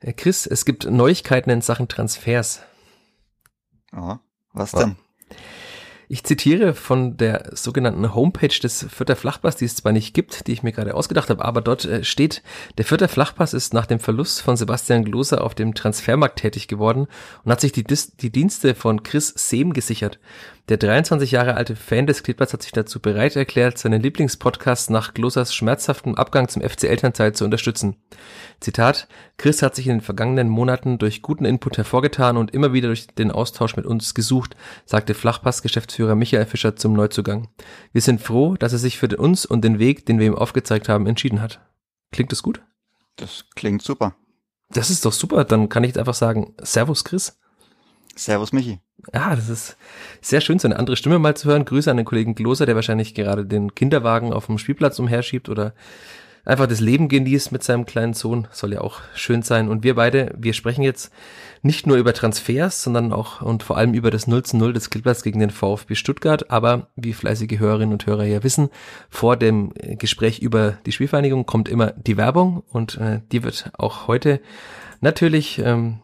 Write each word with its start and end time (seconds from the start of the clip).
Äh, 0.00 0.12
Chris, 0.12 0.46
es 0.46 0.64
gibt 0.64 0.84
Neuigkeiten 0.84 1.50
in 1.50 1.60
Sachen 1.60 1.88
Transfers. 1.88 2.62
Ja, 3.92 4.20
was 4.52 4.72
denn? 4.72 4.96
Ich 6.10 6.24
zitiere 6.24 6.72
von 6.72 7.18
der 7.18 7.50
sogenannten 7.52 8.14
Homepage 8.14 8.48
des 8.48 8.86
Vierter 8.88 9.14
Flachpass, 9.14 9.56
die 9.56 9.66
es 9.66 9.74
zwar 9.74 9.92
nicht 9.92 10.14
gibt, 10.14 10.46
die 10.46 10.52
ich 10.52 10.62
mir 10.62 10.72
gerade 10.72 10.94
ausgedacht 10.94 11.28
habe, 11.28 11.44
aber 11.44 11.60
dort 11.60 11.84
äh, 11.84 12.02
steht, 12.02 12.42
der 12.78 12.86
Vierter 12.86 13.08
Flachpass 13.08 13.52
ist 13.52 13.74
nach 13.74 13.84
dem 13.84 14.00
Verlust 14.00 14.40
von 14.40 14.56
Sebastian 14.56 15.04
Gloser 15.04 15.44
auf 15.44 15.54
dem 15.54 15.74
Transfermarkt 15.74 16.38
tätig 16.38 16.66
geworden 16.66 17.08
und 17.44 17.52
hat 17.52 17.60
sich 17.60 17.72
die, 17.72 17.84
die 17.84 18.32
Dienste 18.32 18.74
von 18.74 19.02
Chris 19.02 19.34
Sehm 19.36 19.74
gesichert. 19.74 20.18
Der 20.70 20.76
23 20.76 21.30
Jahre 21.30 21.54
alte 21.54 21.76
Fan 21.76 22.06
des 22.06 22.22
Kleeblatts 22.22 22.52
hat 22.52 22.62
sich 22.62 22.72
dazu 22.72 23.00
bereit 23.00 23.36
erklärt, 23.36 23.78
seinen 23.78 24.02
Lieblingspodcast 24.02 24.90
nach 24.90 25.14
Glosers 25.14 25.54
schmerzhaftem 25.54 26.14
Abgang 26.14 26.48
zum 26.48 26.62
FC 26.62 26.84
Elternzeit 26.84 27.38
zu 27.38 27.44
unterstützen. 27.44 27.96
Zitat, 28.60 29.08
Chris 29.38 29.62
hat 29.62 29.74
sich 29.74 29.86
in 29.86 29.94
den 29.94 30.00
vergangenen 30.02 30.48
Monaten 30.48 30.98
durch 30.98 31.22
guten 31.22 31.46
Input 31.46 31.78
hervorgetan 31.78 32.36
und 32.36 32.52
immer 32.52 32.74
wieder 32.74 32.88
durch 32.88 33.06
den 33.06 33.30
Austausch 33.30 33.76
mit 33.76 33.86
uns 33.86 34.12
gesucht, 34.14 34.56
sagte 34.84 35.14
Flachpass-Geschäftsführer 35.14 35.97
Michael 36.06 36.46
Fischer 36.46 36.76
zum 36.76 36.92
Neuzugang. 36.92 37.48
Wir 37.92 38.00
sind 38.00 38.20
froh, 38.20 38.54
dass 38.56 38.72
er 38.72 38.78
sich 38.78 38.98
für 38.98 39.08
uns 39.16 39.46
und 39.46 39.62
den 39.62 39.78
Weg, 39.78 40.06
den 40.06 40.18
wir 40.18 40.26
ihm 40.26 40.34
aufgezeigt 40.34 40.88
haben, 40.88 41.06
entschieden 41.06 41.40
hat. 41.40 41.60
Klingt 42.12 42.32
das 42.32 42.42
gut? 42.42 42.62
Das 43.16 43.44
klingt 43.54 43.82
super. 43.82 44.14
Das 44.70 44.90
ist 44.90 45.04
doch 45.04 45.12
super. 45.12 45.44
Dann 45.44 45.68
kann 45.68 45.84
ich 45.84 45.88
jetzt 45.88 45.98
einfach 45.98 46.14
sagen, 46.14 46.54
Servus 46.60 47.04
Chris. 47.04 47.38
Servus 48.14 48.52
Michi. 48.52 48.80
Ja, 49.14 49.34
das 49.36 49.48
ist 49.48 49.76
sehr 50.20 50.40
schön, 50.40 50.58
so 50.58 50.66
eine 50.66 50.78
andere 50.78 50.96
Stimme 50.96 51.18
mal 51.18 51.36
zu 51.36 51.48
hören. 51.48 51.64
Grüße 51.64 51.90
an 51.90 51.96
den 51.96 52.06
Kollegen 52.06 52.34
Gloser, 52.34 52.66
der 52.66 52.74
wahrscheinlich 52.74 53.14
gerade 53.14 53.46
den 53.46 53.74
Kinderwagen 53.74 54.32
auf 54.32 54.46
dem 54.46 54.58
Spielplatz 54.58 54.98
umherschiebt 54.98 55.48
oder 55.48 55.74
einfach 56.48 56.66
das 56.66 56.80
Leben 56.80 57.08
genießt 57.08 57.52
mit 57.52 57.62
seinem 57.62 57.84
kleinen 57.84 58.14
Sohn. 58.14 58.48
Soll 58.50 58.72
ja 58.72 58.80
auch 58.80 59.00
schön 59.14 59.42
sein. 59.42 59.68
Und 59.68 59.84
wir 59.84 59.94
beide, 59.94 60.34
wir 60.36 60.54
sprechen 60.54 60.82
jetzt 60.82 61.12
nicht 61.62 61.86
nur 61.86 61.96
über 61.98 62.14
Transfers, 62.14 62.82
sondern 62.82 63.12
auch 63.12 63.42
und 63.42 63.62
vor 63.62 63.76
allem 63.76 63.92
über 63.92 64.10
das 64.10 64.26
0 64.26 64.42
zu 64.44 64.56
0 64.56 64.72
des 64.72 64.88
Klippers 64.90 65.22
gegen 65.22 65.40
den 65.40 65.50
VfB 65.50 65.94
Stuttgart. 65.94 66.50
Aber 66.50 66.88
wie 66.96 67.12
fleißige 67.12 67.58
Hörerinnen 67.58 67.92
und 67.92 68.06
Hörer 68.06 68.24
ja 68.24 68.42
wissen, 68.42 68.70
vor 69.10 69.36
dem 69.36 69.72
Gespräch 69.98 70.38
über 70.38 70.78
die 70.86 70.92
Spielvereinigung 70.92 71.44
kommt 71.44 71.68
immer 71.68 71.92
die 71.92 72.16
Werbung 72.16 72.62
und 72.70 72.96
äh, 72.96 73.20
die 73.30 73.44
wird 73.44 73.70
auch 73.76 74.08
heute 74.08 74.40
natürlich 75.00 75.58
ähm, 75.58 75.98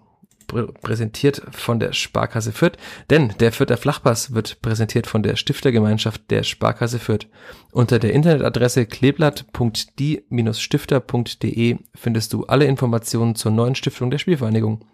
präsentiert 0.46 1.42
von 1.50 1.80
der 1.80 1.92
Sparkasse 1.92 2.52
Fürth, 2.52 2.78
denn 3.10 3.34
der 3.40 3.50
Fürther 3.52 3.76
Flachpass 3.76 4.32
wird 4.34 4.62
präsentiert 4.62 5.06
von 5.06 5.22
der 5.22 5.36
Stiftergemeinschaft 5.36 6.30
der 6.30 6.42
Sparkasse 6.42 6.98
Fürth. 6.98 7.26
Unter 7.72 7.98
der 7.98 8.12
Internetadresse 8.12 8.84
kleeblatt.die-stifter.de 8.86 11.76
findest 11.94 12.32
du 12.32 12.44
alle 12.44 12.64
Informationen 12.66 13.34
zur 13.34 13.52
neuen 13.52 13.74
Stiftung 13.74 14.10
der 14.10 14.18
Spielvereinigung 14.18 14.84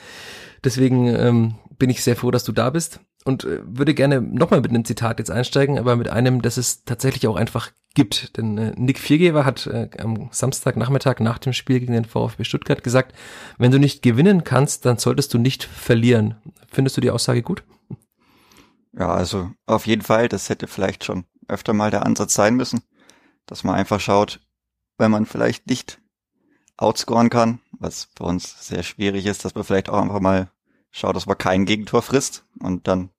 Deswegen 0.62 1.08
ähm, 1.08 1.54
bin 1.80 1.90
ich 1.90 2.04
sehr 2.04 2.14
froh, 2.14 2.30
dass 2.30 2.44
du 2.44 2.52
da 2.52 2.70
bist 2.70 3.00
und 3.24 3.44
äh, 3.44 3.60
würde 3.64 3.94
gerne 3.94 4.20
nochmal 4.20 4.60
mit 4.60 4.70
einem 4.70 4.84
Zitat 4.84 5.18
jetzt 5.18 5.30
einsteigen, 5.30 5.78
aber 5.78 5.96
mit 5.96 6.08
einem, 6.08 6.42
das 6.42 6.56
es 6.56 6.84
tatsächlich 6.84 7.26
auch 7.26 7.36
einfach 7.36 7.70
gibt. 7.94 8.36
Denn 8.36 8.58
äh, 8.58 8.72
Nick 8.76 8.98
Viergeber 8.98 9.44
hat 9.44 9.66
äh, 9.66 9.88
am 9.98 10.28
Samstagnachmittag 10.30 11.20
nach 11.20 11.38
dem 11.38 11.52
Spiel 11.52 11.80
gegen 11.80 11.94
den 11.94 12.04
VfB 12.04 12.44
Stuttgart 12.44 12.84
gesagt, 12.84 13.14
wenn 13.58 13.70
du 13.70 13.78
nicht 13.78 14.02
gewinnen 14.02 14.44
kannst, 14.44 14.84
dann 14.84 14.98
solltest 14.98 15.32
du 15.32 15.38
nicht 15.38 15.64
verlieren. 15.64 16.36
Findest 16.70 16.96
du 16.96 17.00
die 17.00 17.10
Aussage 17.10 17.42
gut? 17.42 17.64
Ja, 18.92 19.12
also 19.12 19.50
auf 19.66 19.86
jeden 19.86 20.02
Fall, 20.02 20.28
das 20.28 20.48
hätte 20.48 20.66
vielleicht 20.66 21.04
schon 21.04 21.24
öfter 21.48 21.72
mal 21.72 21.90
der 21.90 22.06
Ansatz 22.06 22.34
sein 22.34 22.54
müssen, 22.54 22.82
dass 23.46 23.64
man 23.64 23.74
einfach 23.74 24.00
schaut, 24.00 24.40
wenn 24.98 25.10
man 25.10 25.26
vielleicht 25.26 25.66
nicht 25.66 26.00
outscoren 26.76 27.30
kann, 27.30 27.60
was 27.72 28.08
für 28.16 28.24
uns 28.24 28.66
sehr 28.66 28.82
schwierig 28.82 29.26
ist, 29.26 29.44
dass 29.44 29.54
man 29.54 29.64
vielleicht 29.64 29.88
auch 29.88 30.00
einfach 30.00 30.20
mal 30.20 30.50
schaut, 30.90 31.16
dass 31.16 31.26
man 31.26 31.38
kein 31.38 31.66
Gegentor 31.66 32.02
frisst 32.02 32.44
und 32.60 32.86
dann 32.86 33.10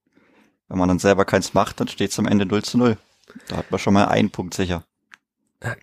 wenn 0.67 0.77
man 0.77 0.87
dann 0.87 0.99
selber 0.99 1.25
keins 1.25 1.53
macht, 1.53 1.79
dann 1.79 1.87
steht 1.87 2.11
es 2.11 2.19
am 2.19 2.25
Ende 2.25 2.45
0 2.45 2.63
zu 2.63 2.77
0. 2.77 2.97
Da 3.47 3.57
hat 3.57 3.71
man 3.71 3.79
schon 3.79 3.93
mal 3.93 4.05
einen 4.05 4.29
Punkt 4.29 4.53
sicher. 4.53 4.83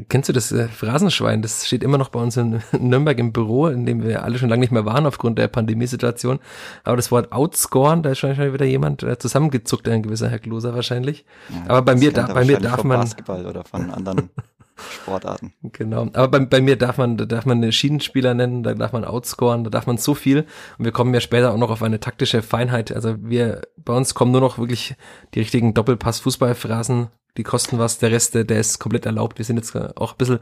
Kennst 0.08 0.28
du 0.28 0.32
das 0.32 0.52
äh, 0.52 0.68
Phrasenschwein? 0.68 1.42
Das 1.42 1.66
steht 1.66 1.82
immer 1.82 1.98
noch 1.98 2.10
bei 2.10 2.20
uns 2.20 2.36
in 2.36 2.62
Nürnberg 2.78 3.18
im 3.18 3.32
Büro, 3.32 3.66
in 3.66 3.86
dem 3.86 4.02
wir 4.04 4.22
alle 4.22 4.38
schon 4.38 4.48
lange 4.48 4.60
nicht 4.60 4.70
mehr 4.70 4.84
waren 4.84 5.06
aufgrund 5.06 5.38
der 5.38 5.48
Pandemiesituation. 5.48 6.38
Aber 6.84 6.96
das 6.96 7.10
Wort 7.10 7.32
outscoren, 7.32 8.02
da 8.02 8.10
ist 8.10 8.18
schon 8.18 8.36
wieder 8.36 8.66
jemand 8.66 9.02
äh, 9.02 9.18
zusammengezuckt, 9.18 9.88
ein 9.88 10.02
gewisser 10.02 10.28
Herr 10.28 10.38
Gloser 10.38 10.74
wahrscheinlich. 10.74 11.24
Ja, 11.48 11.70
Aber 11.70 11.82
bei 11.82 11.96
mir, 11.96 12.12
da, 12.12 12.26
bei 12.26 12.44
mir 12.44 12.58
darf 12.60 12.84
man 12.84 13.00
Basketball 13.00 13.46
oder 13.46 13.64
von 13.64 13.90
anderen 13.90 14.30
Sportarten. 14.76 15.52
Genau. 15.62 16.08
Aber 16.12 16.28
bei, 16.28 16.40
bei 16.40 16.60
mir 16.60 16.76
darf 16.76 16.98
man, 16.98 17.16
da 17.16 17.24
darf 17.24 17.46
man 17.46 17.58
eine 17.58 17.72
Schienenspieler 17.72 18.34
nennen, 18.34 18.62
da 18.62 18.74
darf 18.74 18.92
man 18.92 19.04
outscoren, 19.04 19.64
da 19.64 19.70
darf 19.70 19.86
man 19.86 19.98
so 19.98 20.14
viel. 20.14 20.46
Und 20.78 20.84
wir 20.84 20.92
kommen 20.92 21.12
ja 21.14 21.20
später 21.20 21.52
auch 21.52 21.58
noch 21.58 21.70
auf 21.70 21.82
eine 21.82 22.00
taktische 22.00 22.42
Feinheit. 22.42 22.92
Also 22.92 23.16
wir, 23.20 23.62
bei 23.76 23.94
uns 23.94 24.14
kommen 24.14 24.32
nur 24.32 24.40
noch 24.40 24.58
wirklich 24.58 24.94
die 25.34 25.40
richtigen 25.40 25.74
Doppelpass-Fußballphrasen. 25.74 27.08
Die 27.36 27.42
kosten 27.42 27.78
was, 27.78 27.98
der 27.98 28.10
Rest, 28.10 28.34
der 28.34 28.48
ist 28.50 28.78
komplett 28.78 29.06
erlaubt. 29.06 29.38
Wir 29.38 29.44
sind 29.44 29.56
jetzt 29.56 29.74
auch 29.74 30.12
ein 30.12 30.18
bisschen 30.18 30.40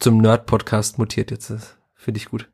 zum 0.00 0.18
Nerd-Podcast 0.18 0.98
mutiert 0.98 1.30
jetzt. 1.30 1.52
Finde 1.94 2.18
ich 2.18 2.26
gut. 2.26 2.48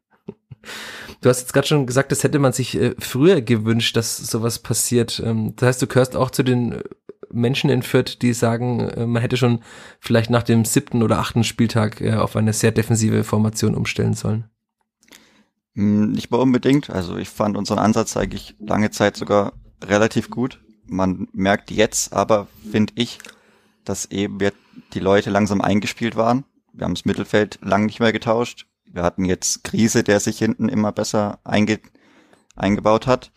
Du 1.21 1.29
hast 1.29 1.41
jetzt 1.41 1.53
gerade 1.53 1.67
schon 1.67 1.87
gesagt, 1.87 2.13
das 2.13 2.23
hätte 2.23 2.39
man 2.39 2.53
sich 2.53 2.79
äh, 2.79 2.95
früher 2.99 3.41
gewünscht, 3.41 3.97
dass 3.97 4.19
sowas 4.19 4.59
passiert. 4.59 5.23
Ähm, 5.25 5.55
das 5.57 5.69
heißt, 5.69 5.83
du 5.83 5.87
gehörst 5.87 6.17
auch 6.17 6.31
zu 6.31 6.43
den 6.43 6.83
Menschen 7.31 7.71
in 7.71 7.83
Fürth, 7.83 8.19
die 8.23 8.33
sagen, 8.33 8.81
äh, 8.81 9.07
man 9.07 9.23
hätte 9.23 9.37
schon 9.37 9.61
vielleicht 10.01 10.31
nach 10.31 10.43
dem 10.43 10.65
siebten 10.65 11.03
oder 11.03 11.19
achten 11.19 11.45
Spieltag 11.45 12.01
äh, 12.01 12.15
auf 12.15 12.37
eine 12.37 12.53
sehr 12.53 12.73
defensive 12.73 13.25
Formation 13.25 13.75
umstellen 13.75 14.15
sollen? 14.15 14.51
Hm, 15.75 16.13
nicht 16.13 16.31
mal 16.31 16.39
unbedingt. 16.39 16.91
Also 16.91 17.17
ich 17.17 17.29
fand 17.29 17.57
unseren 17.57 17.79
Ansatz 17.79 18.17
eigentlich 18.17 18.57
lange 18.59 18.91
Zeit 18.91 19.17
sogar 19.17 19.53
relativ 19.83 20.31
gut. 20.31 20.61
Man 20.87 21.29
merkt 21.33 21.71
jetzt 21.71 22.13
aber, 22.13 22.49
finde 22.71 22.95
ich, 22.97 23.19
dass 23.85 24.07
eben 24.07 24.39
die 24.95 25.01
Leute 25.01 25.31
langsam 25.31 25.61
eingespielt 25.61 26.17
waren. 26.17 26.45
Wir 26.73 26.85
haben 26.85 26.95
das 26.95 27.05
Mittelfeld 27.05 27.59
lang 27.63 27.87
nicht 27.87 28.01
mehr 28.01 28.13
getauscht. 28.13 28.67
Wir 28.87 29.03
hatten 29.03 29.25
jetzt 29.25 29.65
Krise, 29.65 30.03
der 30.03 30.21
sich 30.21 30.39
hinten 30.39 30.69
immer 30.69 30.93
besser 30.93 31.41
einge 31.45 31.79
eingebaut 32.57 33.07
hat. 33.07 33.33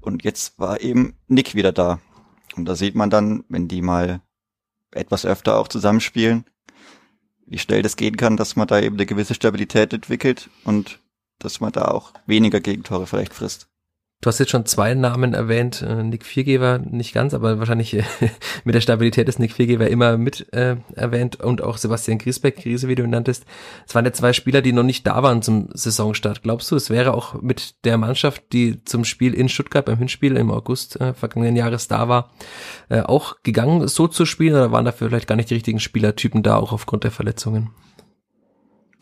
Und 0.00 0.24
jetzt 0.24 0.58
war 0.58 0.80
eben 0.80 1.14
Nick 1.28 1.54
wieder 1.54 1.72
da. 1.72 2.00
Und 2.56 2.64
da 2.64 2.74
sieht 2.74 2.94
man 2.94 3.10
dann, 3.10 3.44
wenn 3.48 3.68
die 3.68 3.82
mal 3.82 4.20
etwas 4.90 5.26
öfter 5.26 5.58
auch 5.58 5.68
zusammenspielen, 5.68 6.44
wie 7.46 7.58
schnell 7.58 7.82
das 7.82 7.96
gehen 7.96 8.16
kann, 8.16 8.36
dass 8.36 8.56
man 8.56 8.66
da 8.66 8.80
eben 8.80 8.96
eine 8.96 9.06
gewisse 9.06 9.34
Stabilität 9.34 9.92
entwickelt 9.92 10.50
und 10.64 11.00
dass 11.38 11.60
man 11.60 11.72
da 11.72 11.86
auch 11.86 12.12
weniger 12.26 12.60
Gegentore 12.60 13.06
vielleicht 13.06 13.34
frisst. 13.34 13.68
Du 14.22 14.28
hast 14.28 14.38
jetzt 14.38 14.50
schon 14.50 14.64
zwei 14.64 14.94
Namen 14.94 15.34
erwähnt, 15.34 15.82
äh, 15.82 16.02
Nick 16.02 16.24
Viergeber 16.24 16.78
nicht 16.78 17.12
ganz, 17.12 17.34
aber 17.34 17.58
wahrscheinlich 17.58 17.94
äh, 17.94 18.02
mit 18.64 18.74
der 18.74 18.80
Stabilität 18.80 19.28
ist 19.28 19.38
Nick 19.38 19.52
Viergeber 19.52 19.88
immer 19.88 20.16
mit 20.16 20.52
äh, 20.54 20.76
erwähnt 20.94 21.36
und 21.36 21.62
auch 21.62 21.76
Sebastian 21.76 22.18
Griesbeck, 22.18 22.56
Krise, 22.56 22.88
wie 22.88 22.94
du 22.94 23.04
ihn 23.04 23.10
nanntest. 23.10 23.44
Es 23.86 23.94
waren 23.94 24.06
ja 24.06 24.12
zwei 24.12 24.32
Spieler, 24.32 24.62
die 24.62 24.72
noch 24.72 24.82
nicht 24.82 25.06
da 25.06 25.22
waren 25.22 25.42
zum 25.42 25.68
Saisonstart. 25.74 26.42
Glaubst 26.42 26.70
du, 26.70 26.76
es 26.76 26.88
wäre 26.88 27.12
auch 27.12 27.40
mit 27.42 27.84
der 27.84 27.98
Mannschaft, 27.98 28.42
die 28.52 28.82
zum 28.84 29.04
Spiel 29.04 29.34
in 29.34 29.50
Stuttgart 29.50 29.84
beim 29.84 29.98
Hinspiel 29.98 30.36
im 30.36 30.50
August 30.50 30.98
äh, 30.98 31.12
vergangenen 31.12 31.54
Jahres 31.54 31.86
da 31.86 32.08
war, 32.08 32.32
äh, 32.88 33.02
auch 33.02 33.36
gegangen, 33.42 33.86
so 33.86 34.08
zu 34.08 34.24
spielen 34.24 34.54
oder 34.54 34.72
waren 34.72 34.86
dafür 34.86 35.08
vielleicht 35.08 35.28
gar 35.28 35.36
nicht 35.36 35.50
die 35.50 35.54
richtigen 35.54 35.78
Spielertypen 35.78 36.42
da, 36.42 36.56
auch 36.56 36.72
aufgrund 36.72 37.04
der 37.04 37.10
Verletzungen? 37.10 37.70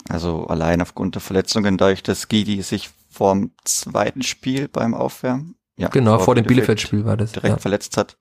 Also 0.09 0.47
allein 0.47 0.83
aufgrund 0.83 1.15
der 1.15 1.23
Verletzungen, 1.23 1.79
dadurch, 1.79 2.03
dass 2.03 2.29
Gidi 2.29 2.63
sich 2.63 2.91
vorm 3.11 3.53
zweiten 3.65 4.23
Spiel 4.23 4.69
beim 4.69 4.95
Aufwärmen 4.95 5.57
ja, 5.77 5.89
genau, 5.89 6.17
vor, 6.17 6.27
vor 6.27 6.35
dem 6.35 6.45
Bielefeld-Spiel 6.45 7.05
war 7.05 7.17
das. 7.17 7.33
Direkt 7.33 7.57
ja. 7.57 7.59
verletzt 7.59 7.97
hat. 7.97 8.17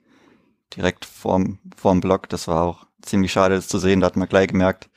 Direkt 0.75 1.06
vorm, 1.06 1.59
vorm 1.75 2.01
Block. 2.01 2.30
Das 2.30 2.47
war 2.47 2.63
auch 2.63 2.88
ziemlich 3.01 3.31
schade, 3.31 3.56
das 3.56 3.68
zu 3.68 3.77
sehen. 3.77 4.00
Da 4.00 4.07
hat 4.07 4.15
man 4.15 4.27
gleich 4.27 4.47
gemerkt, 4.47 4.89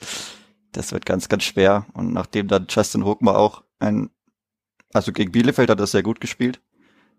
das 0.72 0.92
wird 0.92 1.04
ganz, 1.04 1.28
ganz 1.28 1.44
schwer. 1.44 1.86
Und 1.92 2.12
nachdem 2.12 2.48
dann 2.48 2.66
Justin 2.68 3.04
Hochmer 3.04 3.36
auch 3.36 3.62
ein, 3.78 4.10
also 4.94 5.12
gegen 5.12 5.32
Bielefeld 5.32 5.68
hat 5.68 5.80
er 5.80 5.86
sehr 5.86 6.02
gut 6.02 6.20
gespielt. 6.20 6.60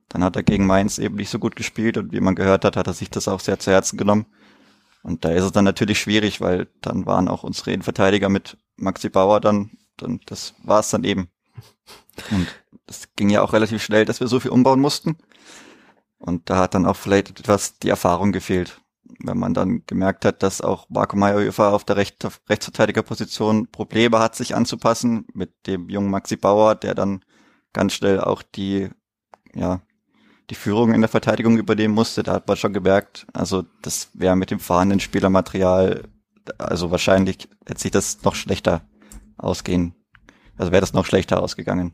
Dann 0.09 0.23
hat 0.23 0.35
er 0.35 0.43
gegen 0.43 0.65
Mainz 0.65 0.97
eben 0.99 1.15
nicht 1.15 1.29
so 1.29 1.37
gut 1.37 1.55
gespielt 1.55 1.97
und 1.97 2.13
wie 2.13 2.21
man 2.21 2.35
gehört 2.35 2.63
hat, 2.63 2.77
hat 2.77 2.87
er 2.87 2.93
sich 2.93 3.09
das 3.09 3.27
auch 3.27 3.41
sehr 3.41 3.59
zu 3.59 3.71
Herzen 3.71 3.97
genommen. 3.97 4.25
Und 5.03 5.25
da 5.25 5.29
ist 5.29 5.43
es 5.43 5.51
dann 5.51 5.65
natürlich 5.65 5.99
schwierig, 5.99 6.41
weil 6.41 6.67
dann 6.81 7.05
waren 7.05 7.27
auch 7.27 7.43
unsere 7.43 7.71
Innenverteidiger 7.71 8.29
mit 8.29 8.57
Maxi 8.77 9.09
Bauer 9.09 9.41
dann, 9.41 9.71
dann 9.97 10.19
das 10.25 10.53
war 10.63 10.79
es 10.79 10.89
dann 10.89 11.03
eben. 11.03 11.29
Und 12.31 12.47
das 12.85 13.09
ging 13.15 13.29
ja 13.29 13.41
auch 13.41 13.53
relativ 13.53 13.83
schnell, 13.83 14.05
dass 14.05 14.19
wir 14.19 14.27
so 14.27 14.39
viel 14.39 14.51
umbauen 14.51 14.79
mussten. 14.79 15.17
Und 16.19 16.49
da 16.49 16.57
hat 16.57 16.73
dann 16.73 16.85
auch 16.85 16.95
vielleicht 16.95 17.39
etwas 17.39 17.77
die 17.79 17.89
Erfahrung 17.89 18.31
gefehlt. 18.31 18.81
Wenn 19.19 19.37
man 19.37 19.53
dann 19.53 19.83
gemerkt 19.85 20.25
hat, 20.25 20.43
dass 20.43 20.61
auch 20.61 20.89
Marco 20.89 21.15
Meyerhofer 21.15 21.73
auf 21.73 21.83
der 21.83 21.97
Recht, 21.97 22.27
Rechtsverteidigerposition 22.49 23.67
Probleme 23.71 24.19
hat, 24.19 24.35
sich 24.35 24.55
anzupassen 24.55 25.25
mit 25.33 25.53
dem 25.65 25.89
jungen 25.89 26.09
Maxi 26.09 26.35
Bauer, 26.35 26.75
der 26.75 26.93
dann 26.93 27.23
ganz 27.73 27.93
schnell 27.93 28.19
auch 28.19 28.41
die, 28.41 28.89
ja, 29.53 29.81
die 30.49 30.55
Führung 30.55 30.93
in 30.93 31.01
der 31.01 31.09
Verteidigung 31.09 31.57
übernehmen 31.57 31.93
musste, 31.93 32.23
da 32.23 32.33
hat 32.33 32.47
man 32.47 32.57
schon 32.57 32.73
gemerkt, 32.73 33.27
also 33.33 33.63
das 33.81 34.09
wäre 34.13 34.35
mit 34.35 34.51
dem 34.51 34.59
vorhandenen 34.59 34.99
Spielermaterial, 34.99 36.03
also 36.59 36.91
wahrscheinlich 36.91 37.49
hätte 37.65 37.81
sich 37.81 37.91
das 37.91 38.23
noch 38.23 38.35
schlechter 38.35 38.81
ausgehen, 39.37 39.93
also 40.57 40.71
wäre 40.71 40.81
das 40.81 40.93
noch 40.93 41.05
schlechter 41.05 41.41
ausgegangen. 41.41 41.93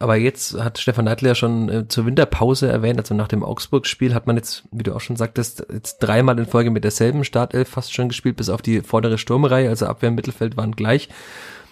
Aber 0.00 0.16
jetzt 0.16 0.54
hat 0.58 0.78
Stefan 0.78 1.06
Neidl 1.06 1.26
ja 1.26 1.34
schon 1.34 1.68
äh, 1.68 1.88
zur 1.88 2.06
Winterpause 2.06 2.68
erwähnt, 2.68 2.98
also 2.98 3.14
nach 3.14 3.26
dem 3.26 3.42
Augsburg-Spiel 3.42 4.14
hat 4.14 4.26
man 4.26 4.36
jetzt, 4.36 4.64
wie 4.70 4.82
du 4.82 4.94
auch 4.94 5.00
schon 5.00 5.16
sagtest, 5.16 5.66
jetzt 5.72 5.98
dreimal 5.98 6.38
in 6.38 6.46
Folge 6.46 6.70
mit 6.70 6.84
derselben 6.84 7.24
Startelf 7.24 7.68
fast 7.68 7.92
schon 7.92 8.08
gespielt, 8.08 8.36
bis 8.36 8.48
auf 8.48 8.62
die 8.62 8.82
vordere 8.82 9.18
Sturmreihe, 9.18 9.68
also 9.68 9.86
Abwehr 9.86 10.10
und 10.10 10.14
Mittelfeld 10.14 10.56
waren 10.56 10.72
gleich. 10.72 11.08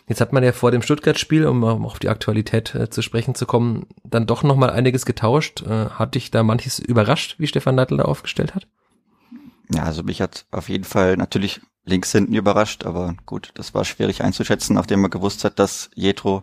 Jetzt 0.08 0.20
hat 0.20 0.32
man 0.32 0.44
ja 0.44 0.52
vor 0.52 0.70
dem 0.70 0.82
Stuttgart-Spiel, 0.82 1.46
um 1.46 1.64
auf 1.64 1.98
die 1.98 2.08
Aktualität 2.08 2.74
äh, 2.74 2.90
zu 2.90 3.02
sprechen 3.02 3.34
zu 3.34 3.44
kommen, 3.44 3.86
dann 4.04 4.26
doch 4.26 4.42
nochmal 4.42 4.70
einiges 4.70 5.04
getauscht. 5.04 5.62
Äh, 5.62 5.90
hat 5.90 6.14
dich 6.14 6.30
da 6.30 6.42
manches 6.42 6.78
überrascht, 6.78 7.36
wie 7.38 7.46
Stefan 7.46 7.74
Neidl 7.74 7.98
da 7.98 8.04
aufgestellt 8.04 8.54
hat? 8.54 8.66
Ja, 9.72 9.82
also 9.82 10.02
mich 10.02 10.20
hat 10.20 10.46
auf 10.50 10.68
jeden 10.68 10.84
Fall 10.84 11.16
natürlich 11.16 11.60
links 11.84 12.12
hinten 12.12 12.34
überrascht, 12.34 12.84
aber 12.84 13.14
gut, 13.26 13.50
das 13.54 13.74
war 13.74 13.84
schwierig 13.84 14.22
einzuschätzen, 14.22 14.74
nachdem 14.74 15.00
man 15.00 15.10
gewusst 15.10 15.44
hat, 15.44 15.58
dass 15.58 15.90
Jetro 15.94 16.42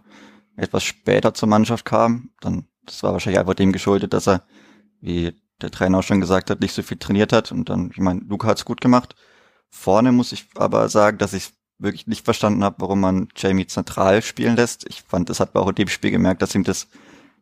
etwas 0.56 0.84
später 0.84 1.34
zur 1.34 1.50
Mannschaft 1.50 1.86
kam. 1.86 2.30
Dann, 2.42 2.66
das 2.86 3.04
war 3.04 3.14
wahrscheinlich 3.14 3.40
einfach 3.40 3.54
dem 3.54 3.72
geschuldet, 3.72 4.14
dass 4.14 4.28
er, 4.28 4.44
wie 5.02 5.34
der 5.62 5.72
Trainer 5.72 6.00
auch 6.00 6.04
schon 6.04 6.22
gesagt 6.22 6.50
hat, 6.50 6.62
nicht 6.62 6.74
so 6.74 6.82
viel 6.82 6.98
trainiert 6.98 7.34
hat. 7.34 7.52
Und 7.52 7.70
dann, 7.70 7.92
ich 7.92 8.00
meine, 8.00 8.22
Luca 8.22 8.48
hat's 8.48 8.66
gut 8.66 8.82
gemacht. 8.82 9.16
Vorne 9.70 10.12
muss 10.12 10.32
ich 10.32 10.48
aber 10.56 10.90
sagen, 10.90 11.18
dass 11.18 11.34
ich 11.34 11.52
wirklich 11.80 12.08
nicht 12.08 12.24
verstanden 12.24 12.64
habe, 12.64 12.78
warum 12.80 13.02
man 13.02 13.30
Jamie 13.36 13.68
zentral 13.68 14.22
spielen 14.22 14.56
lässt. 14.56 14.88
Ich 14.88 15.04
fand, 15.04 15.30
das 15.30 15.40
hat 15.40 15.54
man 15.54 15.64
auch 15.64 15.70
in 15.70 15.76
dem 15.76 15.88
Spiel 15.88 16.12
gemerkt, 16.12 16.42
dass 16.42 16.56
ihm 16.56 16.64
das 16.64 16.88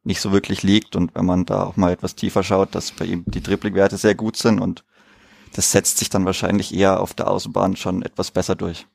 nicht 0.04 0.22
so 0.22 0.32
wirklich 0.32 0.64
liegt 0.64 0.96
und 0.96 1.14
wenn 1.14 1.26
man 1.26 1.46
da 1.46 1.64
auch 1.64 1.78
mal 1.78 1.92
etwas 1.92 2.16
tiefer 2.16 2.42
schaut, 2.42 2.74
dass 2.74 2.92
bei 2.92 3.06
ihm 3.06 3.24
die 3.28 3.44
Dribbling-Werte 3.44 3.98
sehr 3.98 4.16
gut 4.16 4.36
sind 4.36 4.60
und 4.60 4.84
das 5.54 5.72
setzt 5.72 5.98
sich 5.98 6.10
dann 6.10 6.26
wahrscheinlich 6.26 6.74
eher 6.74 7.00
auf 7.00 7.14
der 7.14 7.30
Außenbahn 7.30 7.76
schon 7.76 8.02
etwas 8.04 8.32
besser 8.32 8.56
durch. 8.56 8.86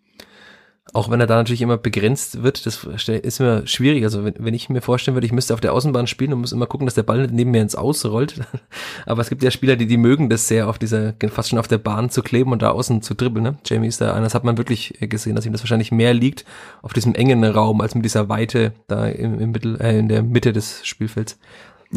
Auch 0.93 1.11
wenn 1.11 1.21
er 1.21 1.27
da 1.27 1.35
natürlich 1.35 1.63
immer 1.63 1.79
begrenzt 1.79 2.45
wird, 2.45 2.65
das 2.65 2.85
ist 2.85 3.41
immer 3.41 3.67
schwierig. 3.67 4.05
Also 4.05 4.25
wenn, 4.25 4.35
wenn 4.39 4.55
ich 4.55 4.69
mir 4.69 4.81
vorstellen 4.81 5.17
würde, 5.17 5.27
ich 5.27 5.33
müsste 5.33 5.53
auf 5.53 5.61
der 5.61 5.73
Außenbahn 5.73 6.07
spielen 6.07 6.33
und 6.33 6.41
muss 6.41 6.53
immer 6.53 6.67
gucken, 6.67 6.87
dass 6.87 6.95
der 6.95 7.03
Ball 7.03 7.27
neben 7.27 7.51
mir 7.51 7.61
ins 7.61 7.75
Ausrollt. 7.75 8.41
Aber 9.07 9.21
es 9.21 9.29
gibt 9.29 9.43
ja 9.43 9.51
Spieler, 9.51 9.75
die, 9.75 9.89
die 9.89 9.97
mögen 9.97 10.31
das 10.31 10.47
sehr, 10.47 10.69
auf 10.69 10.79
dieser, 10.79 11.15
fast 11.29 11.51
schon 11.51 11.59
auf 11.59 11.67
der 11.67 11.79
Bahn 11.79 12.09
zu 12.09 12.23
kleben 12.23 12.53
und 12.53 12.63
da 12.63 12.71
außen 12.71 13.03
zu 13.03 13.15
dribbeln. 13.15 13.43
Ne? 13.43 13.59
Jamie 13.65 13.89
ist 13.89 14.01
da 14.01 14.15
einer, 14.15 14.25
das 14.25 14.35
hat 14.35 14.45
man 14.45 14.59
wirklich 14.59 14.97
gesehen, 15.01 15.35
dass 15.35 15.45
ihm 15.45 15.53
das 15.53 15.63
wahrscheinlich 15.63 15.91
mehr 15.91 16.15
liegt 16.15 16.45
auf 16.83 16.93
diesem 16.93 17.17
engen 17.17 17.43
Raum 17.45 17.81
als 17.81 17.97
mit 17.97 18.05
dieser 18.05 18.29
Weite 18.29 18.73
da 18.87 19.07
im, 19.07 19.41
im 19.41 19.51
Mittel, 19.51 19.81
äh, 19.81 19.99
in 19.99 20.09
der 20.09 20.23
Mitte 20.23 20.53
des 20.53 20.87
Spielfelds. 20.87 21.37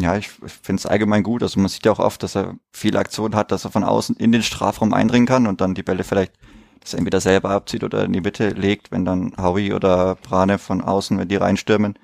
Ja, 0.00 0.16
ich, 0.16 0.28
finde 0.28 0.80
es 0.80 0.86
allgemein 0.86 1.22
gut. 1.22 1.42
Also 1.42 1.60
man 1.60 1.68
sieht 1.68 1.84
ja 1.84 1.92
auch 1.92 1.98
oft, 1.98 2.22
dass 2.22 2.36
er 2.36 2.54
viele 2.72 2.98
Aktionen 2.98 3.34
hat, 3.34 3.52
dass 3.52 3.64
er 3.64 3.70
von 3.70 3.84
außen 3.84 4.16
in 4.16 4.32
den 4.32 4.42
Strafraum 4.42 4.94
eindringen 4.94 5.26
kann 5.26 5.46
und 5.46 5.60
dann 5.60 5.74
die 5.74 5.82
Bälle 5.82 6.04
vielleicht 6.04 6.32
das 6.80 6.94
entweder 6.94 7.20
selber 7.20 7.50
abzieht 7.50 7.84
oder 7.84 8.04
in 8.04 8.12
die 8.12 8.22
Mitte 8.22 8.50
legt, 8.50 8.90
wenn 8.90 9.04
dann 9.04 9.34
Howie 9.36 9.74
oder 9.74 10.14
Brane 10.16 10.58
von 10.58 10.80
außen, 10.80 11.18
wenn 11.18 11.28
die 11.28 11.36
reinstürmen. 11.36 11.98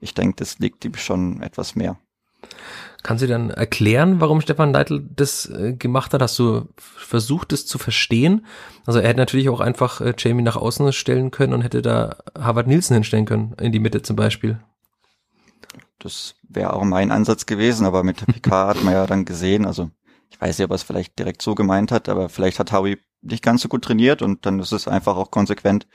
Ich 0.00 0.14
denke, 0.14 0.36
das 0.36 0.58
liegt 0.58 0.84
ihm 0.84 0.94
schon 0.94 1.42
etwas 1.42 1.76
mehr. 1.76 1.98
Kannst 3.02 3.22
du 3.22 3.26
dann 3.26 3.50
erklären, 3.50 4.22
warum 4.22 4.40
Stefan 4.40 4.70
Neidl 4.70 5.06
das 5.14 5.44
äh, 5.50 5.74
gemacht 5.74 6.14
hat? 6.14 6.22
Hast 6.22 6.38
du 6.38 6.68
versucht, 6.78 7.52
das 7.52 7.66
zu 7.66 7.76
verstehen? 7.76 8.46
Also 8.86 8.98
er 8.98 9.08
hätte 9.08 9.20
natürlich 9.20 9.50
auch 9.50 9.60
einfach 9.60 10.00
äh, 10.00 10.14
Jamie 10.16 10.42
nach 10.42 10.56
außen 10.56 10.90
stellen 10.94 11.30
können 11.30 11.52
und 11.52 11.60
hätte 11.60 11.82
da 11.82 12.16
Harvard 12.38 12.66
Nielsen 12.66 12.94
hinstellen 12.94 13.26
können, 13.26 13.54
in 13.60 13.72
die 13.72 13.78
Mitte 13.78 14.00
zum 14.00 14.16
Beispiel. 14.16 14.58
Das 16.04 16.34
wäre 16.46 16.74
auch 16.74 16.84
mein 16.84 17.10
Ansatz 17.10 17.46
gewesen, 17.46 17.86
aber 17.86 18.04
mit 18.04 18.20
der 18.20 18.26
PK 18.26 18.68
hat 18.68 18.84
man 18.84 18.92
ja 18.92 19.06
dann 19.06 19.24
gesehen, 19.24 19.64
also 19.64 19.90
ich 20.30 20.38
weiß 20.38 20.58
nicht, 20.58 20.64
ob 20.66 20.72
er 20.72 20.74
es 20.74 20.82
vielleicht 20.82 21.18
direkt 21.18 21.40
so 21.40 21.54
gemeint 21.54 21.90
hat, 21.90 22.10
aber 22.10 22.28
vielleicht 22.28 22.58
hat 22.58 22.72
Howie 22.72 22.98
nicht 23.22 23.42
ganz 23.42 23.62
so 23.62 23.68
gut 23.68 23.82
trainiert 23.82 24.20
und 24.20 24.44
dann 24.44 24.60
ist 24.60 24.72
es 24.72 24.86
einfach 24.86 25.16
auch 25.16 25.30
konsequent, 25.30 25.86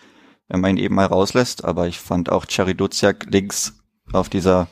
wenn 0.47 0.61
man 0.61 0.71
ihn 0.71 0.83
eben 0.83 0.95
mal 0.95 1.05
rauslässt. 1.05 1.63
Aber 1.63 1.87
ich 1.87 1.99
fand 1.99 2.31
auch 2.31 2.45
Cherry 2.45 2.73
Duziak 2.73 3.27
links 3.29 3.75
auf 4.11 4.29
dieser, 4.29 4.67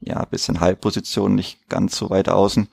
ja, 0.00 0.22
bisschen 0.26 0.60
Halbposition 0.60 1.34
nicht 1.34 1.68
ganz 1.70 1.96
so 1.96 2.10
weit 2.10 2.28
außen. 2.28 2.68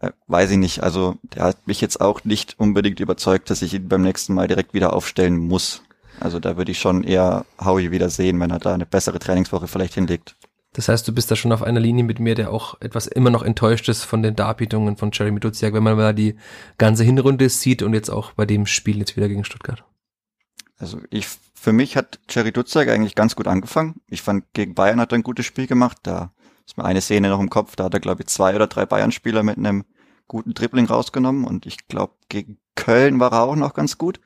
Äh, 0.00 0.10
weiß 0.26 0.50
ich 0.50 0.58
nicht. 0.58 0.82
Also 0.82 1.16
der 1.22 1.44
hat 1.44 1.66
mich 1.66 1.80
jetzt 1.80 2.02
auch 2.02 2.24
nicht 2.24 2.58
unbedingt 2.58 3.00
überzeugt, 3.00 3.48
dass 3.48 3.62
ich 3.62 3.72
ihn 3.72 3.88
beim 3.88 4.02
nächsten 4.02 4.34
Mal 4.34 4.48
direkt 4.48 4.74
wieder 4.74 4.92
aufstellen 4.92 5.38
muss. 5.38 5.82
Also 6.20 6.38
da 6.38 6.56
würde 6.58 6.72
ich 6.72 6.78
schon 6.78 7.04
eher 7.04 7.46
Howie 7.64 7.90
wieder 7.90 8.10
sehen, 8.10 8.38
wenn 8.40 8.50
er 8.50 8.58
da 8.58 8.74
eine 8.74 8.86
bessere 8.86 9.18
Trainingswoche 9.18 9.68
vielleicht 9.68 9.94
hinlegt. 9.94 10.36
Das 10.78 10.88
heißt, 10.88 11.08
du 11.08 11.12
bist 11.12 11.28
da 11.28 11.34
schon 11.34 11.50
auf 11.50 11.64
einer 11.64 11.80
Linie 11.80 12.04
mit 12.04 12.20
mir, 12.20 12.36
der 12.36 12.52
auch 12.52 12.80
etwas 12.80 13.08
immer 13.08 13.30
noch 13.30 13.42
enttäuscht 13.42 13.88
ist 13.88 14.04
von 14.04 14.22
den 14.22 14.36
Darbietungen 14.36 14.96
von 14.96 15.10
Jeremy 15.12 15.40
Duziak, 15.40 15.74
wenn 15.74 15.82
man 15.82 15.96
mal 15.96 16.14
die 16.14 16.36
ganze 16.78 17.02
Hinrunde 17.02 17.48
sieht 17.48 17.82
und 17.82 17.94
jetzt 17.94 18.10
auch 18.10 18.34
bei 18.34 18.46
dem 18.46 18.64
Spiel 18.64 18.98
jetzt 18.98 19.16
wieder 19.16 19.26
gegen 19.26 19.42
Stuttgart. 19.42 19.82
Also 20.76 21.00
ich, 21.10 21.26
für 21.52 21.72
mich 21.72 21.96
hat 21.96 22.20
Jerry 22.30 22.52
Duziak 22.52 22.88
eigentlich 22.90 23.16
ganz 23.16 23.34
gut 23.34 23.48
angefangen. 23.48 24.02
Ich 24.08 24.22
fand, 24.22 24.44
gegen 24.52 24.76
Bayern 24.76 25.00
hat 25.00 25.10
er 25.10 25.18
ein 25.18 25.24
gutes 25.24 25.46
Spiel 25.46 25.66
gemacht. 25.66 25.96
Da 26.04 26.30
ist 26.64 26.78
mir 26.78 26.84
eine 26.84 27.00
Szene 27.00 27.28
noch 27.28 27.40
im 27.40 27.50
Kopf, 27.50 27.74
da 27.74 27.82
hat 27.82 27.94
er, 27.94 27.98
glaube 27.98 28.22
ich, 28.22 28.28
zwei 28.28 28.54
oder 28.54 28.68
drei 28.68 28.86
Bayern-Spieler 28.86 29.42
mit 29.42 29.58
einem 29.58 29.84
guten 30.28 30.54
Dribbling 30.54 30.86
rausgenommen 30.86 31.44
und 31.44 31.66
ich 31.66 31.88
glaube, 31.88 32.14
gegen 32.28 32.58
Köln 32.76 33.18
war 33.18 33.32
er 33.32 33.42
auch 33.42 33.56
noch 33.56 33.74
ganz 33.74 33.98
gut. 33.98 34.20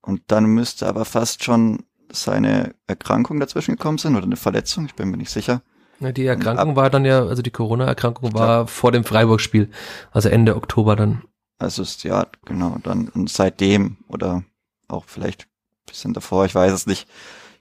Und 0.00 0.22
dann 0.26 0.46
müsste 0.46 0.88
aber 0.88 1.04
fast 1.04 1.44
schon 1.44 1.84
seine 2.10 2.74
Erkrankung 2.88 3.38
dazwischen 3.38 3.76
gekommen 3.76 3.98
sind 3.98 4.16
oder 4.16 4.26
eine 4.26 4.34
Verletzung, 4.34 4.86
ich 4.86 4.96
bin 4.96 5.10
mir 5.10 5.16
nicht 5.16 5.30
sicher. 5.30 5.62
Ja, 6.00 6.12
die 6.12 6.26
Erkrankung 6.26 6.70
ab, 6.70 6.76
war 6.76 6.90
dann 6.90 7.04
ja, 7.04 7.24
also 7.24 7.42
die 7.42 7.50
Corona-Erkrankung 7.50 8.34
war 8.34 8.48
ja. 8.48 8.66
vor 8.66 8.92
dem 8.92 9.04
Freiburg-Spiel, 9.04 9.70
also 10.12 10.28
Ende 10.28 10.56
Oktober 10.56 10.96
dann. 10.96 11.22
Also 11.58 11.82
ist 11.82 12.04
ja, 12.04 12.26
genau, 12.44 12.76
dann 12.82 13.08
und 13.08 13.30
seitdem 13.30 13.96
oder 14.08 14.44
auch 14.88 15.04
vielleicht 15.06 15.42
ein 15.44 15.86
bisschen 15.86 16.12
davor, 16.12 16.44
ich 16.44 16.54
weiß 16.54 16.72
es 16.72 16.86
nicht. 16.86 17.08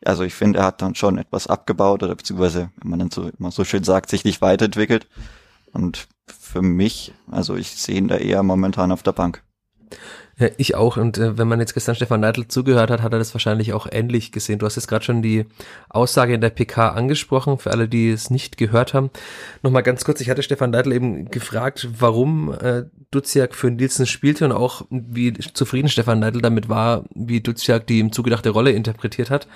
Also 0.04 0.24
ich 0.24 0.34
finde, 0.34 0.60
er 0.60 0.66
hat 0.66 0.82
dann 0.82 0.96
schon 0.96 1.18
etwas 1.18 1.48
abgebaut 1.48 2.04
oder 2.04 2.16
beziehungsweise, 2.16 2.70
wenn 2.82 2.90
man 2.90 3.00
dann 3.00 3.12
so 3.12 3.30
immer 3.40 3.52
so 3.52 3.64
schön 3.64 3.84
sagt, 3.84 4.10
sich 4.10 4.26
nicht 4.26 4.42
weiterentwickelt. 4.42 5.08
Und 5.72 6.08
für 6.28 6.62
mich, 6.62 7.14
also 7.32 7.56
ich 7.56 7.72
sehe 7.72 7.96
ihn 7.96 8.08
da 8.08 8.16
eher 8.16 8.44
momentan 8.44 8.92
auf 8.92 9.04
der 9.04 9.14
Bank. 9.14 9.44
Ja, 10.38 10.50
ich 10.58 10.76
auch. 10.76 10.98
Und 10.98 11.18
äh, 11.18 11.38
wenn 11.38 11.48
man 11.48 11.62
jetzt 11.62 11.74
gestern 11.74 11.96
Stefan 11.96 12.20
Neidl 12.20 12.48
zugehört 12.48 12.92
hat, 12.92 13.02
hat 13.02 13.14
er 13.14 13.20
das 13.20 13.34
wahrscheinlich 13.34 13.72
auch 13.72 13.88
ähnlich 13.90 14.34
gesehen. 14.34 14.60
Du 14.60 14.66
hast 14.66 14.76
jetzt 14.76 14.88
gerade 14.88 15.06
schon 15.06 15.22
die 15.22 15.46
Aussage 15.90 16.34
in 16.34 16.42
der 16.42 16.50
PK 16.50 16.90
angesprochen, 16.90 17.58
für 17.58 17.72
alle, 17.72 17.88
die 17.88 18.10
es 18.10 18.30
nicht 18.30 18.58
gehört 18.58 18.94
haben. 18.94 19.12
Nochmal 19.64 19.84
ganz 19.84 20.04
kurz, 20.04 20.20
ich 20.20 20.30
hatte 20.30 20.44
Stefan 20.44 20.72
Neidl 20.72 20.92
eben 20.92 21.32
gefragt, 21.32 21.88
warum 22.00 22.54
äh, 22.54 22.84
Duziak 23.12 23.56
für 23.56 23.72
Nielsen 23.72 24.06
spielte 24.06 24.46
und 24.46 24.52
auch 24.52 24.86
wie 24.90 25.34
zufrieden 25.34 25.88
Stefan 25.88 26.20
Neidl 26.20 26.42
damit 26.42 26.68
war, 26.68 27.06
wie 27.16 27.40
Duziak 27.40 27.88
die 27.88 28.00
ihm 28.00 28.12
zugedachte 28.12 28.50
Rolle 28.50 28.72
interpretiert 28.72 29.30
hat. 29.30 29.48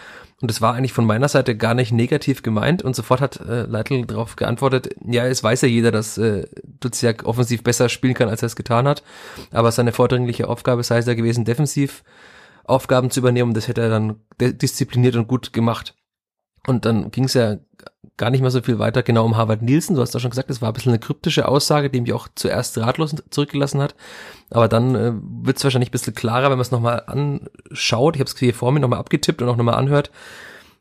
Und 0.42 0.50
es 0.50 0.62
war 0.62 0.74
eigentlich 0.74 0.94
von 0.94 1.06
meiner 1.06 1.28
Seite 1.28 1.58
gar 1.58 1.74
nicht 1.74 1.92
negativ 1.92 2.44
gemeint. 2.44 2.82
Und 2.82 2.96
sofort 2.96 3.20
hat 3.20 3.42
äh, 3.42 3.64
Leitl 3.64 4.06
darauf 4.06 4.38
geantwortet, 4.38 4.96
ja, 5.06 5.26
es 5.26 5.44
weiß 5.44 5.62
ja 5.62 5.68
jeder, 5.68 5.92
dass 5.92 6.18
äh, 6.18 6.48
Duziak 6.80 7.26
offensiv 7.26 7.62
besser 7.62 7.90
spielen 7.90 8.14
kann, 8.14 8.30
als 8.30 8.42
er 8.42 8.46
es 8.48 8.56
getan 8.56 8.88
hat. 8.88 9.04
Aber 9.52 9.72
seine 9.72 9.92
vordringliche 9.92 10.48
Aufgabe 10.48 10.69
sei 10.82 11.00
es 11.00 11.06
ja 11.06 11.14
gewesen, 11.14 11.46
defensiv 11.46 12.04
Aufgaben 12.66 13.10
zu 13.10 13.20
übernehmen. 13.20 13.54
Das 13.54 13.68
hätte 13.68 13.82
er 13.82 13.90
dann 13.90 14.22
diszipliniert 14.40 15.16
und 15.16 15.28
gut 15.28 15.54
gemacht. 15.54 15.96
Und 16.68 16.86
dann 16.86 17.12
ging 17.12 17.24
es 17.24 17.34
ja 17.34 17.58
gar 18.18 18.30
nicht 18.30 18.42
mehr 18.42 18.52
so 18.52 18.62
viel 18.62 18.80
weiter 18.80 19.02
genau 19.02 19.26
um 19.26 19.38
Harvard 19.38 19.62
Nielsen. 19.62 19.96
Du 19.96 20.02
hast 20.02 20.14
da 20.14 20.20
schon 20.20 20.30
gesagt, 20.30 20.50
das 20.50 20.62
war 20.62 20.70
ein 20.70 20.74
bisschen 20.74 20.92
eine 20.92 21.00
kryptische 21.00 21.48
Aussage, 21.48 21.90
die 21.90 22.02
mich 22.02 22.14
auch 22.14 22.28
zuerst 22.36 22.78
ratlos 22.78 23.16
zurückgelassen 23.30 23.82
hat. 23.82 23.96
Aber 24.50 24.68
dann 24.68 24.96
äh, 24.96 25.14
wird 25.44 25.58
es 25.58 25.64
wahrscheinlich 25.64 25.90
ein 25.90 25.94
bisschen 25.94 26.14
klarer, 26.14 26.44
wenn 26.44 26.58
man 26.58 26.62
es 26.62 26.72
nochmal 26.72 27.04
anschaut. 27.08 28.16
Ich 28.16 28.20
habe 28.20 28.30
es 28.30 28.38
hier 28.38 28.54
vor 28.54 28.72
mir 28.72 28.82
nochmal 28.82 29.00
abgetippt 29.00 29.42
und 29.42 29.50
auch 29.50 29.56
nochmal 29.56 29.76
anhört. 29.76 30.12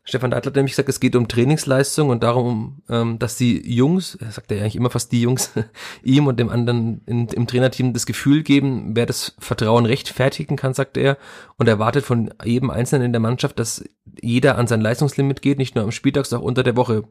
Stefan 0.09 0.31
Deitler 0.31 0.49
hat 0.49 0.55
nämlich 0.55 0.71
gesagt, 0.71 0.89
es 0.89 0.99
geht 0.99 1.15
um 1.15 1.27
Trainingsleistung 1.27 2.09
und 2.09 2.23
darum, 2.23 2.81
ähm, 2.89 3.19
dass 3.19 3.35
die 3.35 3.61
Jungs, 3.71 4.15
er 4.15 4.31
sagt 4.31 4.49
ja 4.49 4.57
eigentlich 4.57 4.75
immer 4.75 4.89
fast 4.89 5.11
die 5.11 5.21
Jungs, 5.21 5.51
ihm 6.03 6.25
und 6.25 6.39
dem 6.39 6.49
anderen 6.49 7.01
in, 7.05 7.27
im 7.27 7.45
Trainerteam 7.45 7.93
das 7.93 8.07
Gefühl 8.07 8.41
geben, 8.41 8.95
wer 8.95 9.05
das 9.05 9.35
Vertrauen 9.37 9.85
rechtfertigen 9.85 10.55
kann, 10.55 10.73
sagt 10.73 10.97
er, 10.97 11.19
und 11.57 11.69
erwartet 11.69 12.05
von 12.05 12.33
jedem 12.43 12.71
Einzelnen 12.71 13.05
in 13.05 13.13
der 13.13 13.19
Mannschaft, 13.19 13.59
dass 13.59 13.83
jeder 14.19 14.57
an 14.57 14.65
sein 14.65 14.81
Leistungslimit 14.81 15.43
geht, 15.43 15.59
nicht 15.59 15.75
nur 15.75 15.83
am 15.83 15.91
Spieltag, 15.91 16.25
sondern 16.25 16.43
auch 16.43 16.47
unter 16.47 16.63
der 16.63 16.75
Woche. 16.75 17.03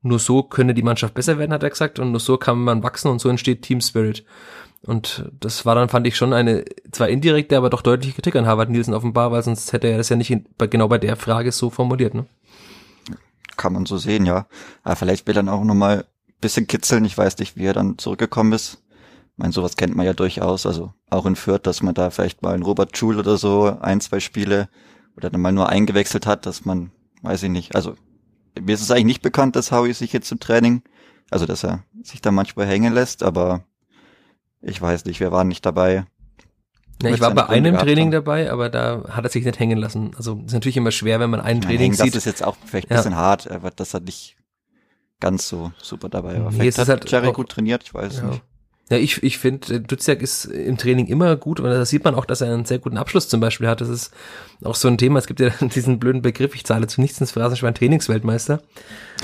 Nur 0.00 0.18
so 0.18 0.42
könne 0.42 0.72
die 0.72 0.82
Mannschaft 0.82 1.12
besser 1.12 1.38
werden, 1.38 1.52
hat 1.52 1.62
er 1.62 1.70
gesagt, 1.70 1.98
und 1.98 2.12
nur 2.12 2.20
so 2.20 2.38
kann 2.38 2.58
man 2.58 2.82
wachsen 2.82 3.10
und 3.10 3.20
so 3.20 3.28
entsteht 3.28 3.60
Team 3.60 3.82
Spirit. 3.82 4.24
Und 4.84 5.30
das 5.38 5.64
war 5.64 5.74
dann, 5.74 5.88
fand 5.88 6.06
ich, 6.06 6.16
schon 6.16 6.32
eine, 6.32 6.64
zwar 6.90 7.08
indirekte, 7.08 7.56
aber 7.56 7.70
doch 7.70 7.82
deutliche 7.82 8.14
Kritik 8.14 8.34
an 8.34 8.46
Harvard 8.46 8.70
Nielsen 8.70 8.94
offenbar, 8.94 9.30
weil 9.30 9.42
sonst 9.42 9.72
hätte 9.72 9.86
er 9.86 9.96
das 9.96 10.08
ja 10.08 10.16
nicht 10.16 10.30
in, 10.30 10.46
genau 10.58 10.88
bei 10.88 10.98
der 10.98 11.16
Frage 11.16 11.52
so 11.52 11.70
formuliert, 11.70 12.14
ne? 12.14 12.26
Kann 13.56 13.74
man 13.74 13.86
so 13.86 13.96
sehen, 13.96 14.26
ja. 14.26 14.46
Aber 14.82 14.96
vielleicht 14.96 15.26
will 15.26 15.34
er 15.34 15.42
dann 15.42 15.48
auch 15.48 15.62
nochmal 15.62 15.98
ein 15.98 16.34
bisschen 16.40 16.66
kitzeln. 16.66 17.04
Ich 17.04 17.16
weiß 17.16 17.38
nicht, 17.38 17.56
wie 17.56 17.64
er 17.64 17.74
dann 17.74 17.98
zurückgekommen 17.98 18.52
ist. 18.52 18.82
Ich 19.32 19.38
meine, 19.38 19.52
sowas 19.52 19.76
kennt 19.76 19.94
man 19.94 20.06
ja 20.06 20.14
durchaus. 20.14 20.66
Also 20.66 20.92
auch 21.10 21.26
in 21.26 21.36
Fürth, 21.36 21.66
dass 21.66 21.82
man 21.82 21.94
da 21.94 22.10
vielleicht 22.10 22.42
mal 22.42 22.54
einen 22.54 22.64
Robert 22.64 22.96
Schul 22.96 23.18
oder 23.18 23.36
so 23.36 23.76
ein, 23.80 24.00
zwei 24.00 24.20
Spiele 24.20 24.68
oder 25.16 25.30
dann 25.30 25.40
mal 25.40 25.52
nur 25.52 25.68
eingewechselt 25.68 26.26
hat, 26.26 26.46
dass 26.46 26.64
man, 26.64 26.90
weiß 27.22 27.44
ich 27.44 27.50
nicht, 27.50 27.76
also 27.76 27.94
mir 28.60 28.74
ist 28.74 28.82
es 28.82 28.90
eigentlich 28.90 29.04
nicht 29.04 29.22
bekannt, 29.22 29.54
dass 29.54 29.70
Howie 29.70 29.92
sich 29.92 30.12
jetzt 30.12 30.32
im 30.32 30.40
Training, 30.40 30.82
also 31.30 31.46
dass 31.46 31.64
er 31.64 31.84
sich 32.02 32.20
da 32.20 32.30
manchmal 32.30 32.66
hängen 32.66 32.92
lässt, 32.92 33.22
aber 33.22 33.64
ich 34.62 34.80
weiß 34.80 35.04
nicht, 35.04 35.20
wir 35.20 35.32
waren 35.32 35.48
nicht 35.48 35.66
dabei. 35.66 36.04
Ja, 37.02 37.10
ich 37.10 37.20
war 37.20 37.34
bei 37.34 37.48
einem 37.48 37.76
Training 37.76 38.06
haben. 38.06 38.12
dabei, 38.12 38.50
aber 38.50 38.68
da 38.68 39.02
hat 39.08 39.24
er 39.24 39.30
sich 39.30 39.44
nicht 39.44 39.58
hängen 39.58 39.78
lassen. 39.78 40.12
Also 40.16 40.40
ist 40.46 40.52
natürlich 40.52 40.76
immer 40.76 40.92
schwer, 40.92 41.18
wenn 41.18 41.30
man 41.30 41.40
ein 41.40 41.58
ich 41.58 41.64
Training 41.64 41.94
sieht. 41.94 42.14
Das 42.14 42.18
ist 42.18 42.24
jetzt 42.26 42.44
auch 42.44 42.56
vielleicht 42.64 42.90
ein 42.90 42.96
bisschen 42.96 43.12
ja. 43.12 43.18
hart, 43.18 43.50
aber 43.50 43.70
dass 43.70 43.92
er 43.92 44.00
nicht 44.00 44.36
ganz 45.18 45.48
so 45.48 45.72
super 45.78 46.08
dabei 46.08 46.42
war. 46.42 46.52
Nee, 46.52 46.58
vielleicht 46.58 46.78
hat 46.78 46.88
halt 46.88 47.10
Jerry 47.10 47.32
gut 47.32 47.48
trainiert, 47.48 47.82
ich 47.84 47.94
weiß 47.94 48.18
ja. 48.18 48.24
nicht. 48.24 48.42
Ja, 48.92 48.98
ich, 48.98 49.22
ich 49.22 49.38
finde, 49.38 49.80
Duziak 49.80 50.20
ist 50.20 50.44
im 50.44 50.76
Training 50.76 51.06
immer 51.06 51.34
gut 51.36 51.60
und 51.60 51.70
da 51.70 51.82
sieht 51.86 52.04
man 52.04 52.14
auch, 52.14 52.26
dass 52.26 52.42
er 52.42 52.52
einen 52.52 52.66
sehr 52.66 52.78
guten 52.78 52.98
Abschluss 52.98 53.26
zum 53.26 53.40
Beispiel 53.40 53.66
hat. 53.66 53.80
Das 53.80 53.88
ist 53.88 54.12
auch 54.62 54.74
so 54.74 54.86
ein 54.86 54.98
Thema. 54.98 55.18
Es 55.18 55.26
gibt 55.26 55.40
ja 55.40 55.48
diesen 55.74 55.98
blöden 55.98 56.20
Begriff, 56.20 56.54
ich 56.54 56.66
zahle 56.66 56.86
zu 56.88 57.00
nichts 57.00 57.18
ins 57.18 57.32
Phrasenschwein 57.32 57.74
Trainingsweltmeister. 57.74 58.60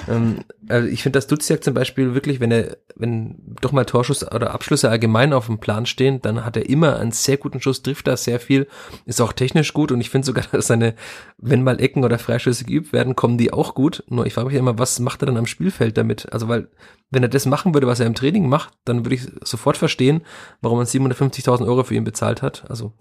Ähm, 0.08 0.38
also 0.70 0.88
ich 0.88 1.02
finde, 1.02 1.18
dass 1.18 1.26
Duziak 1.26 1.62
zum 1.62 1.74
Beispiel 1.74 2.14
wirklich, 2.14 2.40
wenn 2.40 2.50
er, 2.50 2.78
wenn 2.96 3.36
doch 3.60 3.72
mal 3.72 3.84
Torschuss 3.84 4.24
oder 4.24 4.54
Abschlüsse 4.54 4.88
allgemein 4.88 5.34
auf 5.34 5.48
dem 5.48 5.58
Plan 5.58 5.84
stehen, 5.84 6.22
dann 6.22 6.46
hat 6.46 6.56
er 6.56 6.66
immer 6.66 6.98
einen 6.98 7.12
sehr 7.12 7.36
guten 7.36 7.60
Schuss, 7.60 7.82
trifft 7.82 8.06
da 8.06 8.16
sehr 8.16 8.40
viel, 8.40 8.68
ist 9.04 9.20
auch 9.20 9.34
technisch 9.34 9.74
gut 9.74 9.92
und 9.92 10.00
ich 10.00 10.08
finde 10.08 10.24
sogar, 10.24 10.44
dass 10.52 10.68
seine, 10.68 10.94
wenn 11.36 11.62
mal 11.62 11.78
Ecken 11.78 12.04
oder 12.04 12.18
Freischüsse 12.18 12.64
geübt 12.64 12.94
werden, 12.94 13.16
kommen 13.16 13.36
die 13.36 13.52
auch 13.52 13.74
gut. 13.74 14.02
Nur 14.08 14.24
ich 14.24 14.32
frage 14.32 14.48
mich 14.48 14.56
immer, 14.56 14.78
was 14.78 14.98
macht 14.98 15.22
er 15.22 15.26
dann 15.26 15.36
am 15.36 15.46
Spielfeld 15.46 15.98
damit? 15.98 16.32
Also 16.32 16.48
weil 16.48 16.68
wenn 17.10 17.22
er 17.22 17.28
das 17.28 17.46
machen 17.46 17.74
würde, 17.74 17.86
was 17.86 18.00
er 18.00 18.06
im 18.06 18.14
Training 18.14 18.48
macht, 18.48 18.74
dann 18.84 19.04
würde 19.04 19.14
ich 19.14 19.22
sofort 19.42 19.76
verstehen, 19.76 20.22
warum 20.60 20.78
man 20.78 20.86
750.000 20.86 21.66
Euro 21.66 21.84
für 21.84 21.94
ihn 21.94 22.04
bezahlt 22.04 22.42
hat. 22.42 22.68
Also 22.70 22.92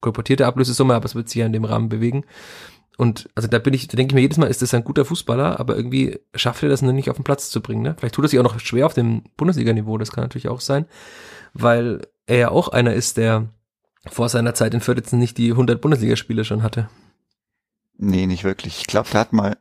kolportierte 0.00 0.46
Ablösesumme, 0.46 0.94
aber 0.94 1.04
es 1.04 1.14
wird 1.14 1.28
sich 1.28 1.40
ja 1.40 1.46
in 1.46 1.52
dem 1.52 1.64
Rahmen 1.64 1.88
bewegen. 1.88 2.24
Und 2.98 3.30
also 3.34 3.48
da 3.48 3.58
bin 3.58 3.74
ich, 3.74 3.88
da 3.88 3.96
denke 3.96 4.12
ich 4.12 4.14
mir 4.14 4.20
jedes 4.20 4.38
Mal, 4.38 4.46
ist 4.46 4.62
das 4.62 4.74
ein 4.74 4.84
guter 4.84 5.04
Fußballer, 5.04 5.58
aber 5.58 5.76
irgendwie 5.76 6.20
schafft 6.34 6.62
er 6.62 6.68
das 6.68 6.82
nicht 6.82 7.10
auf 7.10 7.16
den 7.16 7.24
Platz 7.24 7.50
zu 7.50 7.60
bringen. 7.62 7.82
Ne? 7.82 7.94
Vielleicht 7.98 8.14
tut 8.14 8.24
er 8.24 8.28
sich 8.28 8.38
auch 8.38 8.44
noch 8.44 8.58
schwer 8.60 8.86
auf 8.86 8.94
dem 8.94 9.24
Bundesliga-Niveau, 9.36 9.96
das 9.98 10.12
kann 10.12 10.24
natürlich 10.24 10.48
auch 10.48 10.60
sein, 10.60 10.86
weil 11.54 12.06
er 12.26 12.38
ja 12.38 12.50
auch 12.50 12.68
einer 12.68 12.92
ist, 12.92 13.16
der 13.16 13.48
vor 14.10 14.28
seiner 14.28 14.54
Zeit 14.54 14.74
in 14.74 14.80
Fürth 14.80 15.12
nicht 15.12 15.38
die 15.38 15.52
100 15.52 15.80
Bundesligaspiele 15.80 16.44
schon 16.44 16.62
hatte. 16.62 16.88
Nee, 17.96 18.26
nicht 18.26 18.44
wirklich. 18.44 18.78
Ich 18.80 18.86
glaube, 18.86 19.08
der 19.10 19.20
hat 19.20 19.32
mal 19.32 19.56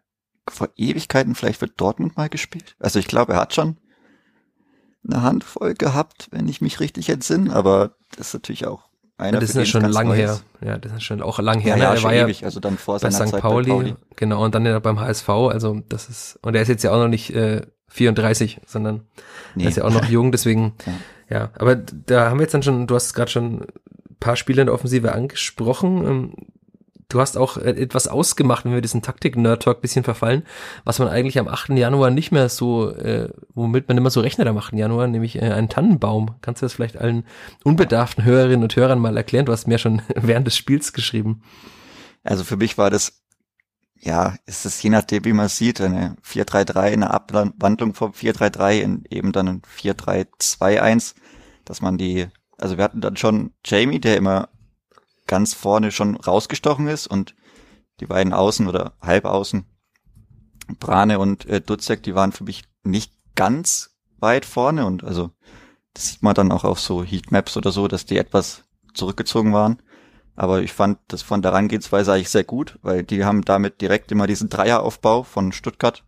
vor 0.49 0.69
Ewigkeiten 0.75 1.35
vielleicht 1.35 1.59
für 1.59 1.67
Dortmund 1.67 2.17
mal 2.17 2.29
gespielt. 2.29 2.75
Also 2.79 2.99
ich 2.99 3.07
glaube, 3.07 3.33
er 3.33 3.39
hat 3.39 3.53
schon 3.53 3.77
eine 5.07 5.21
Handvoll 5.21 5.73
gehabt, 5.73 6.27
wenn 6.31 6.47
ich 6.47 6.61
mich 6.61 6.79
richtig 6.79 7.09
entsinne, 7.09 7.53
aber 7.53 7.95
das 8.15 8.27
ist 8.27 8.33
natürlich 8.33 8.67
auch 8.67 8.89
einer. 9.17 9.35
Ja, 9.35 9.39
das 9.39 9.49
ist 9.51 9.55
ja 9.55 9.65
schon 9.65 9.85
lang 9.85 10.13
her. 10.13 10.39
Ja, 10.63 10.77
das 10.77 10.93
ist 10.93 11.03
schon 11.03 11.21
auch 11.21 11.39
lang 11.39 11.59
her. 11.59 11.77
Ja, 11.77 11.89
ne? 11.89 11.95
ja, 11.95 11.97
schon 11.97 12.11
ewig, 12.11 12.41
ja 12.41 12.45
also 12.45 12.59
dann 12.59 12.77
vor 12.77 12.99
seiner 12.99 13.13
St. 13.13 13.29
Zeit 13.29 13.41
Pauli, 13.41 13.69
bei 13.69 13.75
Pauli. 13.75 13.95
Genau, 14.15 14.43
und 14.43 14.53
dann 14.53 14.65
ja 14.65 14.79
beim 14.79 14.99
HSV, 14.99 15.29
also 15.29 15.81
das 15.89 16.09
ist, 16.09 16.39
und 16.41 16.55
er 16.55 16.61
ist 16.61 16.67
jetzt 16.67 16.83
ja 16.83 16.91
auch 16.91 16.99
noch 16.99 17.07
nicht 17.07 17.33
äh, 17.33 17.61
34, 17.87 18.61
sondern 18.65 19.07
nee. 19.55 19.63
er 19.63 19.69
ist 19.69 19.77
ja 19.77 19.83
auch 19.83 19.93
noch 19.93 20.05
jung, 20.05 20.31
deswegen, 20.31 20.73
ja. 21.29 21.37
ja. 21.37 21.49
Aber 21.55 21.75
da 21.75 22.29
haben 22.29 22.39
wir 22.39 22.43
jetzt 22.43 22.53
dann 22.53 22.63
schon, 22.63 22.87
du 22.87 22.95
hast 22.95 23.13
gerade 23.13 23.31
schon 23.31 23.61
ein 23.61 23.67
paar 24.19 24.35
Spiele 24.35 24.61
in 24.61 24.67
der 24.67 24.75
Offensive 24.75 25.13
angesprochen. 25.13 26.33
Du 27.11 27.19
hast 27.19 27.37
auch 27.37 27.57
äh, 27.57 27.71
etwas 27.71 28.07
ausgemacht, 28.07 28.63
wenn 28.63 28.73
wir 28.73 28.81
diesen 28.81 29.01
Taktik-Nerd-Talk 29.01 29.81
bisschen 29.81 30.05
verfallen, 30.05 30.43
was 30.85 30.97
man 30.99 31.09
eigentlich 31.09 31.37
am 31.39 31.49
8. 31.49 31.71
Januar 31.71 32.09
nicht 32.09 32.31
mehr 32.31 32.47
so, 32.47 32.89
äh, 32.89 33.29
womit 33.53 33.89
man 33.89 33.97
immer 33.97 34.09
so 34.09 34.21
rechnet 34.21 34.47
am 34.47 34.57
8. 34.57 34.73
Januar, 34.73 35.07
nämlich 35.07 35.35
äh, 35.35 35.51
einen 35.51 35.67
Tannenbaum. 35.67 36.35
Kannst 36.41 36.61
du 36.61 36.65
das 36.65 36.73
vielleicht 36.73 36.97
allen 36.97 37.25
unbedarften 37.65 38.23
Hörerinnen 38.23 38.63
und 38.63 38.75
Hörern 38.77 38.99
mal 38.99 39.17
erklären? 39.17 39.45
Du 39.45 39.51
hast 39.51 39.67
mir 39.67 39.77
schon 39.77 40.01
während 40.15 40.47
des 40.47 40.55
Spiels 40.55 40.93
geschrieben. 40.93 41.43
Also 42.23 42.45
für 42.45 42.55
mich 42.55 42.77
war 42.77 42.89
das, 42.89 43.21
ja, 43.99 44.35
ist 44.45 44.65
es 44.65 44.81
je 44.81 44.89
nachdem, 44.89 45.25
wie 45.25 45.33
man 45.33 45.49
sieht, 45.49 45.81
eine 45.81 46.15
4-3-3, 46.25 46.79
eine 46.93 47.11
Abwandlung 47.11 47.93
vom 47.93 48.11
4-3-3 48.11 48.79
in 48.79 49.03
eben 49.09 49.33
dann 49.33 49.49
ein 49.49 49.61
4-3-2-1, 49.63 51.15
dass 51.65 51.81
man 51.81 51.97
die, 51.97 52.27
also 52.57 52.77
wir 52.77 52.85
hatten 52.85 53.01
dann 53.01 53.17
schon 53.17 53.51
Jamie, 53.65 53.99
der 53.99 54.15
immer 54.15 54.47
ganz 55.31 55.53
vorne 55.53 55.91
schon 55.91 56.17
rausgestochen 56.17 56.89
ist 56.89 57.07
und 57.07 57.35
die 58.01 58.05
beiden 58.05 58.33
Außen 58.33 58.67
oder 58.67 58.97
Halbaußen, 59.01 59.63
Brane 60.77 61.19
und 61.19 61.45
äh, 61.45 61.61
Dutzek, 61.61 62.03
die 62.03 62.15
waren 62.15 62.33
für 62.33 62.43
mich 62.43 62.63
nicht 62.83 63.13
ganz 63.33 63.95
weit 64.17 64.43
vorne 64.43 64.85
und 64.85 65.05
also 65.05 65.31
das 65.93 66.07
sieht 66.07 66.21
man 66.21 66.35
dann 66.35 66.51
auch 66.51 66.65
auf 66.65 66.81
so 66.81 67.01
Heatmaps 67.01 67.55
oder 67.55 67.71
so, 67.71 67.87
dass 67.87 68.05
die 68.05 68.17
etwas 68.17 68.65
zurückgezogen 68.93 69.53
waren. 69.53 69.81
Aber 70.35 70.61
ich 70.61 70.73
fand 70.73 70.99
das 71.07 71.21
von 71.21 71.41
der 71.41 71.51
Herangehensweise 71.51 72.11
eigentlich 72.11 72.29
sehr 72.29 72.43
gut, 72.43 72.77
weil 72.81 73.03
die 73.03 73.23
haben 73.23 73.43
damit 73.43 73.79
direkt 73.79 74.11
immer 74.11 74.27
diesen 74.27 74.49
Dreieraufbau 74.49 75.23
von 75.23 75.53
Stuttgart 75.53 76.03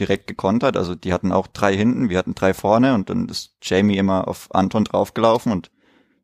direkt 0.00 0.26
gekontert. 0.26 0.76
Also 0.76 0.94
die 0.94 1.12
hatten 1.12 1.32
auch 1.32 1.46
drei 1.46 1.76
hinten, 1.76 2.08
wir 2.08 2.18
hatten 2.18 2.34
drei 2.34 2.54
vorne 2.54 2.94
und 2.94 3.10
dann 3.10 3.28
ist 3.28 3.56
Jamie 3.62 3.98
immer 3.98 4.26
auf 4.26 4.54
Anton 4.54 4.84
draufgelaufen 4.84 5.52
und 5.52 5.70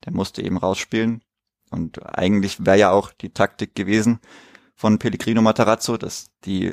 der 0.04 0.12
musste 0.12 0.43
eben 0.43 0.57
rausspielen. 0.57 1.24
Und 1.75 2.00
eigentlich 2.16 2.64
wäre 2.64 2.78
ja 2.78 2.90
auch 2.93 3.11
die 3.11 3.31
Taktik 3.31 3.75
gewesen 3.75 4.21
von 4.76 4.99
Pellegrino 4.99 5.43
Matarazzo, 5.43 5.97
dass 5.97 6.31
die 6.45 6.73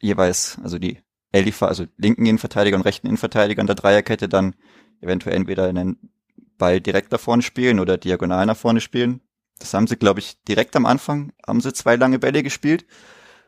jeweils, 0.00 0.58
also 0.62 0.78
die 0.78 1.00
Elifa, 1.32 1.66
also 1.66 1.84
linken 1.98 2.24
Innenverteidiger 2.24 2.76
und 2.76 2.82
rechten 2.82 3.06
Innenverteidiger 3.06 3.60
in 3.60 3.66
der 3.66 3.76
Dreierkette 3.76 4.28
dann 4.28 4.54
eventuell 5.02 5.36
entweder 5.36 5.68
einen 5.68 6.10
Ball 6.56 6.80
direkt 6.80 7.12
da 7.12 7.18
vorne 7.18 7.42
spielen 7.42 7.78
oder 7.78 7.98
diagonal 7.98 8.46
nach 8.46 8.56
vorne 8.56 8.80
spielen. 8.80 9.20
Das 9.58 9.74
haben 9.74 9.86
sie, 9.86 9.96
glaube 9.96 10.20
ich, 10.20 10.42
direkt 10.44 10.74
am 10.76 10.86
Anfang, 10.86 11.32
haben 11.46 11.60
sie 11.60 11.74
zwei 11.74 11.96
lange 11.96 12.18
Bälle 12.18 12.42
gespielt. 12.42 12.86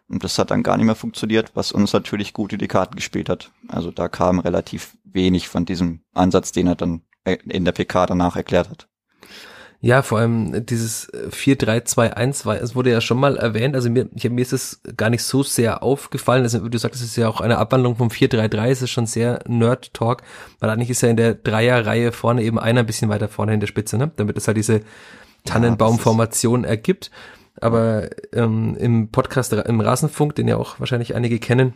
Und 0.06 0.22
das 0.22 0.38
hat 0.38 0.50
dann 0.50 0.62
gar 0.62 0.76
nicht 0.76 0.86
mehr 0.86 0.96
funktioniert, 0.96 1.52
was 1.54 1.72
uns 1.72 1.92
natürlich 1.92 2.34
gut 2.34 2.52
in 2.52 2.58
die 2.58 2.68
Karten 2.68 2.96
gespielt 2.96 3.28
hat. 3.28 3.52
Also 3.68 3.90
da 3.90 4.08
kam 4.08 4.40
relativ 4.40 4.98
wenig 5.04 5.48
von 5.48 5.64
diesem 5.64 6.02
Ansatz, 6.12 6.52
den 6.52 6.66
er 6.66 6.74
dann 6.74 7.02
in 7.24 7.64
der 7.64 7.72
PK 7.72 8.06
danach 8.06 8.36
erklärt 8.36 8.68
hat. 8.68 8.88
Ja, 9.82 10.02
vor 10.02 10.18
allem 10.18 10.66
dieses 10.66 11.10
4-3-2-1 11.10 12.44
war, 12.44 12.60
es 12.60 12.74
wurde 12.74 12.90
ja 12.90 13.00
schon 13.00 13.18
mal 13.18 13.38
erwähnt, 13.38 13.74
also 13.74 13.88
mir, 13.88 14.10
ich, 14.14 14.28
mir 14.28 14.42
ist 14.42 14.52
es 14.52 14.82
gar 14.94 15.08
nicht 15.08 15.22
so 15.22 15.42
sehr 15.42 15.82
aufgefallen, 15.82 16.42
also 16.42 16.68
du 16.68 16.78
sagst, 16.78 17.00
es 17.00 17.06
ist 17.08 17.16
ja 17.16 17.28
auch 17.28 17.40
eine 17.40 17.56
Abwandlung 17.56 17.96
vom 17.96 18.08
4-3-3, 18.08 18.68
es 18.68 18.82
ist 18.82 18.90
schon 18.90 19.06
sehr 19.06 19.38
Nerd-Talk, 19.48 20.22
weil 20.58 20.68
eigentlich 20.68 20.90
ist 20.90 21.00
ja 21.00 21.08
in 21.08 21.16
der 21.16 21.32
Dreierreihe 21.32 22.12
vorne 22.12 22.42
eben 22.42 22.58
einer 22.58 22.80
ein 22.80 22.86
bisschen 22.86 23.08
weiter 23.08 23.28
vorne 23.28 23.54
in 23.54 23.60
der 23.60 23.68
Spitze, 23.68 23.96
ne? 23.96 24.10
damit 24.16 24.36
es 24.36 24.46
halt 24.46 24.58
diese 24.58 24.82
Tannenbaumformation 25.44 26.64
ergibt. 26.64 27.10
Aber 27.60 28.08
ähm, 28.32 28.76
im 28.78 29.08
Podcast, 29.10 29.52
im 29.52 29.80
Rasenfunk, 29.80 30.34
den 30.34 30.48
ja 30.48 30.56
auch 30.56 30.78
wahrscheinlich 30.78 31.14
einige 31.14 31.38
kennen, 31.38 31.74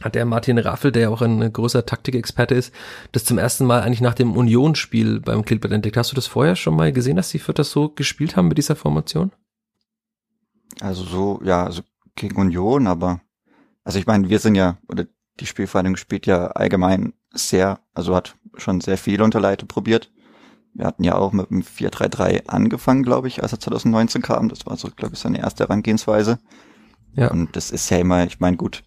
hat 0.00 0.14
der 0.14 0.24
Martin 0.24 0.58
Raffel, 0.58 0.90
der 0.90 1.02
ja 1.02 1.08
auch 1.10 1.22
ein 1.22 1.52
großer 1.52 1.84
Taktikexperte 1.84 2.54
ist, 2.54 2.74
das 3.12 3.24
zum 3.24 3.38
ersten 3.38 3.66
Mal 3.66 3.82
eigentlich 3.82 4.00
nach 4.00 4.14
dem 4.14 4.36
Union-Spiel 4.36 5.20
beim 5.20 5.44
Klippert 5.44 5.72
entdeckt. 5.72 5.96
Hast 5.96 6.10
du 6.10 6.16
das 6.16 6.26
vorher 6.26 6.56
schon 6.56 6.76
mal 6.76 6.92
gesehen, 6.92 7.16
dass 7.16 7.30
die 7.30 7.38
Fürther 7.38 7.64
so 7.64 7.90
gespielt 7.90 8.36
haben 8.36 8.48
mit 8.48 8.58
dieser 8.58 8.76
Formation? 8.76 9.32
Also 10.80 11.04
so, 11.04 11.40
ja, 11.44 11.64
also 11.64 11.82
gegen 12.16 12.36
Union, 12.36 12.86
aber 12.86 13.20
also 13.84 13.98
ich 13.98 14.06
meine, 14.06 14.28
wir 14.28 14.38
sind 14.38 14.54
ja, 14.54 14.78
oder 14.88 15.06
die 15.40 15.46
Spielvereinigung 15.46 15.96
spielt 15.96 16.26
ja 16.26 16.48
allgemein 16.48 17.12
sehr, 17.32 17.80
also 17.94 18.14
hat 18.14 18.36
schon 18.56 18.80
sehr 18.80 18.98
viel 18.98 19.22
unter 19.22 19.40
Leite 19.40 19.66
probiert. 19.66 20.10
Wir 20.74 20.86
hatten 20.86 21.04
ja 21.04 21.16
auch 21.16 21.32
mit 21.32 21.50
dem 21.50 21.62
4-3-3 21.62 22.48
angefangen, 22.48 23.02
glaube 23.02 23.28
ich, 23.28 23.42
als 23.42 23.52
er 23.52 23.60
2019 23.60 24.22
kam. 24.22 24.48
Das 24.48 24.64
war 24.66 24.76
so, 24.76 24.88
glaube 24.94 25.14
ich, 25.14 25.20
seine 25.20 25.38
erste 25.38 25.64
Herangehensweise. 25.64 26.38
Ja. 27.14 27.30
Und 27.30 27.56
das 27.56 27.70
ist 27.70 27.90
ja 27.90 27.98
immer, 27.98 28.24
ich 28.24 28.40
meine, 28.40 28.56
gut, 28.56 28.82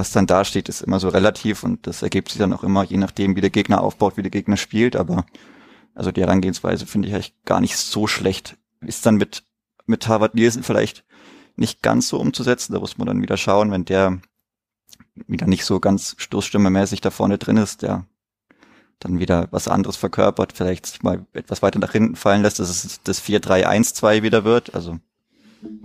was 0.00 0.12
dann 0.12 0.26
da 0.26 0.46
steht, 0.46 0.70
ist 0.70 0.80
immer 0.80 0.98
so 0.98 1.10
relativ 1.10 1.62
und 1.62 1.86
das 1.86 2.00
ergibt 2.02 2.30
sich 2.30 2.38
dann 2.38 2.54
auch 2.54 2.64
immer, 2.64 2.82
je 2.84 2.96
nachdem, 2.96 3.36
wie 3.36 3.42
der 3.42 3.50
Gegner 3.50 3.82
aufbaut, 3.82 4.16
wie 4.16 4.22
der 4.22 4.30
Gegner 4.30 4.56
spielt, 4.56 4.96
aber 4.96 5.26
also 5.94 6.10
die 6.10 6.22
Herangehensweise 6.22 6.86
finde 6.86 7.08
ich 7.08 7.14
eigentlich 7.14 7.34
gar 7.44 7.60
nicht 7.60 7.76
so 7.76 8.06
schlecht. 8.06 8.56
Ist 8.80 9.04
dann 9.04 9.16
mit, 9.16 9.44
mit 9.84 10.08
Harvard 10.08 10.34
Nielsen 10.34 10.62
vielleicht 10.62 11.04
nicht 11.54 11.82
ganz 11.82 12.08
so 12.08 12.18
umzusetzen. 12.18 12.72
Da 12.72 12.80
muss 12.80 12.96
man 12.96 13.08
dann 13.08 13.20
wieder 13.20 13.36
schauen, 13.36 13.70
wenn 13.70 13.84
der 13.84 14.18
wieder 15.26 15.46
nicht 15.46 15.66
so 15.66 15.80
ganz 15.80 16.14
stoßstimmemäßig 16.16 17.02
da 17.02 17.10
vorne 17.10 17.36
drin 17.36 17.58
ist, 17.58 17.82
der 17.82 18.06
dann 19.00 19.18
wieder 19.18 19.48
was 19.50 19.68
anderes 19.68 19.96
verkörpert, 19.96 20.54
vielleicht 20.54 20.86
sich 20.86 21.02
mal 21.02 21.26
etwas 21.34 21.60
weiter 21.60 21.78
nach 21.78 21.92
hinten 21.92 22.16
fallen 22.16 22.40
lässt, 22.40 22.58
dass 22.58 22.70
es 22.70 23.02
das 23.02 23.22
4-3-1-2 23.22 24.22
wieder 24.22 24.44
wird. 24.44 24.74
Also, 24.74 24.98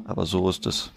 aber 0.06 0.26
so 0.26 0.50
ist 0.50 0.66
das, 0.66 0.92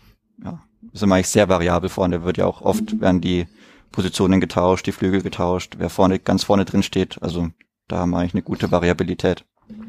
ja, 0.45 0.63
ist 0.93 1.03
immer 1.03 1.17
eigentlich 1.17 1.29
sehr 1.29 1.49
variabel 1.49 1.89
vorne. 1.89 2.25
Wird 2.25 2.39
ja 2.39 2.47
auch 2.47 2.63
oft 2.63 3.01
werden 3.01 3.21
die 3.21 3.47
Positionen 3.93 4.41
getauscht, 4.41 4.87
die 4.87 4.93
Flügel 4.93 5.23
getauscht, 5.23 5.77
wer 5.79 5.91
vorne, 5.91 6.19
ganz 6.19 6.45
vorne 6.45 6.65
drin 6.65 6.83
steht. 6.83 7.21
Also 7.23 7.49
da 7.89 7.99
haben 7.99 8.11
wir 8.11 8.19
eigentlich 8.19 8.35
eine 8.35 8.43
gute 8.43 8.71
Variabilität. 8.71 9.45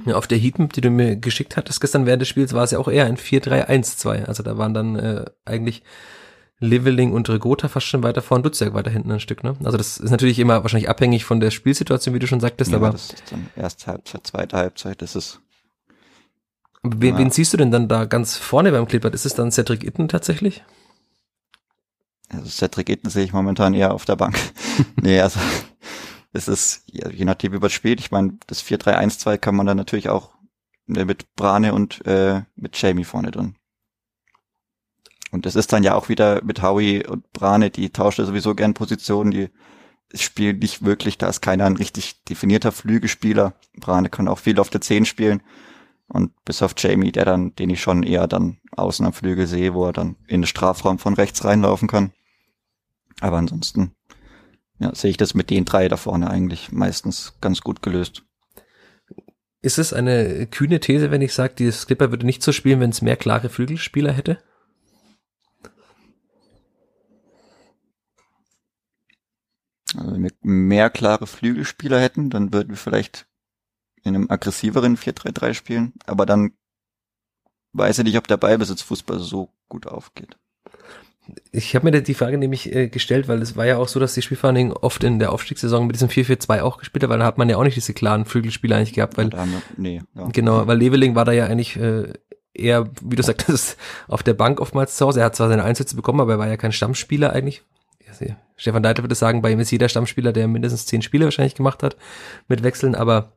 Ja, 0.05 0.15
auf 0.15 0.27
der 0.27 0.37
Heatmap, 0.37 0.73
die 0.73 0.81
du 0.81 0.89
mir 0.89 1.15
geschickt 1.15 1.57
hattest 1.57 1.79
gestern 1.79 2.05
während 2.05 2.21
des 2.21 2.29
Spiels, 2.29 2.53
war 2.53 2.63
es 2.63 2.71
ja 2.71 2.79
auch 2.79 2.87
eher 2.87 3.05
ein 3.05 3.17
4-3-1-2. 3.17 4.25
Also 4.25 4.43
da 4.43 4.57
waren 4.57 4.73
dann 4.73 4.95
äh, 4.95 5.25
eigentlich 5.45 5.83
Leveling 6.59 7.13
und 7.13 7.29
Regota 7.29 7.69
fast 7.69 7.87
schon 7.87 8.03
weiter 8.03 8.21
vorn, 8.21 8.43
Dutzjak 8.43 8.73
weiter 8.73 8.91
hinten 8.91 9.11
ein 9.11 9.21
Stück, 9.21 9.43
ne? 9.43 9.55
Also 9.63 9.77
das 9.77 9.97
ist 9.97 10.11
natürlich 10.11 10.39
immer 10.39 10.61
wahrscheinlich 10.61 10.89
abhängig 10.89 11.23
von 11.23 11.39
der 11.39 11.51
Spielsituation, 11.51 12.13
wie 12.13 12.19
du 12.19 12.27
schon 12.27 12.41
sagtest, 12.41 12.71
ja, 12.71 12.77
aber. 12.77 12.91
Das 12.91 13.13
ist 13.13 13.31
dann 13.31 13.49
erste 13.55 13.87
Halbzeit, 13.87 14.27
zweite 14.27 14.57
Halbzeit, 14.57 15.01
das 15.01 15.15
ist. 15.15 15.39
Wen, 16.83 17.13
ja. 17.13 17.17
wen 17.17 17.29
siehst 17.29 17.53
du 17.53 17.57
denn 17.57 17.71
dann 17.71 17.87
da 17.87 18.05
ganz 18.05 18.35
vorne 18.35 18.71
beim 18.71 18.87
Kleeblatt? 18.87 19.13
Ist 19.13 19.25
es 19.25 19.35
dann 19.35 19.51
Cedric 19.51 19.83
Itten 19.83 20.09
tatsächlich? 20.09 20.63
Also 22.29 22.47
Cedric 22.47 22.89
Itten 22.89 23.09
sehe 23.09 23.23
ich 23.23 23.33
momentan 23.33 23.73
eher 23.73 23.93
auf 23.93 24.05
der 24.05 24.15
Bank. 24.15 24.37
nee, 25.01 25.19
also 25.19 25.39
es 26.31 26.47
ist, 26.47 26.83
je 26.87 27.25
nachdem 27.25 27.53
wie 27.53 27.59
man 27.59 27.69
spielt, 27.69 27.99
ich 27.99 28.11
meine, 28.11 28.37
das 28.47 28.63
4-3-1-2 28.63 29.37
kann 29.37 29.55
man 29.55 29.65
dann 29.65 29.77
natürlich 29.77 30.09
auch 30.09 30.31
mit 30.85 31.35
Brane 31.35 31.73
und 31.73 32.05
äh, 32.05 32.43
mit 32.55 32.79
Jamie 32.79 33.03
vorne 33.03 33.31
drin. 33.31 33.55
Und 35.31 35.45
das 35.45 35.55
ist 35.55 35.71
dann 35.73 35.83
ja 35.83 35.95
auch 35.95 36.09
wieder 36.09 36.43
mit 36.43 36.61
Howie 36.61 37.05
und 37.05 37.31
Brane, 37.33 37.69
die 37.69 37.91
tauschen 37.91 38.25
sowieso 38.25 38.55
gern 38.55 38.73
Positionen, 38.73 39.31
die 39.31 39.49
spielen 40.13 40.57
nicht 40.57 40.83
wirklich, 40.83 41.19
da 41.19 41.27
ist 41.27 41.41
keiner 41.41 41.65
ein 41.65 41.77
richtig 41.77 42.23
definierter 42.23 42.71
Flügelspieler. 42.71 43.53
Brane 43.77 44.09
kann 44.09 44.27
auch 44.27 44.39
viel 44.39 44.59
auf 44.59 44.71
der 44.71 44.81
10 44.81 45.05
spielen. 45.05 45.43
Und 46.07 46.33
bis 46.43 46.63
auf 46.63 46.73
Jamie, 46.75 47.11
der 47.11 47.25
dann, 47.25 47.53
den 47.55 47.69
ich 47.69 47.81
schon 47.81 48.01
eher 48.01 48.25
dann 48.25 48.57
außen 48.75 49.05
am 49.05 49.13
Flügel 49.13 49.45
sehe, 49.45 49.75
wo 49.75 49.85
er 49.85 49.93
dann 49.93 50.15
in 50.25 50.41
den 50.41 50.47
Strafraum 50.47 50.97
von 50.97 51.13
rechts 51.13 51.45
reinlaufen 51.45 51.87
kann. 51.87 52.11
Aber 53.21 53.37
ansonsten, 53.37 53.93
ja, 54.79 54.93
sehe 54.95 55.11
ich 55.11 55.17
das 55.17 55.33
mit 55.33 55.49
den 55.49 55.65
drei 55.65 55.87
da 55.87 55.97
vorne 55.97 56.29
eigentlich 56.29 56.71
meistens 56.71 57.37
ganz 57.41 57.61
gut 57.61 57.81
gelöst. 57.81 58.23
Ist 59.61 59.77
es 59.77 59.91
eine 59.91 60.47
kühne 60.47 60.79
These, 60.79 61.11
wenn 61.11 61.21
ich 61.21 61.33
sage, 61.33 61.53
dieses 61.55 61.85
Clipper 61.85 62.11
würde 62.11 62.25
nicht 62.25 62.41
so 62.43 62.53
spielen, 62.53 62.79
wenn 62.79 62.91
es 62.91 63.01
mehr 63.01 63.17
klare 63.17 63.49
Flügelspieler 63.49 64.13
hätte? 64.13 64.41
Also 69.97 70.13
wenn 70.13 70.23
wir 70.23 70.31
mehr 70.41 70.89
klare 70.89 71.27
Flügelspieler 71.27 71.99
hätten, 71.99 72.29
dann 72.29 72.53
würden 72.53 72.69
wir 72.69 72.77
vielleicht 72.77 73.27
in 74.03 74.15
einem 74.15 74.29
aggressiveren 74.29 74.97
4-3-3 74.97 75.53
spielen, 75.53 75.93
aber 76.05 76.25
dann 76.25 76.53
weiß 77.73 77.99
ich 77.99 78.05
nicht, 78.05 78.17
ob 78.17 78.27
der 78.27 78.37
Ballbesitzfußball 78.37 79.19
so 79.19 79.53
gut 79.67 79.87
aufgeht. 79.87 80.37
Ich 81.51 81.75
habe 81.75 81.89
mir 81.89 82.01
die 82.01 82.13
Frage 82.13 82.37
nämlich 82.37 82.73
äh, 82.73 82.87
gestellt, 82.87 83.27
weil 83.27 83.41
es 83.41 83.55
war 83.55 83.65
ja 83.65 83.77
auch 83.77 83.87
so, 83.87 83.99
dass 83.99 84.13
die 84.13 84.21
Spielvereinigung 84.21 84.73
oft 84.73 85.03
in 85.03 85.19
der 85.19 85.31
Aufstiegssaison 85.31 85.87
mit 85.87 85.95
diesem 85.95 86.09
4-4-2 86.09 86.61
auch 86.61 86.77
gespielt 86.77 87.03
hat, 87.03 87.09
weil 87.09 87.19
da 87.19 87.25
hat 87.25 87.37
man 87.37 87.49
ja 87.49 87.57
auch 87.57 87.63
nicht 87.63 87.75
diese 87.75 87.93
klaren 87.93 88.25
Flügelspieler 88.25 88.77
eigentlich 88.77 88.93
gehabt, 88.93 89.17
weil 89.17 89.29
ja, 89.29 89.45
wir, 89.45 89.61
nee, 89.77 90.01
ja. 90.15 90.27
genau, 90.31 90.67
weil 90.67 90.77
Leveling 90.77 91.15
war 91.15 91.25
da 91.25 91.31
ja 91.31 91.45
eigentlich 91.45 91.75
äh, 91.77 92.13
eher, 92.53 92.89
wie 93.01 93.15
du 93.15 93.23
sagtest, 93.23 93.77
auf 94.07 94.23
der 94.23 94.33
Bank 94.33 94.59
oftmals 94.59 94.95
zu 94.97 95.05
Hause. 95.05 95.21
Er 95.21 95.27
hat 95.27 95.35
zwar 95.35 95.49
seine 95.49 95.63
Einsätze 95.63 95.95
bekommen, 95.95 96.21
aber 96.21 96.33
er 96.33 96.39
war 96.39 96.47
ja 96.47 96.57
kein 96.57 96.71
Stammspieler 96.71 97.33
eigentlich, 97.33 97.63
Stefan 98.59 98.83
Deiter 98.83 99.03
würde 99.03 99.15
sagen, 99.15 99.41
bei 99.41 99.51
ihm 99.51 99.59
ist 99.59 99.71
jeder 99.71 99.89
Stammspieler, 99.89 100.33
der 100.33 100.47
mindestens 100.47 100.85
zehn 100.85 101.01
Spiele 101.01 101.25
wahrscheinlich 101.25 101.55
gemacht 101.55 101.81
hat 101.81 101.95
mit 102.47 102.63
Wechseln, 102.63 102.93
aber 102.93 103.33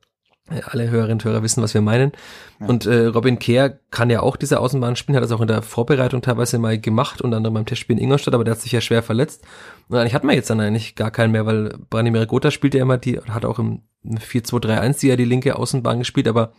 alle 0.49 0.91
Hörerinnen 0.91 1.15
und 1.15 1.25
Hörer 1.25 1.43
wissen, 1.43 1.63
was 1.63 1.75
wir 1.75 1.81
meinen. 1.81 2.13
Ja. 2.61 2.67
Und 2.67 2.87
äh, 2.87 3.07
Robin 3.07 3.39
Kehr 3.39 3.79
kann 3.91 4.11
ja 4.11 4.21
auch 4.21 4.37
diese 4.37 4.61
Außenbahn 4.61 4.97
spielen, 4.97 5.17
hat 5.17 5.23
das 5.23 5.33
auch 5.33 5.41
in 5.41 5.49
der 5.49 5.63
Vorbereitung 5.63 6.21
teilweise 6.21 6.59
mal 6.59 6.79
gemacht, 6.79 7.23
unter 7.23 7.37
anderem 7.37 7.55
beim 7.55 7.67
Testspiel 7.67 7.97
in 7.97 8.03
Ingolstadt, 8.05 8.35
aber 8.35 8.45
der 8.45 8.55
hat 8.55 8.61
sich 8.61 8.73
ja 8.73 8.81
schwer 8.81 9.03
verletzt. 9.03 9.45
Und 9.89 9.99
eigentlich 9.99 10.15
hat 10.15 10.25
man 10.25 10.35
jetzt 10.35 10.51
dann 10.51 10.61
eigentlich 10.61 10.95
gar 10.95 11.11
keinen 11.11 11.33
mehr, 11.33 11.47
weil 11.47 11.75
Branimir 11.91 12.27
Gotha 12.27 12.51
spielt 12.51 12.75
ja 12.75 12.83
immer 12.83 12.99
die, 12.99 13.19
hat 13.19 13.45
auch 13.45 13.59
im 13.59 13.83
4-2-3-1 14.05 15.01
die 15.01 15.09
ja 15.09 15.17
die 15.17 15.25
linke 15.25 15.57
Außenbahn 15.57 16.01
gespielt, 16.01 16.27
aber 16.27 16.53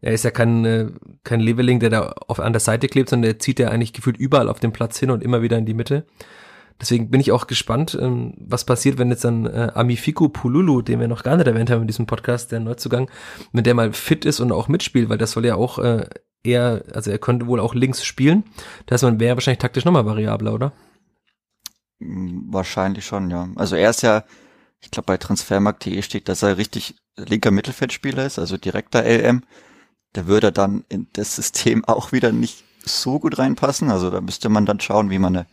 er 0.00 0.12
ist 0.12 0.24
ja 0.24 0.30
kein, 0.30 0.64
äh, 0.64 0.86
kein 1.24 1.40
Leveling, 1.40 1.80
der 1.80 1.90
da 1.90 2.14
auf, 2.26 2.40
an 2.40 2.52
der 2.52 2.60
Seite 2.60 2.88
klebt, 2.88 3.10
sondern 3.10 3.30
der 3.30 3.38
zieht 3.38 3.58
ja 3.58 3.68
eigentlich 3.68 3.92
gefühlt 3.92 4.16
überall 4.16 4.48
auf 4.48 4.60
den 4.60 4.72
Platz 4.72 4.98
hin 4.98 5.10
und 5.10 5.22
immer 5.22 5.42
wieder 5.42 5.58
in 5.58 5.66
die 5.66 5.74
Mitte. 5.74 6.06
Deswegen 6.80 7.10
bin 7.10 7.20
ich 7.20 7.32
auch 7.32 7.46
gespannt, 7.46 7.96
ähm, 8.00 8.34
was 8.38 8.64
passiert, 8.64 8.98
wenn 8.98 9.10
jetzt 9.10 9.24
dann 9.24 9.46
äh, 9.46 9.72
Amifiku 9.74 10.28
Pululu, 10.28 10.82
den 10.82 11.00
wir 11.00 11.08
noch 11.08 11.22
gar 11.22 11.36
nicht 11.36 11.46
erwähnt 11.46 11.70
haben 11.70 11.82
in 11.82 11.86
diesem 11.86 12.06
Podcast, 12.06 12.52
der 12.52 12.60
Neuzugang, 12.60 13.10
wenn 13.52 13.64
der 13.64 13.74
mal 13.74 13.92
fit 13.92 14.24
ist 14.24 14.40
und 14.40 14.52
auch 14.52 14.68
mitspielt, 14.68 15.08
weil 15.08 15.18
das 15.18 15.32
soll 15.32 15.46
ja 15.46 15.54
auch 15.54 15.78
äh, 15.78 16.06
eher, 16.42 16.84
also 16.92 17.10
er 17.10 17.18
könnte 17.18 17.46
wohl 17.46 17.60
auch 17.60 17.74
links 17.74 18.04
spielen. 18.04 18.44
Das 18.86 19.02
heißt, 19.02 19.18
wäre 19.18 19.36
wahrscheinlich 19.36 19.58
taktisch 19.58 19.84
nochmal 19.84 20.06
variabler, 20.06 20.52
oder? 20.52 20.72
Mm, 21.98 22.52
wahrscheinlich 22.52 23.06
schon, 23.06 23.30
ja. 23.30 23.48
Also 23.56 23.76
er 23.76 23.90
ist 23.90 24.02
ja, 24.02 24.24
ich 24.80 24.90
glaube 24.90 25.06
bei 25.06 25.16
transfermarkt.de 25.16 26.02
steht, 26.02 26.28
dass 26.28 26.42
er 26.42 26.58
richtig 26.58 26.96
linker 27.16 27.50
Mittelfeldspieler 27.50 28.26
ist, 28.26 28.38
also 28.38 28.56
direkter 28.56 29.04
LM. 29.04 29.42
Der 30.14 30.26
würde 30.26 30.52
dann 30.52 30.84
in 30.88 31.08
das 31.14 31.36
System 31.36 31.84
auch 31.86 32.12
wieder 32.12 32.32
nicht 32.32 32.64
so 32.84 33.18
gut 33.18 33.38
reinpassen. 33.38 33.90
Also 33.90 34.10
da 34.10 34.20
müsste 34.20 34.48
man 34.48 34.66
dann 34.66 34.80
schauen, 34.80 35.10
wie 35.10 35.18
man 35.18 35.36
eine 35.36 35.46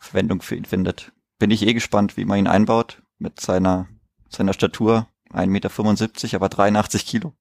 Verwendung 0.00 0.42
für 0.42 0.56
ihn 0.56 0.64
findet. 0.64 1.12
Bin 1.38 1.50
ich 1.50 1.66
eh 1.66 1.74
gespannt, 1.74 2.16
wie 2.16 2.24
man 2.24 2.38
ihn 2.38 2.46
einbaut 2.46 3.02
mit 3.18 3.38
seiner, 3.38 3.88
seiner 4.28 4.52
Statur. 4.52 5.06
1,75 5.32 5.46
Meter, 5.46 6.36
aber 6.36 6.48
83 6.48 7.06
Kilo. 7.06 7.34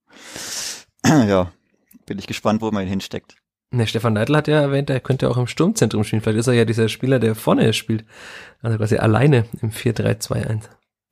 ja, 1.05 1.51
bin 2.05 2.19
ich 2.19 2.27
gespannt, 2.27 2.61
wo 2.61 2.69
man 2.69 2.83
ihn 2.83 2.89
hinsteckt. 2.89 3.35
Ne, 3.71 3.87
Stefan 3.87 4.13
Neidl 4.13 4.35
hat 4.35 4.47
ja 4.47 4.59
erwähnt, 4.61 4.89
er 4.89 4.99
könnte 4.99 5.29
auch 5.29 5.37
im 5.37 5.47
Sturmzentrum 5.47 6.03
spielen. 6.03 6.21
Vielleicht 6.21 6.39
ist 6.39 6.47
er 6.47 6.53
ja 6.53 6.65
dieser 6.65 6.89
Spieler, 6.89 7.19
der 7.19 7.35
vorne 7.35 7.71
spielt. 7.73 8.05
Also 8.61 8.77
quasi 8.77 8.97
alleine 8.97 9.45
im 9.61 9.71
4-3-2-1. 9.71 10.63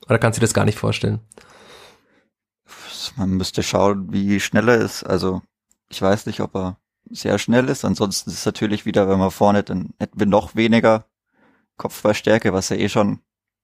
Oder 0.07 0.19
kannst 0.19 0.37
du 0.37 0.39
dir 0.39 0.47
das 0.47 0.53
gar 0.53 0.65
nicht 0.65 0.77
vorstellen? 0.77 1.19
Man 3.15 3.31
müsste 3.31 3.63
schauen, 3.63 4.11
wie 4.11 4.39
schnell 4.39 4.69
er 4.69 4.77
ist. 4.77 5.03
Also, 5.03 5.41
ich 5.89 6.01
weiß 6.01 6.25
nicht, 6.25 6.41
ob 6.41 6.55
er 6.55 6.77
sehr 7.09 7.39
schnell 7.39 7.69
ist. 7.69 7.85
Ansonsten 7.85 8.29
ist 8.29 8.39
es 8.39 8.45
natürlich 8.45 8.85
wieder, 8.85 9.07
wenn 9.07 9.19
wir 9.19 9.31
vorne, 9.31 9.63
dann 9.63 9.93
hätten 9.99 10.19
wir 10.19 10.27
noch 10.27 10.55
weniger 10.55 11.05
Kopfballstärke, 11.77 12.53
was 12.53 12.69
ja 12.69 12.77
eh 12.77 12.89
schon 12.89 13.19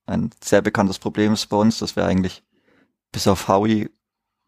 ein 0.06 0.30
sehr 0.44 0.62
bekanntes 0.62 1.00
Problem 1.00 1.34
ist 1.34 1.48
bei 1.48 1.58
uns, 1.58 1.80
dass 1.80 1.96
wir 1.96 2.06
eigentlich 2.06 2.44
bis 3.12 3.28
auf 3.28 3.48
Howie 3.48 3.90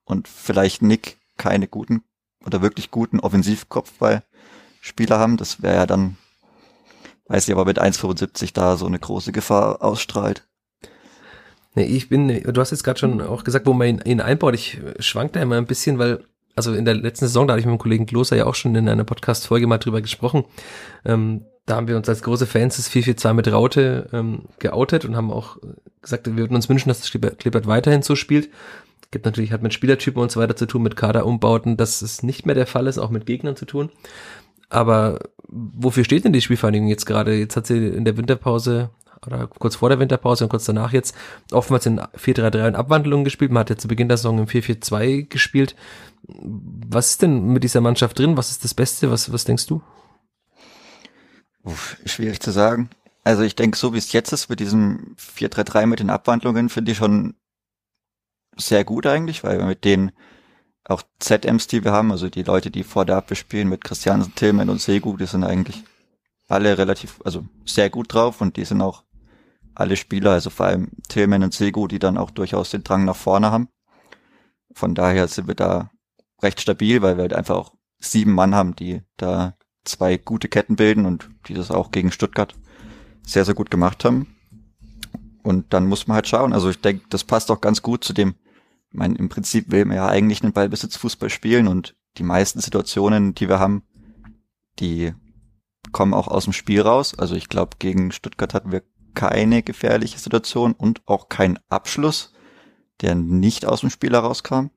und 0.06 0.28
vielleicht 0.28 0.82
Nick 0.82 1.18
keine 1.38 1.68
guten 1.68 2.04
oder 2.46 2.62
wirklich 2.62 2.92
guten 2.92 3.20
Offensivkopfballspieler 3.20 5.18
haben. 5.18 5.38
Das 5.38 5.62
wäre 5.62 5.76
ja 5.76 5.86
dann, 5.86 6.18
weiß 7.28 7.48
ich 7.48 7.54
aber 7.54 7.66
mit 7.66 7.82
1,75 7.82 8.54
da 8.54 8.78
so 8.78 8.86
eine 8.86 9.00
große 9.00 9.32
Gefahr 9.32 9.82
ausstrahlt. 9.82 10.48
Nee, 11.76 11.86
ich 11.86 12.08
bin, 12.08 12.28
du 12.28 12.62
hast 12.62 12.72
jetzt 12.72 12.84
gerade 12.84 13.00
schon 13.00 13.22
auch 13.22 13.44
gesagt, 13.44 13.66
wo 13.66 13.74
man 13.74 13.88
ihn, 13.88 14.02
ihn 14.06 14.22
einbaut. 14.22 14.56
Ich 14.56 14.80
schwank 15.00 15.34
da 15.34 15.42
immer 15.42 15.58
ein 15.58 15.66
bisschen, 15.66 16.00
weil, 16.00 16.26
also 16.56 16.74
in 16.74 16.86
der 16.86 16.96
letzten 16.96 17.26
Saison, 17.26 17.48
da 17.48 17.54
hatte 17.54 17.60
ich 17.60 17.66
mit 17.66 17.74
dem 17.74 17.80
Kollegen 17.80 18.06
Kloser 18.06 18.36
ja 18.36 18.46
auch 18.46 18.56
schon 18.56 18.76
in 18.76 18.88
einer 18.88 19.04
Podcast-Folge 19.04 19.68
mal 19.68 19.78
drüber 19.78 20.02
gesprochen. 20.02 20.46
Ähm, 21.04 21.46
da 21.66 21.76
haben 21.76 21.88
wir 21.88 21.98
uns 21.98 22.08
als 22.08 22.22
große 22.22 22.46
Fans 22.46 22.78
des 22.78 22.88
442 22.88 23.36
mit 23.36 23.54
Raute 23.54 24.10
ähm, 24.14 24.44
geoutet 24.60 25.04
und 25.04 25.16
haben 25.16 25.32
auch 25.32 25.58
gesagt, 26.02 26.28
wir 26.28 26.38
würden 26.38 26.56
uns 26.56 26.70
wünschen, 26.70 26.90
dass 26.90 27.02
das 27.02 27.10
Kleeblatt 27.10 27.68
weiterhin 27.68 28.04
so 28.04 28.16
spielt. 28.16 28.50
Gibt 29.12 29.26
natürlich, 29.26 29.52
hat 29.52 29.64
mit 29.64 29.74
Spielertypen 29.74 30.22
und 30.22 30.32
so 30.32 30.40
weiter 30.40 30.56
zu 30.56 30.66
tun, 30.66 30.84
mit 30.84 30.96
Kaderumbauten, 30.96 31.78
dass 31.78 32.02
es 32.02 32.24
nicht 32.24 32.46
mehr 32.46 32.56
der 32.56 32.68
Fall 32.68 32.88
ist, 32.88 32.98
auch 32.98 33.10
mit 33.10 33.26
Gegnern 33.26 33.56
zu 33.56 33.66
tun. 33.66 33.90
Aber 34.70 35.20
wofür 35.48 36.04
steht 36.04 36.26
denn 36.26 36.34
die 36.34 36.42
Spielvereinigung 36.42 36.88
jetzt 36.88 37.06
gerade? 37.06 37.36
Jetzt 37.36 37.56
hat 37.56 37.68
sie 37.68 37.88
in 37.88 38.06
der 38.06 38.18
Winterpause 38.18 38.90
oder 39.26 39.48
kurz 39.48 39.76
vor 39.76 39.90
der 39.90 40.00
Winterpause 40.00 40.46
und 40.46 40.50
kurz 40.50 40.66
danach 40.66 40.94
jetzt 40.94 41.16
oftmals 41.52 41.86
in 41.86 42.00
4-3-3 42.00 42.68
in 42.70 42.76
Abwandlungen 42.76 43.24
gespielt. 43.24 43.52
Man 43.52 43.62
hat 43.62 43.70
ja 43.70 43.78
zu 43.78 43.88
Beginn 43.88 44.08
der 44.08 44.18
Saison 44.18 44.40
im 44.40 44.48
4-4-2 44.48 45.28
gespielt. 45.28 45.76
Was 46.28 47.12
ist 47.12 47.22
denn 47.22 47.48
mit 47.48 47.64
dieser 47.64 47.82
Mannschaft 47.82 48.18
drin? 48.18 48.38
Was 48.38 48.52
ist 48.52 48.64
das 48.64 48.74
Beste? 48.74 49.12
Was, 49.12 49.32
was 49.32 49.46
denkst 49.46 49.68
du? 49.68 49.82
Uff, 51.64 51.98
schwierig 52.06 52.40
zu 52.40 52.52
sagen. 52.52 52.90
Also 53.24 53.42
ich 53.42 53.56
denke, 53.56 53.78
so 53.78 53.94
wie 53.94 53.98
es 53.98 54.12
jetzt 54.12 54.32
ist 54.32 54.50
mit 54.50 54.60
diesem 54.60 55.16
4-3-3 55.18 55.88
mit 55.88 56.00
den 56.00 56.12
Abwandlungen, 56.12 56.70
finde 56.70 56.92
ich 56.92 56.98
schon 56.98 57.36
sehr 58.56 58.84
gut 58.84 59.08
eigentlich, 59.08 59.44
weil 59.44 59.58
wir 59.58 59.66
mit 59.66 59.84
den 59.84 60.12
auch 60.88 61.02
ZMs, 61.20 61.68
die 61.68 61.84
wir 61.84 61.92
haben, 61.92 62.12
also 62.12 62.30
die 62.30 62.44
Leute, 62.44 62.70
die 62.70 62.84
vor 62.84 63.06
der 63.06 63.18
Abwehr 63.18 63.36
spielen, 63.36 63.70
mit 63.70 63.84
Christiansen, 63.84 64.36
Tillman 64.36 64.70
und 64.70 64.80
Segu, 64.80 65.18
die 65.18 65.26
sind 65.26 65.44
eigentlich 65.44 65.84
alle 66.48 66.78
relativ, 66.78 67.20
also 67.26 67.44
sehr 67.66 67.90
gut 67.90 68.14
drauf 68.14 68.42
und 68.42 68.58
die 68.58 68.66
sind 68.66 68.82
auch 68.82 69.04
alle 69.76 69.96
Spieler, 69.96 70.32
also 70.32 70.50
vor 70.50 70.68
allem 70.68 70.90
Tillman 71.08 71.44
und 71.44 71.54
Segu, 71.54 71.88
die 71.88 72.00
dann 72.00 72.18
auch 72.18 72.32
durchaus 72.32 72.72
den 72.72 72.84
Drang 72.84 73.06
nach 73.06 73.16
vorne 73.16 73.52
haben. 73.52 73.70
Von 74.74 74.96
daher 74.96 75.28
sind 75.28 75.48
wir 75.48 75.56
da 75.56 75.92
recht 76.42 76.62
stabil, 76.62 77.02
weil 77.02 77.18
wir 77.18 77.24
halt 77.24 77.34
einfach 77.34 77.56
auch 77.56 77.74
sieben 78.00 78.34
Mann 78.34 78.56
haben, 78.56 78.76
die 78.76 79.02
da 79.18 79.58
zwei 79.84 80.18
gute 80.18 80.50
Ketten 80.50 80.76
bilden 80.76 81.06
und 81.06 81.30
die 81.48 81.54
das 81.54 81.72
auch 81.72 81.92
gegen 81.92 82.12
Stuttgart 82.12 82.56
sehr, 83.24 83.46
sehr 83.46 83.54
gut 83.54 83.72
gemacht 83.72 84.04
haben. 84.04 84.36
Und 85.44 85.74
dann 85.74 85.88
muss 85.88 86.08
man 86.08 86.16
halt 86.16 86.28
schauen. 86.28 86.54
Also 86.54 86.70
ich 86.70 86.82
denke, 86.82 87.06
das 87.10 87.24
passt 87.24 87.52
auch 87.52 87.62
ganz 87.62 87.82
gut 87.82 88.04
zu 88.04 88.14
dem, 88.14 88.36
ich 88.90 88.98
meine, 88.98 89.16
im 89.16 89.30
Prinzip 89.30 89.72
will 89.72 89.86
man 89.86 89.98
ja 89.98 90.08
eigentlich 90.08 90.42
einen 90.42 90.54
Ballbesitzfußball 90.54 91.30
spielen 91.30 91.68
und 91.68 91.96
die 92.18 92.24
meisten 92.24 92.62
Situationen, 92.62 93.36
die 93.36 93.50
wir 93.50 93.60
haben, 93.60 93.84
die 94.80 95.14
kommen 95.92 96.14
auch 96.14 96.28
aus 96.28 96.46
dem 96.46 96.54
Spiel 96.54 96.82
raus. 96.82 97.18
Also 97.18 97.36
ich 97.36 97.50
glaube, 97.50 97.78
gegen 97.80 98.12
Stuttgart 98.12 98.54
hatten 98.54 98.72
wir 98.72 98.84
keine 99.16 99.64
gefährliche 99.64 100.20
Situation 100.20 100.74
und 100.74 101.02
auch 101.06 101.30
keinen 101.30 101.60
Abschluss, 101.70 102.34
der 103.02 103.16
nicht 103.16 103.66
aus 103.66 103.82
dem 103.82 103.90
Spiel 103.90 104.12
herauskam. 104.12 104.68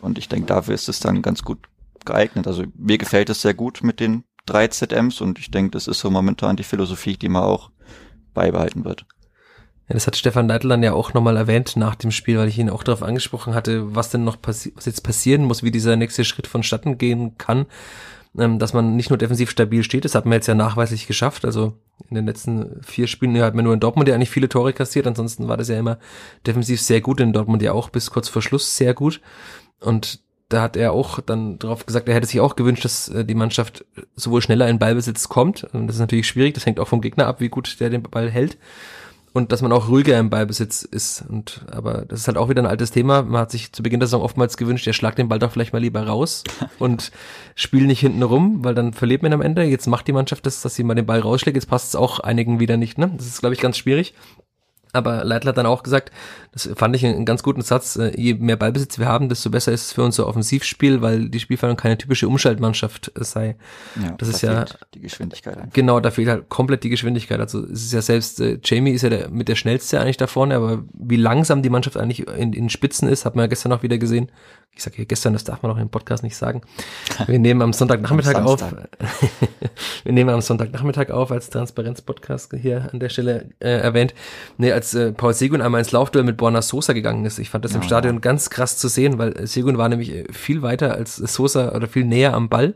Und 0.00 0.18
ich 0.18 0.28
denke, 0.28 0.46
dafür 0.46 0.74
ist 0.74 0.88
es 0.88 1.00
dann 1.00 1.22
ganz 1.22 1.42
gut 1.42 1.58
geeignet. 2.04 2.46
Also 2.46 2.64
mir 2.76 2.98
gefällt 2.98 3.30
es 3.30 3.42
sehr 3.42 3.54
gut 3.54 3.82
mit 3.82 4.00
den 4.00 4.24
drei 4.46 4.68
ZMs 4.68 5.20
und 5.20 5.38
ich 5.38 5.50
denke, 5.50 5.72
das 5.72 5.88
ist 5.88 6.00
so 6.00 6.10
momentan 6.10 6.56
die 6.56 6.64
Philosophie, 6.64 7.16
die 7.16 7.28
man 7.28 7.42
auch 7.42 7.70
beibehalten 8.34 8.84
wird. 8.84 9.04
Ja, 9.88 9.94
das 9.94 10.06
hat 10.06 10.16
Stefan 10.16 10.46
Neidl 10.46 10.68
dann 10.68 10.82
ja 10.82 10.92
auch 10.92 11.14
nochmal 11.14 11.36
erwähnt 11.36 11.76
nach 11.76 11.94
dem 11.94 12.10
Spiel, 12.10 12.38
weil 12.38 12.48
ich 12.48 12.58
ihn 12.58 12.70
auch 12.70 12.82
darauf 12.82 13.02
angesprochen 13.02 13.54
hatte, 13.54 13.94
was 13.94 14.10
denn 14.10 14.24
noch 14.24 14.40
passi 14.40 14.72
was 14.76 14.84
jetzt 14.84 15.02
passieren 15.02 15.44
muss, 15.44 15.62
wie 15.62 15.70
dieser 15.70 15.96
nächste 15.96 16.24
Schritt 16.24 16.46
vonstatten 16.46 16.98
gehen 16.98 17.38
kann, 17.38 17.66
ähm, 18.38 18.58
dass 18.58 18.74
man 18.74 18.96
nicht 18.96 19.10
nur 19.10 19.18
defensiv 19.18 19.50
stabil 19.50 19.82
steht, 19.82 20.04
das 20.04 20.14
hat 20.14 20.26
man 20.26 20.34
jetzt 20.34 20.46
ja 20.46 20.54
nachweislich 20.54 21.06
geschafft, 21.06 21.44
also 21.44 21.78
in 22.08 22.14
den 22.14 22.26
letzten 22.26 22.80
vier 22.82 23.06
Spielen 23.06 23.36
ja, 23.36 23.44
hat 23.44 23.54
man 23.54 23.64
nur 23.64 23.74
in 23.74 23.80
Dortmund 23.80 24.08
ja 24.08 24.14
eigentlich 24.14 24.30
viele 24.30 24.48
Tore 24.48 24.72
kassiert, 24.72 25.06
ansonsten 25.06 25.48
war 25.48 25.56
das 25.56 25.68
ja 25.68 25.78
immer 25.78 25.98
defensiv 26.46 26.80
sehr 26.80 27.00
gut, 27.00 27.20
in 27.20 27.32
Dortmund 27.32 27.62
ja 27.62 27.72
auch 27.72 27.90
bis 27.90 28.10
kurz 28.10 28.28
vor 28.28 28.42
Schluss 28.42 28.76
sehr 28.76 28.94
gut. 28.94 29.20
Und 29.80 30.20
da 30.48 30.62
hat 30.62 30.76
er 30.76 30.92
auch 30.92 31.20
dann 31.20 31.58
drauf 31.58 31.84
gesagt, 31.84 32.08
er 32.08 32.14
hätte 32.14 32.26
sich 32.26 32.40
auch 32.40 32.56
gewünscht, 32.56 32.84
dass 32.84 33.08
äh, 33.08 33.24
die 33.24 33.34
Mannschaft 33.34 33.84
sowohl 34.16 34.40
schneller 34.40 34.68
in 34.68 34.78
Ballbesitz 34.78 35.28
kommt, 35.28 35.64
und 35.64 35.86
das 35.86 35.96
ist 35.96 36.00
natürlich 36.00 36.26
schwierig, 36.26 36.54
das 36.54 36.64
hängt 36.64 36.80
auch 36.80 36.88
vom 36.88 37.00
Gegner 37.00 37.26
ab, 37.26 37.40
wie 37.40 37.48
gut 37.48 37.78
der 37.80 37.90
den 37.90 38.02
Ball 38.02 38.30
hält, 38.30 38.56
und 39.32 39.52
dass 39.52 39.62
man 39.62 39.72
auch 39.72 39.88
ruhiger 39.88 40.18
im 40.18 40.30
Ballbesitz 40.30 40.82
ist. 40.82 41.24
Und 41.28 41.62
aber 41.70 42.04
das 42.06 42.20
ist 42.20 42.28
halt 42.28 42.36
auch 42.36 42.48
wieder 42.48 42.62
ein 42.62 42.66
altes 42.66 42.90
Thema. 42.90 43.22
Man 43.22 43.40
hat 43.40 43.50
sich 43.50 43.72
zu 43.72 43.82
Beginn 43.82 44.00
der 44.00 44.06
Saison 44.06 44.22
oftmals 44.22 44.56
gewünscht, 44.56 44.86
er 44.86 44.92
schlagt 44.92 45.18
den 45.18 45.28
Ball 45.28 45.38
doch 45.38 45.52
vielleicht 45.52 45.72
mal 45.72 45.80
lieber 45.80 46.06
raus 46.06 46.44
und 46.78 47.12
spielt 47.54 47.86
nicht 47.86 48.00
hinten 48.00 48.22
rum, 48.22 48.64
weil 48.64 48.74
dann 48.74 48.92
verliert 48.92 49.22
man 49.22 49.32
am 49.32 49.42
Ende. 49.42 49.62
Jetzt 49.64 49.86
macht 49.86 50.08
die 50.08 50.12
Mannschaft 50.12 50.46
das, 50.46 50.62
dass 50.62 50.74
sie 50.74 50.84
mal 50.84 50.94
den 50.94 51.06
Ball 51.06 51.20
rausschlägt. 51.20 51.56
Jetzt 51.56 51.68
passt 51.68 51.88
es 51.88 51.96
auch 51.96 52.20
einigen 52.20 52.60
wieder 52.60 52.76
nicht. 52.76 52.98
Ne? 52.98 53.10
Das 53.16 53.26
ist, 53.26 53.40
glaube 53.40 53.54
ich, 53.54 53.60
ganz 53.60 53.76
schwierig. 53.76 54.14
Aber 54.92 55.24
Leitl 55.24 55.48
hat 55.48 55.58
dann 55.58 55.66
auch 55.66 55.82
gesagt, 55.82 56.10
das 56.58 56.78
fand 56.78 56.96
ich 56.96 57.06
einen 57.06 57.24
ganz 57.24 57.42
guten 57.42 57.62
Satz, 57.62 57.96
äh, 57.96 58.12
je 58.20 58.34
mehr 58.34 58.56
Ballbesitz 58.56 58.98
wir 58.98 59.06
haben, 59.06 59.28
desto 59.28 59.50
besser 59.50 59.72
ist 59.72 59.86
es 59.86 59.92
für 59.92 60.02
unser 60.02 60.26
Offensivspiel, 60.26 61.02
weil 61.02 61.28
die 61.28 61.38
Spielverhandlung 61.38 61.76
keine 61.76 61.96
typische 61.96 62.26
Umschaltmannschaft 62.26 63.12
äh, 63.18 63.24
sei. 63.24 63.56
Ja, 63.96 64.10
das 64.18 64.28
da 64.28 64.34
ist 64.34 64.42
ja 64.42 64.64
die 64.94 65.00
Geschwindigkeit. 65.00 65.56
Einfach. 65.56 65.72
Genau, 65.72 66.00
da 66.00 66.10
fehlt 66.10 66.28
halt 66.28 66.48
komplett 66.48 66.82
die 66.82 66.88
Geschwindigkeit. 66.88 67.38
Also 67.40 67.64
es 67.64 67.84
ist 67.84 67.92
ja 67.92 68.02
selbst, 68.02 68.40
äh, 68.40 68.58
Jamie 68.64 68.90
ist 68.90 69.02
ja 69.02 69.10
der, 69.10 69.30
mit 69.30 69.48
der 69.48 69.54
schnellste 69.54 70.00
eigentlich 70.00 70.16
da 70.16 70.26
vorne, 70.26 70.56
aber 70.56 70.84
wie 70.94 71.16
langsam 71.16 71.62
die 71.62 71.70
Mannschaft 71.70 71.96
eigentlich 71.96 72.26
in, 72.26 72.52
in 72.52 72.70
Spitzen 72.70 73.08
ist, 73.08 73.24
hat 73.24 73.36
man 73.36 73.44
ja 73.44 73.46
gestern 73.46 73.72
auch 73.72 73.82
wieder 73.82 73.98
gesehen. 73.98 74.30
Ich 74.74 74.84
sage 74.84 74.98
ja 74.98 75.04
gestern, 75.04 75.32
das 75.32 75.42
darf 75.42 75.62
man 75.62 75.72
auch 75.72 75.76
im 75.78 75.88
Podcast 75.88 76.22
nicht 76.22 76.36
sagen. 76.36 76.62
Wir 77.26 77.38
nehmen 77.38 77.62
am 77.62 77.72
Sonntagnachmittag 77.72 78.36
am 78.36 78.46
auf. 78.46 78.62
wir 80.04 80.12
nehmen 80.12 80.30
am 80.30 80.40
Sonntagnachmittag 80.40 81.10
auf, 81.10 81.32
als 81.32 81.50
Transparenz-Podcast 81.50 82.54
hier 82.60 82.88
an 82.92 83.00
der 83.00 83.08
Stelle 83.08 83.50
äh, 83.58 83.70
erwähnt. 83.70 84.14
Nee, 84.56 84.70
als 84.72 84.94
äh, 84.94 85.12
Paul 85.12 85.34
Segun 85.34 85.62
einmal 85.62 85.80
ins 85.80 85.90
Laufduell 85.90 86.24
mit 86.24 86.36
Borna 86.48 86.62
Sosa 86.62 86.94
gegangen 86.94 87.26
ist. 87.26 87.38
Ich 87.38 87.50
fand 87.50 87.66
das 87.66 87.72
ja, 87.72 87.76
im 87.76 87.82
Stadion 87.82 88.14
ja. 88.14 88.20
ganz 88.20 88.48
krass 88.48 88.78
zu 88.78 88.88
sehen, 88.88 89.18
weil 89.18 89.46
Segun 89.46 89.76
war 89.76 89.90
nämlich 89.90 90.14
äh, 90.14 90.24
viel 90.32 90.62
weiter 90.62 90.94
als 90.94 91.16
Sosa 91.16 91.74
oder 91.74 91.86
viel 91.88 92.06
näher 92.06 92.32
am 92.32 92.48
Ball. 92.48 92.74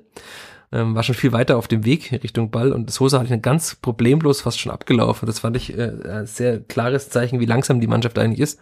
Ähm, 0.75 0.95
war 0.95 1.03
schon 1.03 1.15
viel 1.15 1.33
weiter 1.33 1.57
auf 1.57 1.69
dem 1.69 1.87
Weg 1.87 2.13
Richtung 2.23 2.51
Ball 2.51 2.73
und 2.73 2.91
Sosa 2.91 3.19
hat 3.19 3.31
ihn 3.31 3.41
ganz 3.41 3.75
problemlos 3.77 4.43
fast 4.43 4.61
schon 4.61 4.73
abgelaufen. 4.73 5.27
Das 5.27 5.39
fand 5.39 5.57
ich 5.57 5.77
äh, 5.77 5.91
ein 6.07 6.27
sehr 6.27 6.61
klares 6.61 7.09
Zeichen, 7.09 7.41
wie 7.41 7.47
langsam 7.47 7.81
die 7.81 7.87
Mannschaft 7.87 8.19
eigentlich 8.19 8.41
ist. 8.41 8.61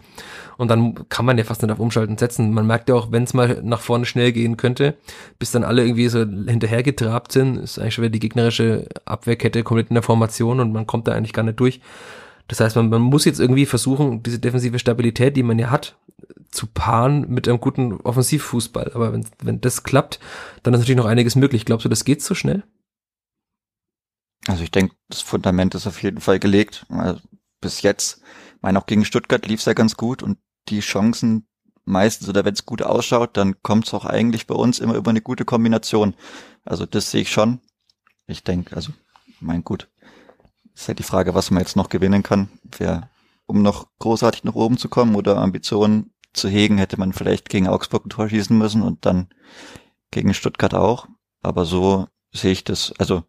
Und 0.57 0.69
dann 0.69 1.09
kann 1.09 1.25
man 1.25 1.39
ja 1.39 1.43
fast 1.43 1.63
nicht 1.63 1.73
auf 1.73 1.81
Umschalten 1.81 2.17
setzen. 2.17 2.53
Man 2.53 2.69
merkt 2.69 2.89
ja 2.89 2.95
auch, 2.95 3.11
wenn 3.11 3.25
es 3.25 3.35
mal 3.35 3.61
nach 3.65 3.81
vorne 3.81 4.07
schnell 4.07 4.31
gehen 4.31 4.57
könnte, 4.57 4.95
bis 5.41 5.51
dann 5.51 5.65
alle 5.65 5.83
irgendwie 5.83 6.09
so 6.09 6.21
hinterher 6.21 6.85
getrabt 6.85 7.33
sind, 7.33 7.57
ist 7.57 7.81
eigentlich 7.81 7.95
schon 7.95 8.03
wieder 8.03 8.13
die 8.13 8.21
gegnerische 8.21 8.87
Abwehrkette 9.07 9.65
komplett 9.65 9.89
in 9.89 9.95
der 9.95 10.05
Formation 10.05 10.61
und 10.61 10.73
man 10.73 10.87
kommt 10.87 11.09
da 11.09 11.13
eigentlich 11.13 11.33
gar 11.33 11.43
nicht 11.43 11.59
durch. 11.59 11.81
Das 12.51 12.59
heißt, 12.59 12.75
man, 12.75 12.91
man 12.91 13.03
muss 13.03 13.27
jetzt 13.27 13.39
irgendwie 13.39 13.65
versuchen, 13.65 14.25
diese 14.25 14.41
defensive 14.41 14.81
Stabilität, 14.81 15.37
die 15.37 15.45
man 15.45 15.61
ja 15.61 15.71
hat, 15.71 15.97
zu 16.51 16.67
paaren 16.67 17.31
mit 17.31 17.47
einem 17.47 17.61
guten 17.61 18.01
Offensivfußball. 18.01 18.91
Aber 18.93 19.13
wenn, 19.13 19.25
wenn 19.41 19.61
das 19.61 19.85
klappt, 19.85 20.19
dann 20.65 20.75
ist 20.75 20.81
natürlich 20.81 20.97
noch 20.97 21.07
einiges 21.07 21.37
möglich. 21.37 21.65
Glaubst 21.65 21.85
du, 21.85 21.89
das 21.89 22.05
geht 22.05 22.23
so 22.23 22.35
schnell? 22.35 22.65
Also 24.49 24.65
ich 24.65 24.73
denke, 24.73 24.97
das 25.09 25.21
Fundament 25.21 25.77
ist 25.77 25.87
auf 25.87 26.03
jeden 26.03 26.21
Fall 26.21 26.41
gelegt. 26.41 26.87
Also 26.89 27.21
bis 27.61 27.83
jetzt, 27.83 28.21
ich 28.57 28.63
meine 28.63 28.81
auch 28.81 28.87
gegen 28.87 29.05
Stuttgart 29.05 29.47
lief 29.47 29.61
es 29.61 29.67
ja 29.67 29.75
ganz 29.75 29.97
gut 29.97 30.21
und 30.25 30.37
die 30.71 30.81
Chancen 30.81 31.47
meistens 31.85 32.29
oder 32.29 32.45
wenn 32.45 32.55
es 32.55 32.67
gut 32.67 32.83
ausschaut, 32.83 33.37
dann 33.37 33.63
kommt 33.63 33.87
es 33.87 33.95
auch 33.95 34.07
eigentlich 34.07 34.49
bei 34.49 34.57
uns 34.57 34.81
immer 34.81 34.97
über 34.97 35.11
eine 35.11 35.21
gute 35.21 35.45
Kombination. 35.45 36.17
Also 36.65 36.85
das 36.85 37.13
sehe 37.13 37.23
ich 37.23 37.31
schon. 37.31 37.61
Ich 38.27 38.43
denke, 38.43 38.75
also 38.75 38.91
mein 39.39 39.63
gut, 39.63 39.89
ist 40.81 40.89
halt 40.89 40.99
die 40.99 41.05
Frage, 41.05 41.35
was 41.35 41.51
man 41.51 41.63
jetzt 41.63 41.77
noch 41.77 41.89
gewinnen 41.89 42.23
kann. 42.23 42.49
Wer, 42.79 43.11
um 43.47 43.63
noch 43.63 43.89
großartig 43.99 44.45
nach 44.45 44.55
oben 44.55 44.79
zu 44.79 44.89
kommen 44.89 45.15
oder 45.15 45.37
Ambitionen 45.37 46.13
zu 46.33 46.49
hegen, 46.49 46.79
hätte 46.79 46.99
man 46.99 47.13
vielleicht 47.13 47.49
gegen 47.49 47.69
Augsburg 47.69 48.07
ein 48.07 48.11
Tor 48.11 48.29
schießen 48.29 48.57
müssen 48.57 48.83
und 48.83 49.05
dann 49.05 49.29
gegen 50.11 50.33
Stuttgart 50.33 50.75
auch. 50.75 51.07
Aber 51.43 51.65
so 51.65 52.09
sehe 52.33 52.53
ich 52.53 52.65
das. 52.65 52.93
Also 52.99 53.25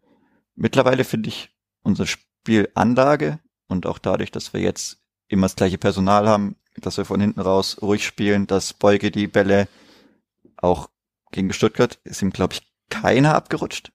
mittlerweile 0.54 1.04
finde 1.04 1.28
ich 1.28 1.50
unsere 1.82 2.06
Spielanlage 2.06 3.38
und 3.68 3.86
auch 3.86 3.98
dadurch, 3.98 4.30
dass 4.30 4.52
wir 4.52 4.60
jetzt 4.60 5.02
immer 5.28 5.46
das 5.46 5.56
gleiche 5.56 5.78
Personal 5.78 6.28
haben, 6.28 6.56
dass 6.76 6.96
wir 6.96 7.04
von 7.04 7.20
hinten 7.20 7.40
raus 7.40 7.78
ruhig 7.82 8.06
spielen, 8.06 8.46
dass 8.46 8.72
Beuge 8.72 9.10
die 9.10 9.26
Bälle 9.26 9.68
auch 10.56 10.88
gegen 11.32 11.52
Stuttgart 11.52 11.98
ist 12.04 12.22
ihm, 12.22 12.30
glaube 12.30 12.54
ich, 12.54 12.62
keiner 12.88 13.34
abgerutscht. 13.34 13.92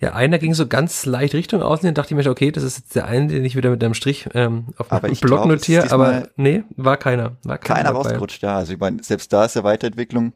Ja, 0.00 0.14
einer 0.14 0.38
ging 0.38 0.54
so 0.54 0.66
ganz 0.66 1.06
leicht 1.06 1.34
Richtung 1.34 1.62
außen, 1.62 1.86
dann 1.86 1.94
dachte 1.94 2.14
ich 2.14 2.24
mir, 2.24 2.28
okay, 2.28 2.50
das 2.50 2.64
ist 2.64 2.78
jetzt 2.78 2.96
der 2.96 3.06
eine, 3.06 3.28
den 3.28 3.44
ich 3.44 3.56
wieder 3.56 3.70
mit 3.70 3.82
einem 3.82 3.94
Strich 3.94 4.28
ähm, 4.34 4.74
auf 4.76 4.88
dem 4.88 5.14
Block 5.14 5.46
notiere, 5.46 5.92
aber 5.92 6.28
nee, 6.36 6.64
war 6.76 6.96
keiner. 6.96 7.36
War 7.44 7.58
keiner, 7.58 7.82
keiner 7.82 7.90
rausgerutscht, 7.90 8.42
ja. 8.42 8.56
Also 8.56 8.72
ich 8.72 8.80
meine, 8.80 9.02
selbst 9.02 9.32
da 9.32 9.44
ist 9.44 9.54
ja 9.54 9.62
Weiterentwicklung 9.62 10.32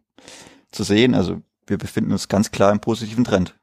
zu 0.70 0.84
sehen. 0.84 1.14
Also 1.14 1.42
wir 1.66 1.78
befinden 1.78 2.12
uns 2.12 2.28
ganz 2.28 2.52
klar 2.52 2.70
im 2.70 2.80
positiven 2.80 3.24
Trend. 3.24 3.56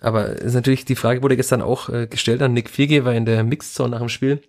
Aber 0.00 0.28
ist 0.28 0.54
natürlich, 0.54 0.84
die 0.84 0.96
Frage 0.96 1.22
wurde 1.22 1.36
gestern 1.36 1.62
auch 1.62 1.88
äh, 1.88 2.06
gestellt 2.06 2.42
an 2.42 2.52
Nick 2.52 2.68
Vierge, 2.68 3.06
war 3.06 3.14
in 3.14 3.24
der 3.24 3.42
Mixzone 3.44 3.90
nach 3.90 4.00
dem 4.00 4.10
Spiel 4.10 4.42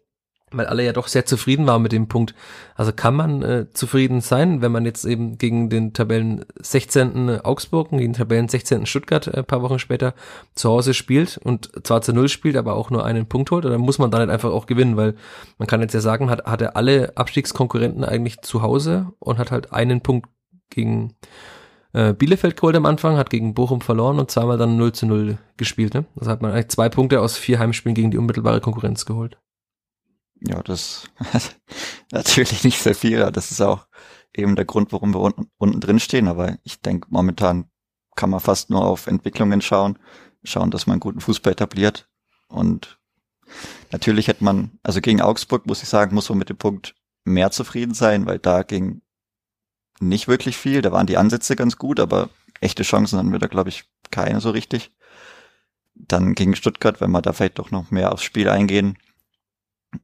weil 0.57 0.67
alle 0.67 0.83
ja 0.83 0.93
doch 0.93 1.07
sehr 1.07 1.25
zufrieden 1.25 1.67
waren 1.67 1.81
mit 1.81 1.91
dem 1.91 2.07
Punkt. 2.07 2.35
Also 2.75 2.91
kann 2.91 3.15
man 3.15 3.41
äh, 3.41 3.65
zufrieden 3.73 4.21
sein, 4.21 4.61
wenn 4.61 4.71
man 4.71 4.85
jetzt 4.85 5.05
eben 5.05 5.37
gegen 5.37 5.69
den 5.69 5.93
Tabellen 5.93 6.45
16. 6.59 7.41
Augsburg 7.41 7.91
und 7.91 7.99
gegen 7.99 8.13
den 8.13 8.17
Tabellen 8.17 8.47
16. 8.47 8.85
Stuttgart 8.85 9.27
äh, 9.27 9.43
paar 9.43 9.61
Wochen 9.61 9.79
später 9.79 10.13
zu 10.55 10.69
Hause 10.69 10.93
spielt 10.93 11.37
und 11.37 11.71
zwar 11.85 12.01
zu 12.01 12.13
Null 12.13 12.29
spielt, 12.29 12.57
aber 12.57 12.75
auch 12.75 12.89
nur 12.89 13.05
einen 13.05 13.27
Punkt 13.27 13.51
holt, 13.51 13.65
oder 13.65 13.77
muss 13.77 13.99
man 13.99 14.11
dann 14.11 14.21
nicht 14.21 14.31
einfach 14.31 14.51
auch 14.51 14.65
gewinnen, 14.65 14.97
weil 14.97 15.15
man 15.57 15.67
kann 15.67 15.81
jetzt 15.81 15.93
ja 15.93 16.01
sagen, 16.01 16.29
hat, 16.29 16.45
hat 16.45 16.61
er 16.61 16.75
alle 16.75 17.15
Abstiegskonkurrenten 17.15 18.03
eigentlich 18.03 18.41
zu 18.41 18.61
Hause 18.61 19.07
und 19.19 19.37
hat 19.37 19.51
halt 19.51 19.73
einen 19.73 20.01
Punkt 20.01 20.29
gegen 20.69 21.15
äh, 21.95 22.13
Bielefeld 22.13 22.57
geholt 22.57 22.75
am 22.75 22.85
Anfang, 22.85 23.17
hat 23.17 23.29
gegen 23.29 23.53
Bochum 23.53 23.79
verloren 23.79 24.19
und 24.19 24.29
zweimal 24.29 24.57
dann 24.57 24.75
0 24.75 24.91
zu 24.91 25.05
0 25.05 25.37
gespielt. 25.55 25.93
Ne? 25.93 26.05
Also 26.19 26.29
hat 26.29 26.41
man 26.41 26.51
eigentlich 26.51 26.67
zwei 26.67 26.89
Punkte 26.89 27.21
aus 27.21 27.37
vier 27.37 27.57
Heimspielen 27.57 27.95
gegen 27.95 28.11
die 28.11 28.17
unmittelbare 28.17 28.59
Konkurrenz 28.59 29.05
geholt. 29.05 29.37
Ja, 30.41 30.61
das 30.63 31.09
natürlich 32.11 32.63
nicht 32.63 32.81
sehr 32.81 32.95
viel. 32.95 33.31
Das 33.31 33.51
ist 33.51 33.61
auch 33.61 33.87
eben 34.33 34.55
der 34.55 34.65
Grund, 34.65 34.91
warum 34.91 35.13
wir 35.13 35.21
unten, 35.21 35.49
unten 35.57 35.79
drin 35.79 35.99
stehen. 35.99 36.27
Aber 36.27 36.57
ich 36.63 36.81
denke, 36.81 37.07
momentan 37.09 37.69
kann 38.15 38.29
man 38.29 38.39
fast 38.39 38.69
nur 38.69 38.85
auf 38.85 39.07
Entwicklungen 39.07 39.61
schauen, 39.61 39.97
schauen, 40.43 40.71
dass 40.71 40.87
man 40.87 40.99
guten 40.99 41.21
Fußball 41.21 41.53
etabliert. 41.53 42.09
Und 42.47 42.99
natürlich 43.91 44.27
hätte 44.27 44.43
man, 44.43 44.79
also 44.83 45.01
gegen 45.01 45.21
Augsburg 45.21 45.65
muss 45.65 45.83
ich 45.83 45.89
sagen, 45.89 46.15
muss 46.15 46.29
man 46.29 46.37
mit 46.37 46.49
dem 46.49 46.57
Punkt 46.57 46.95
mehr 47.23 47.51
zufrieden 47.51 47.93
sein, 47.93 48.25
weil 48.25 48.39
da 48.39 48.63
ging 48.63 49.01
nicht 49.99 50.27
wirklich 50.27 50.57
viel. 50.57 50.81
Da 50.81 50.91
waren 50.91 51.07
die 51.07 51.17
Ansätze 51.17 51.55
ganz 51.55 51.77
gut, 51.77 51.99
aber 51.99 52.29
echte 52.61 52.83
Chancen 52.83 53.17
haben 53.17 53.31
wir 53.31 53.39
da, 53.39 53.47
glaube 53.47 53.69
ich, 53.69 53.85
keine 54.11 54.41
so 54.41 54.51
richtig. 54.51 54.91
Dann 55.95 56.35
gegen 56.35 56.55
Stuttgart, 56.55 56.99
wenn 56.99 57.11
wir 57.11 57.21
da 57.21 57.33
vielleicht 57.33 57.59
doch 57.59 57.71
noch 57.71 57.89
mehr 57.91 58.11
aufs 58.11 58.23
Spiel 58.23 58.49
eingehen, 58.49 58.97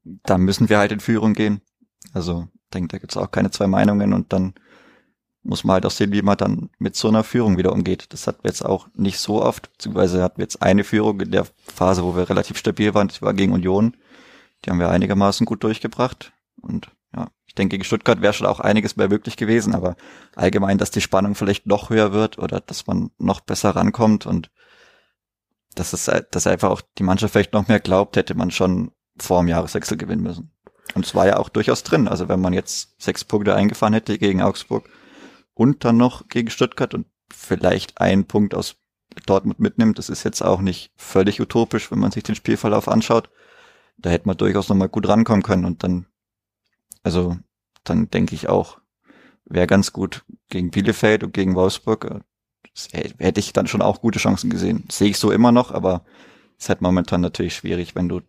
da 0.04 0.38
müssen 0.38 0.70
wir 0.70 0.78
halt 0.78 0.92
in 0.92 1.00
Führung 1.00 1.34
gehen. 1.34 1.62
Also 2.14 2.48
denke, 2.74 2.90
da 2.90 2.98
gibt's 2.98 3.18
auch 3.18 3.32
keine 3.32 3.52
zwei 3.52 3.68
Meinungen 3.68 4.14
und 4.14 4.34
dann 4.34 4.54
muss 5.44 5.64
man 5.64 5.76
halt 5.76 5.86
auch 5.86 5.92
sehen, 5.92 6.12
wie 6.12 6.22
man 6.22 6.38
dann 6.38 6.70
mit 6.78 6.96
so 6.96 7.08
einer 7.08 7.24
Führung 7.24 7.58
wieder 7.58 7.74
umgeht. 7.74 8.14
Das 8.14 8.28
hatten 8.28 8.44
wir 8.44 8.50
jetzt 8.50 8.64
auch 8.64 8.88
nicht 8.94 9.18
so 9.18 9.42
oft, 9.42 9.72
beziehungsweise 9.74 10.22
hatten 10.22 10.38
wir 10.38 10.44
jetzt 10.44 10.62
eine 10.62 10.84
Führung 10.84 11.20
in 11.20 11.32
der 11.32 11.48
Phase, 11.58 12.04
wo 12.04 12.16
wir 12.16 12.30
relativ 12.30 12.58
stabil 12.58 12.94
waren, 12.94 13.08
das 13.08 13.22
war 13.22 13.34
gegen 13.34 13.54
Union. 13.54 13.98
Die 14.64 14.70
haben 14.70 14.80
wir 14.80 14.90
einigermaßen 14.90 15.46
gut 15.48 15.64
durchgebracht. 15.64 16.34
Und 16.62 16.92
ja, 17.16 17.30
ich 17.48 17.56
denke, 17.56 17.74
gegen 17.74 17.84
Stuttgart 17.84 18.22
wäre 18.22 18.34
schon 18.34 18.46
auch 18.46 18.60
einiges 18.60 18.98
mehr 18.98 19.10
möglich 19.10 19.36
gewesen, 19.36 19.74
aber 19.74 19.96
allgemein, 20.36 20.78
dass 20.78 20.92
die 20.92 21.02
Spannung 21.02 21.34
vielleicht 21.34 21.66
noch 21.66 21.90
höher 21.90 22.14
wird 22.14 22.38
oder 22.38 22.60
dass 22.62 22.86
man 22.86 23.10
noch 23.18 23.40
besser 23.40 23.72
rankommt 23.72 24.28
und 24.28 24.52
dass 25.74 25.94
es, 25.94 26.12
dass 26.30 26.48
einfach 26.48 26.70
auch 26.70 26.82
die 27.00 27.04
Mannschaft 27.04 27.34
vielleicht 27.34 27.54
noch 27.54 27.68
mehr 27.68 27.80
glaubt, 27.80 28.16
hätte 28.16 28.36
man 28.36 28.52
schon 28.52 28.92
vor 29.22 29.42
dem 29.42 29.48
Jahreswechsel 29.48 29.98
gewinnen 29.98 30.24
müssen. 30.24 30.52
Und 30.94 31.06
es 31.06 31.16
war 31.16 31.28
ja 31.28 31.38
auch 31.38 31.50
durchaus 31.50 31.84
drin. 31.84 32.08
Also 32.08 32.28
wenn 32.28 32.42
man 32.42 32.54
jetzt 32.54 33.02
sechs 33.02 33.24
Punkte 33.24 33.56
eingefahren 33.56 33.94
hätte 33.94 34.18
gegen 34.18 34.42
Augsburg 34.42 34.90
und 35.54 35.86
dann 35.86 35.98
noch 35.98 36.28
gegen 36.28 36.50
Stuttgart 36.50 36.94
und 36.94 37.08
vielleicht 37.32 38.00
einen 38.02 38.26
Punkt 38.26 38.54
aus 38.56 38.76
Dortmund 39.26 39.60
mitnimmt, 39.60 39.98
das 39.98 40.10
ist 40.10 40.24
jetzt 40.24 40.42
auch 40.42 40.62
nicht 40.62 40.92
völlig 40.96 41.40
utopisch, 41.42 41.92
wenn 41.92 42.00
man 42.00 42.12
sich 42.12 42.24
den 42.24 42.36
Spielverlauf 42.36 42.88
anschaut. 42.88 43.30
Da 43.98 44.10
hätte 44.10 44.28
man 44.28 44.38
durchaus 44.38 44.70
nochmal 44.70 44.90
gut 44.90 45.08
rankommen 45.08 45.44
können 45.44 45.66
und 45.66 45.84
dann, 45.84 46.08
also 47.04 47.38
dann 47.84 48.10
denke 48.10 48.36
ich 48.36 48.50
auch, 48.50 48.80
wäre 49.46 49.68
ganz 49.68 49.94
gut 49.94 50.24
gegen 50.50 50.72
Bielefeld 50.72 51.24
und 51.24 51.34
gegen 51.34 51.56
Wolfsburg. 51.56 52.22
Hätte 52.92 53.40
ich 53.40 53.54
dann 53.54 53.68
schon 53.68 53.82
auch 53.82 54.02
gute 54.02 54.20
Chancen 54.20 54.50
gesehen. 54.50 54.86
Sehe 54.90 55.10
ich 55.10 55.18
so 55.18 55.32
immer 55.32 55.52
noch, 55.52 55.72
aber 55.72 56.06
ist 56.58 56.70
halt 56.70 56.82
momentan 56.82 57.22
natürlich 57.22 57.56
schwierig, 57.56 57.96
wenn 57.96 58.08
du 58.08 58.22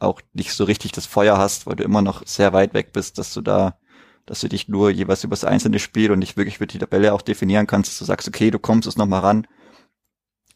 auch 0.00 0.20
nicht 0.32 0.52
so 0.52 0.64
richtig 0.64 0.92
das 0.92 1.06
Feuer 1.06 1.38
hast, 1.38 1.66
weil 1.66 1.76
du 1.76 1.84
immer 1.84 2.02
noch 2.02 2.26
sehr 2.26 2.52
weit 2.52 2.74
weg 2.74 2.92
bist, 2.92 3.18
dass 3.18 3.32
du 3.32 3.40
da, 3.40 3.78
dass 4.26 4.40
du 4.40 4.48
dich 4.48 4.68
nur 4.68 4.90
jeweils 4.90 5.24
über 5.24 5.32
das 5.32 5.44
einzelne 5.44 5.78
Spiel 5.78 6.10
und 6.10 6.18
nicht 6.18 6.36
wirklich 6.36 6.58
für 6.58 6.66
die 6.66 6.78
Tabelle 6.78 7.12
auch 7.14 7.22
definieren 7.22 7.66
kannst, 7.66 7.90
dass 7.90 7.98
du 7.98 8.04
sagst, 8.04 8.26
okay, 8.28 8.50
du 8.50 8.58
kommst 8.58 8.88
es 8.88 8.96
nochmal 8.96 9.20
ran. 9.20 9.46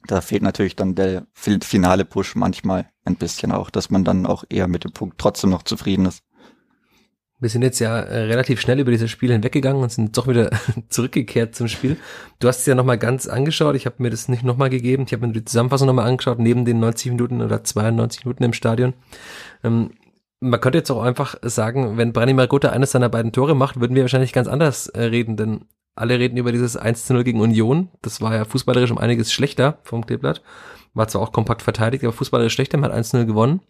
Da 0.07 0.21
fehlt 0.21 0.43
natürlich 0.43 0.77
dann 0.77 0.95
der 0.95 1.27
finale 1.35 2.05
Push 2.05 2.35
manchmal 2.35 2.91
ein 3.05 3.17
bisschen 3.17 3.53
auch, 3.53 3.71
dass 3.71 3.91
man 3.91 4.05
dann 4.05 4.27
auch 4.27 4.45
eher 4.49 4.69
mit 4.69 4.85
dem 4.85 4.93
Punkt 4.93 5.19
trotzdem 5.19 5.51
noch 5.51 5.63
zufrieden 5.63 6.07
ist. 6.07 6.23
Wir 7.40 7.49
sind 7.49 7.62
jetzt 7.62 7.81
ja 7.81 7.99
äh, 7.99 8.25
relativ 8.25 8.61
schnell 8.61 8.79
über 8.79 8.92
dieses 8.92 9.11
Spiel 9.11 9.33
hinweggegangen 9.33 9.83
und 9.83 9.90
sind 9.90 10.16
doch 10.16 10.29
wieder 10.29 10.51
zurückgekehrt 10.88 11.55
zum 11.55 11.68
Spiel. 11.68 11.97
Du 12.38 12.49
hast 12.49 12.61
es 12.61 12.66
ja 12.66 12.75
nochmal 12.75 12.99
ganz 12.99 13.27
angeschaut. 13.27 13.75
Ich 13.75 13.87
habe 13.87 13.97
mir 13.99 14.11
das 14.11 14.29
nicht 14.29 14.44
nochmal 14.44 14.70
gegeben. 14.70 15.05
Ich 15.07 15.12
habe 15.12 15.27
mir 15.27 15.33
die 15.33 15.44
Zusammenfassung 15.44 15.87
nochmal 15.87 16.09
angeschaut, 16.09 16.38
neben 16.38 16.64
den 16.64 16.79
90 16.79 17.12
Minuten 17.12 17.42
oder 17.42 17.64
92 17.64 18.25
Minuten 18.25 18.44
im 18.44 18.53
Stadion. 18.53 18.94
Ähm, 19.64 19.90
man 20.40 20.61
könnte 20.61 20.79
jetzt 20.79 20.90
auch 20.90 21.03
einfach 21.03 21.37
sagen, 21.42 21.97
wenn 21.97 22.12
Brani 22.12 22.35
Margota 22.35 22.70
eines 22.70 22.92
seiner 22.92 23.09
beiden 23.09 23.33
Tore 23.33 23.57
macht, 23.57 23.81
würden 23.81 23.97
wir 23.97 24.03
wahrscheinlich 24.03 24.33
ganz 24.33 24.47
anders 24.47 24.88
äh, 24.88 25.03
reden, 25.03 25.37
denn 25.37 25.64
alle 25.97 26.18
reden 26.18 26.37
über 26.37 26.53
dieses 26.53 26.77
1 26.77 27.07
zu 27.07 27.14
0 27.14 27.25
gegen 27.25 27.40
Union. 27.40 27.88
Das 28.03 28.20
war 28.20 28.35
ja 28.35 28.44
fußballerisch 28.44 28.90
um 28.90 28.99
einiges 28.99 29.33
schlechter 29.33 29.79
vom 29.83 30.07
Kleeblatt. 30.07 30.42
War 30.92 31.09
zwar 31.09 31.23
auch 31.23 31.33
kompakt 31.33 31.62
verteidigt, 31.62 32.05
aber 32.05 32.12
fußballerisch 32.12 32.53
schlechter. 32.53 32.79
Man 32.79 32.90
hat 32.90 32.97
1 32.97 33.11
zu 33.11 33.16
0 33.16 33.27
gewonnen 33.27 33.61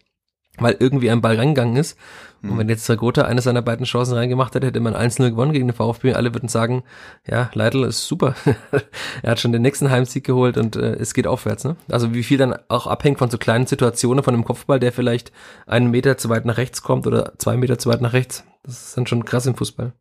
weil 0.59 0.75
irgendwie 0.79 1.09
ein 1.09 1.21
Ball 1.21 1.35
reingegangen 1.35 1.75
ist. 1.75 1.97
Und 2.45 2.51
hm. 2.51 2.57
wenn 2.59 2.69
jetzt 2.69 2.85
Zagota 2.85 3.23
eine 3.23 3.41
seiner 3.41 3.61
beiden 3.61 3.85
Chancen 3.85 4.13
reingemacht 4.13 4.53
hätte, 4.53 4.67
hätte 4.67 4.79
man 4.79 4.95
1-0 4.95 5.31
gewonnen 5.31 5.53
gegen 5.53 5.67
den 5.67 5.75
VfB. 5.75 6.13
Alle 6.13 6.33
würden 6.33 6.49
sagen, 6.49 6.83
ja, 7.27 7.49
Leitl 7.53 7.83
ist 7.83 8.07
super. 8.07 8.35
er 9.23 9.31
hat 9.31 9.39
schon 9.39 9.51
den 9.51 9.61
nächsten 9.61 9.89
Heimsieg 9.89 10.23
geholt 10.23 10.57
und 10.57 10.75
äh, 10.75 10.93
es 10.93 11.13
geht 11.13 11.27
aufwärts. 11.27 11.63
Ne? 11.63 11.75
Also 11.89 12.13
wie 12.13 12.23
viel 12.23 12.37
dann 12.37 12.55
auch 12.67 12.87
abhängt 12.87 13.17
von 13.17 13.29
so 13.29 13.37
kleinen 13.37 13.65
Situationen, 13.65 14.23
von 14.23 14.33
einem 14.33 14.45
Kopfball, 14.45 14.79
der 14.79 14.91
vielleicht 14.91 15.31
einen 15.65 15.91
Meter 15.91 16.17
zu 16.17 16.29
weit 16.29 16.45
nach 16.45 16.57
rechts 16.57 16.81
kommt 16.81 17.07
oder 17.07 17.33
zwei 17.39 17.57
Meter 17.57 17.77
zu 17.79 17.89
weit 17.89 18.01
nach 18.01 18.13
rechts. 18.13 18.43
Das 18.63 18.87
ist 18.87 18.97
dann 18.97 19.07
schon 19.07 19.25
krass 19.25 19.45
im 19.45 19.55
Fußball. 19.55 19.93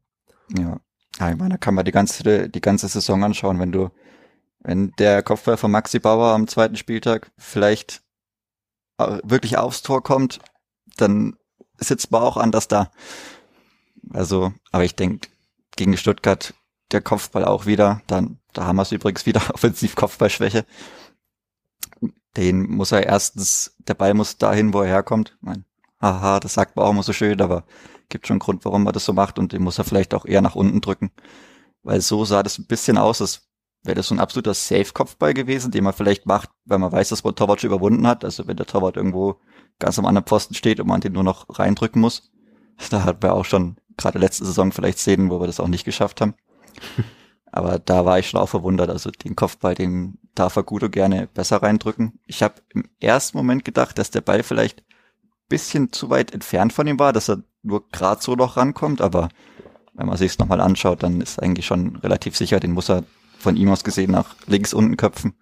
Ja, 0.59 0.81
ja 1.19 1.31
ich 1.31 1.37
meine, 1.37 1.51
da 1.51 1.57
kann 1.57 1.75
man 1.75 1.85
die 1.85 1.93
ganze, 1.93 2.49
die 2.49 2.61
ganze 2.61 2.89
Saison 2.89 3.25
anschauen, 3.25 3.59
wenn 3.59 3.73
du, 3.73 3.91
wenn 4.61 4.93
der 4.99 5.23
Kopfball 5.23 5.57
von 5.57 5.71
Maxi 5.71 5.99
Bauer 5.99 6.35
am 6.35 6.47
zweiten 6.47 6.77
Spieltag 6.77 7.31
vielleicht 7.39 8.04
wirklich 8.99 9.57
aufs 9.59 9.83
Tor 9.83 10.03
kommt, 10.03 10.41
dann 10.97 11.37
sitzt 11.79 12.11
man 12.11 12.23
auch 12.23 12.37
anders 12.37 12.69
da. 12.69 12.91
Also, 14.13 14.53
aber 14.71 14.85
ich 14.85 14.95
denke, 14.95 15.29
gegen 15.77 15.97
Stuttgart 15.97 16.55
der 16.93 17.03
Kopfball 17.03 17.45
auch 17.45 17.67
wieder. 17.67 18.03
Dann, 18.07 18.39
da 18.53 18.65
haben 18.65 18.77
wir 18.77 18.83
es 18.83 18.93
übrigens 18.93 19.27
wieder 19.27 19.43
offensiv 19.55 19.97
Kopfballschwäche. 19.97 20.65
Den 22.37 22.69
muss 22.71 22.93
er 22.93 23.07
erstens, 23.07 23.77
der 23.79 23.95
Ball 23.95 24.15
muss 24.15 24.39
dahin, 24.39 24.73
wo 24.73 24.81
er 24.81 24.89
herkommt. 24.89 25.37
Mein, 25.41 25.65
haha, 26.01 26.41
das 26.41 26.55
sagt 26.55 26.77
man 26.77 26.85
auch 26.85 26.91
immer 26.91 27.03
so 27.03 27.13
schön, 27.13 27.41
aber 27.41 27.65
gibt 28.09 28.27
schon 28.27 28.35
einen 28.35 28.41
Grund, 28.41 28.65
warum 28.65 28.85
man 28.85 28.93
das 28.93 29.05
so 29.05 29.13
macht 29.13 29.39
und 29.39 29.53
den 29.53 29.63
muss 29.63 29.79
er 29.79 29.85
vielleicht 29.85 30.15
auch 30.15 30.27
eher 30.27 30.41
nach 30.41 30.55
unten 30.55 30.81
drücken. 30.81 31.11
Weil 31.83 32.01
so 32.01 32.25
sah 32.25 32.43
das 32.43 32.59
ein 32.59 32.67
bisschen 32.67 32.99
aus, 32.99 33.21
als 33.21 33.49
wäre 33.85 33.95
das 33.95 34.09
so 34.09 34.15
ein 34.15 34.21
absoluter 34.21 34.55
Safe-Kopfball 34.55 35.35
gewesen, 35.35 35.71
den 35.71 35.85
man 35.85 35.93
vielleicht 35.93 36.27
macht, 36.27 36.51
weil 36.65 36.79
man 36.79 36.91
weiß, 36.91 37.11
dass 37.11 37.23
man 37.23 37.35
Torwart 37.35 37.61
schon 37.61 37.69
überwunden 37.71 38.07
hat. 38.07 38.25
Also 38.25 38.47
wenn 38.47 38.57
der 38.57 38.67
Torwart 38.67 38.97
irgendwo 38.97 39.37
ganz 39.79 39.99
am 39.99 40.07
anderen 40.07 40.27
Pfosten 40.27 40.55
steht 40.55 40.81
und 40.81 40.87
man 40.87 41.01
den 41.01 41.13
nur 41.13 41.23
noch 41.23 41.47
reindrücken 41.49 42.01
muss. 42.01 42.31
Da 42.91 43.05
hat 43.05 43.23
man 43.23 43.31
auch 43.31 43.45
schon 43.45 43.77
gerade 43.97 44.19
letzte 44.19 44.45
Saison 44.45 44.73
vielleicht 44.73 44.99
Szenen, 44.99 45.31
wo 45.31 45.39
wir 45.39 45.47
das 45.47 45.61
auch 45.61 45.69
nicht 45.69 45.85
geschafft 45.85 46.21
haben. 46.21 46.35
Aber 47.53 47.79
da 47.79 48.05
war 48.05 48.19
ich 48.19 48.29
schon 48.29 48.41
auch 48.41 48.49
verwundert. 48.49 48.91
Also 48.91 49.13
den 49.13 49.37
Kopfball, 49.37 49.77
den 49.77 50.19
darf 50.35 50.57
er 50.57 50.65
gut 50.65 50.83
und 50.83 50.91
gerne 50.91 51.29
besser 51.33 51.63
reindrücken. 51.63 52.19
Ich 52.27 52.43
habe 52.43 52.55
im 52.71 52.89
ersten 52.99 53.39
Moment 53.39 53.65
gedacht, 53.65 53.97
dass 53.97 54.11
der 54.11 54.23
Ball 54.23 54.43
vielleicht 54.43 54.83
bisschen 55.49 55.93
zu 55.93 56.11
weit 56.11 56.33
entfernt 56.33 56.73
von 56.73 56.89
ihm 56.89 56.99
war, 56.99 57.13
dass 57.13 57.31
er 57.31 57.45
nur 57.63 57.89
gerade 57.91 58.21
so 58.21 58.35
noch 58.35 58.57
rankommt. 58.57 59.01
Aber 59.01 59.29
wenn 59.93 60.09
man 60.09 60.17
sich 60.17 60.33
es 60.33 60.39
nochmal 60.41 60.61
anschaut, 60.61 61.05
dann 61.05 61.21
ist 61.21 61.41
eigentlich 61.41 61.67
schon 61.67 61.95
relativ 61.97 62.37
sicher, 62.37 62.59
den 62.59 62.73
muss 62.73 62.91
er 62.91 63.05
von 63.45 63.57
ihm 63.57 63.71
aus 63.71 63.85
gesehen 63.85 64.11
nach 64.11 64.35
links 64.47 64.75
unten 64.75 64.97
köpfen, 64.97 65.35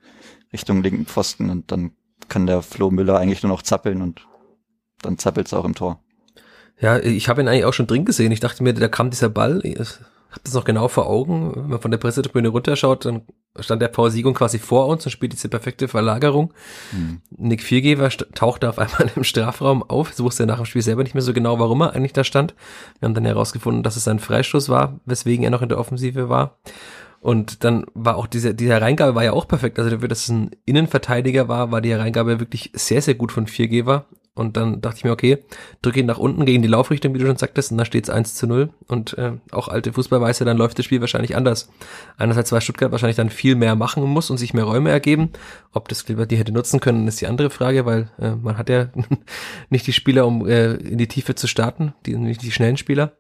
Richtung 0.53 0.83
linken 0.83 1.07
Pfosten 1.07 1.49
und 1.49 1.73
dann 1.73 1.93
kann 2.29 2.47
der 2.47 2.63
Flo 2.63 2.91
Müller 2.91 3.19
eigentlich 3.19 3.43
nur 3.43 3.53
noch 3.53 3.63
zappeln 3.63 4.03
und 4.03 4.27
dann 5.01 5.19
zappelt 5.19 5.47
es 5.47 5.55
auch 5.55 5.65
im 5.65 5.75
Tor. 5.75 6.01
Ja, 6.81 6.99
ich 6.99 7.29
habe 7.29 7.41
ihn 7.41 7.49
eigentlich 7.49 7.65
auch 7.65 7.73
schon 7.73 7.87
drin 7.87 8.05
gesehen. 8.05 8.33
Ich 8.33 8.41
dachte 8.41 8.63
mir, 8.63 8.75
da 8.75 8.89
kam 8.89 9.11
dieser 9.11 9.29
Ball. 9.29 9.61
Ich 9.63 9.79
habe 9.79 10.41
das 10.43 10.55
noch 10.55 10.65
genau 10.65 10.89
vor 10.89 11.07
Augen. 11.07 11.55
Wenn 11.55 11.69
man 11.69 11.81
von 11.81 11.91
der 11.91 11.99
Pressetribüne 11.99 12.49
runterschaut, 12.49 13.05
dann 13.05 13.23
stand 13.61 13.83
der 13.83 13.89
Paul 13.89 14.11
Siegung 14.11 14.35
quasi 14.35 14.59
vor 14.59 14.89
uns 14.89 15.05
und 15.05 15.13
spielt 15.13 15.33
diese 15.33 15.49
perfekte 15.49 15.87
Verlagerung. 15.87 16.53
Hm. 16.91 17.21
Nick 17.31 17.63
Viergeber 17.63 18.09
tauchte 18.35 18.69
auf 18.69 18.79
einmal 18.79 19.11
im 19.17 19.23
Strafraum 19.23 19.83
auf. 19.83 20.11
Es 20.11 20.21
wusste 20.21 20.45
er 20.45 20.47
nach 20.47 20.57
dem 20.57 20.65
Spiel 20.65 20.83
selber 20.83 21.05
nicht 21.05 21.15
mehr 21.15 21.23
so 21.23 21.33
genau, 21.33 21.61
warum 21.61 21.83
er 21.83 21.93
eigentlich 21.93 22.15
da 22.15 22.25
stand. 22.25 22.55
Wir 22.99 23.07
haben 23.07 23.15
dann 23.15 23.27
herausgefunden, 23.27 23.83
dass 23.85 23.97
es 23.97 24.09
ein 24.09 24.19
Freistoß 24.19 24.69
war, 24.69 24.99
weswegen 25.05 25.45
er 25.45 25.51
noch 25.51 25.63
in 25.63 25.69
der 25.69 25.79
Offensive 25.79 26.29
war. 26.29 26.59
Und 27.23 27.63
dann 27.63 27.87
war 27.95 28.17
auch 28.17 28.27
diese, 28.27 28.53
diese 28.53 28.73
Hereingabe 28.73 29.15
war 29.15 29.23
ja 29.23 29.33
auch 29.33 29.47
perfekt. 29.47 29.79
Also 29.79 29.91
dafür, 29.91 30.09
dass 30.09 30.25
es 30.25 30.29
ein 30.29 30.51
Innenverteidiger 30.65 31.47
war, 31.47 31.71
war 31.71 31.81
die 31.81 31.91
Hereingabe 31.91 32.41
wirklich 32.41 32.73
sehr, 32.75 33.01
sehr 33.01 33.15
gut 33.15 33.31
von 33.31 33.47
Viergeber. 33.47 34.07
Und 34.35 34.57
dann 34.57 34.81
dachte 34.81 34.97
ich 34.97 35.05
mir, 35.05 35.13
okay, 35.13 35.45
drücke 35.83 36.01
ihn 36.01 36.07
nach 36.07 36.19
unten 36.19 36.47
gegen 36.47 36.63
die 36.63 36.69
Laufrichtung, 36.69 37.15
wie 37.15 37.19
du 37.19 37.27
schon 37.27 37.37
sagtest, 37.37 37.71
und 37.71 37.79
da 37.79 37.85
steht 37.85 38.05
es 38.05 38.11
1 38.11 38.35
zu 38.35 38.49
0. 38.49 38.71
Und 38.89 39.17
äh, 39.19 39.35
auch 39.53 39.69
alte 39.69 39.93
Fußballweise, 39.93 40.45
dann 40.45 40.57
läuft 40.57 40.81
das 40.81 40.87
Spiel 40.87 41.01
wahrscheinlich 41.01 41.37
anders. 41.37 41.71
Einerseits 42.17 42.51
war 42.51 42.61
Stuttgart 42.61 42.91
wahrscheinlich 42.91 43.19
dann 43.19 43.31
viel 43.31 43.55
mehr 43.55 43.77
machen 43.77 44.03
muss 44.03 44.29
und 44.31 44.39
sich 44.39 44.53
mehr 44.53 44.65
Räume 44.65 44.91
ergeben. 44.91 45.31
Ob 45.73 45.89
das 45.89 46.05
Kleber 46.05 46.27
die 46.27 46.39
hätte 46.39 46.51
nutzen 46.51 46.81
können, 46.81 47.07
ist 47.07 47.21
die 47.21 47.29
andere 47.29 47.51
Frage, 47.51 47.87
weil 47.87 48.11
äh, 48.19 48.35
man 48.35 48.59
hat 48.59 48.69
ja 48.69 48.89
nicht 49.71 49.87
die 49.87 49.93
Spieler, 49.93 50.27
um 50.27 50.49
äh, 50.49 50.73
in 50.73 50.99
die 50.99 51.09
Tiefe 51.09 51.37
zu 51.37 51.47
starten, 51.47 51.95
die, 52.05 52.17
nicht 52.17 52.43
die 52.43 52.51
schnellen 52.51 52.79
Spieler. 52.79 53.13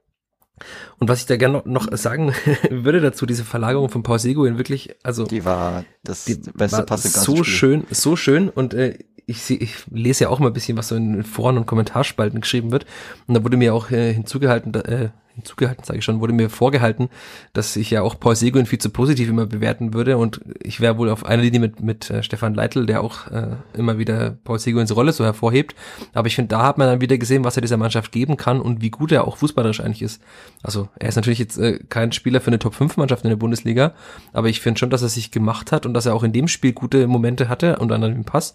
Und 0.99 1.09
was 1.09 1.21
ich 1.21 1.27
da 1.27 1.37
gerne 1.37 1.63
noch, 1.65 1.89
sagen 1.97 2.35
würde 2.71 3.01
dazu, 3.01 3.27
diese 3.27 3.45
Verlagerung 3.45 3.89
von 3.89 4.03
Paul 4.03 4.19
Seguin 4.19 4.59
wirklich, 4.59 4.95
also 5.03 5.25
die 5.25 5.45
war 5.45 5.85
das 6.05 6.25
die 6.25 6.37
beste 6.37 6.83
Passe 6.85 7.09
so 7.09 7.37
Spiel. 7.37 7.45
schön, 7.45 7.85
so 7.91 8.17
schön 8.17 8.49
und 8.49 8.75
äh, 8.75 8.99
ich, 9.33 9.63
ich 9.63 9.75
lese 9.91 10.25
ja 10.25 10.31
auch 10.31 10.39
mal 10.39 10.49
ein 10.49 10.53
bisschen, 10.53 10.77
was 10.77 10.89
so 10.89 10.97
in 10.97 11.25
Foren 11.25 11.59
und 11.59 11.67
Kommentarspalten 11.67 12.41
geschrieben 12.41 12.71
wird 12.71 12.87
und 13.27 13.35
da 13.35 13.43
wurde 13.43 13.57
mir 13.57 13.75
auch 13.75 13.91
äh, 13.91 14.13
hinzugehalten, 14.13 14.75
äh, 14.75 15.09
hinzugehalten, 15.35 15.85
sage 15.85 15.99
ich 15.99 16.05
schon, 16.05 16.21
wurde 16.21 16.33
mir 16.33 16.51
vorgehalten, 16.51 17.09
dass 17.53 17.77
ich 17.77 17.91
ja 17.91 18.03
auch 18.03 18.19
Paul 18.21 18.37
Seguin 18.37 18.67
viel 18.67 18.79
zu 18.79 18.91
positiv 18.91 19.29
immer 19.29 19.47
bewerten 19.47 19.95
würde 19.95 20.19
und 20.19 20.41
ich 20.63 20.81
wäre 20.81 20.99
wohl 20.99 21.09
auf 21.09 21.25
einer 21.25 21.43
Linie 21.43 21.61
mit, 21.61 21.81
mit 21.81 22.11
äh, 22.11 22.23
Stefan 22.23 22.55
Leitl, 22.55 22.87
der 22.87 23.03
auch 23.03 23.29
äh, 23.29 23.57
immer 23.75 23.99
wieder 23.99 24.37
Paul 24.45 24.59
Seguins 24.59 24.95
Rolle 24.95 25.13
so 25.13 25.25
hervorhebt. 25.25 25.75
Aber 26.13 26.27
ich 26.27 26.35
finde, 26.35 26.49
da 26.49 26.65
hat 26.65 26.79
man 26.79 26.87
dann 26.87 27.01
wieder 27.01 27.17
gesehen, 27.17 27.45
was 27.45 27.57
er 27.57 27.63
dieser 27.63 27.77
Mannschaft 27.77 28.13
geben 28.13 28.37
kann 28.37 28.61
und 28.61 28.83
wie 28.83 28.91
gut 28.91 29.13
er 29.13 29.27
auch 29.27 29.39
fußballerisch 29.39 29.81
eigentlich 29.81 30.03
ist. 30.03 30.23
Also 30.63 30.89
er 30.99 31.09
ist 31.09 31.17
natürlich 31.17 31.39
jetzt 31.39 31.59
äh, 31.59 31.79
kein 31.89 32.13
Spieler 32.13 32.41
für 32.41 32.49
eine 32.49 32.59
Top-5-Mannschaft 32.59 33.25
in 33.25 33.31
der 33.31 33.37
Bundesliga, 33.37 33.95
aber 34.33 34.49
ich 34.49 34.61
finde 34.61 34.79
schon, 34.79 34.91
dass 34.91 35.03
er 35.03 35.09
sich 35.09 35.31
gemacht 35.31 35.73
hat 35.73 35.87
und 35.87 35.95
dass 35.95 36.07
er 36.07 36.15
auch 36.15 36.25
in 36.25 36.33
dem 36.33 36.49
Spiel 36.49 36.73
gute 36.73 37.07
Momente 37.07 37.49
hatte, 37.49 37.77
unter 37.79 37.95
anderem 37.95 38.17
im 38.17 38.25
Pass, 38.25 38.55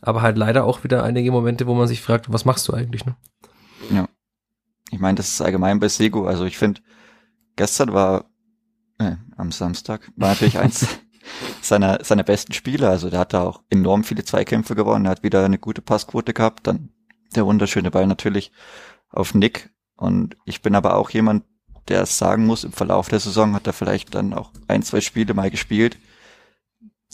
aber 0.00 0.22
halt 0.22 0.36
leider 0.36 0.64
auch 0.64 0.84
wieder 0.84 1.02
einige 1.02 1.30
Momente, 1.32 1.66
wo 1.66 1.74
man 1.74 1.88
sich 1.88 2.02
fragt, 2.02 2.32
was 2.32 2.44
machst 2.44 2.68
du 2.68 2.72
eigentlich, 2.72 3.04
ne? 3.06 3.16
Ja. 3.90 4.08
Ich 4.90 5.00
meine, 5.00 5.16
das 5.16 5.28
ist 5.28 5.40
allgemein 5.40 5.80
bei 5.80 5.88
Sego. 5.88 6.26
Also 6.26 6.44
ich 6.44 6.58
finde, 6.58 6.80
gestern 7.56 7.92
war, 7.92 8.26
äh, 8.98 9.16
am 9.36 9.52
Samstag, 9.52 10.10
war 10.16 10.30
natürlich 10.30 10.58
eins 10.58 10.86
seiner, 11.60 12.04
seiner 12.04 12.22
besten 12.22 12.52
Spiele. 12.52 12.88
Also 12.88 13.10
der 13.10 13.20
hat 13.20 13.32
da 13.32 13.42
auch 13.42 13.62
enorm 13.68 14.04
viele 14.04 14.24
Zweikämpfe 14.24 14.74
gewonnen. 14.74 15.06
Er 15.06 15.10
hat 15.10 15.22
wieder 15.22 15.44
eine 15.44 15.58
gute 15.58 15.82
Passquote 15.82 16.32
gehabt. 16.32 16.66
Dann 16.66 16.90
der 17.34 17.46
wunderschöne 17.46 17.90
Ball 17.90 18.06
natürlich 18.06 18.52
auf 19.10 19.34
Nick. 19.34 19.70
Und 19.96 20.36
ich 20.44 20.62
bin 20.62 20.74
aber 20.74 20.96
auch 20.96 21.10
jemand, 21.10 21.44
der 21.88 22.06
sagen 22.06 22.46
muss, 22.46 22.64
im 22.64 22.72
Verlauf 22.72 23.08
der 23.08 23.20
Saison 23.20 23.54
hat 23.54 23.66
er 23.66 23.72
vielleicht 23.72 24.14
dann 24.14 24.34
auch 24.34 24.52
ein, 24.68 24.82
zwei 24.82 25.00
Spiele 25.00 25.34
mal 25.34 25.50
gespielt, 25.50 25.98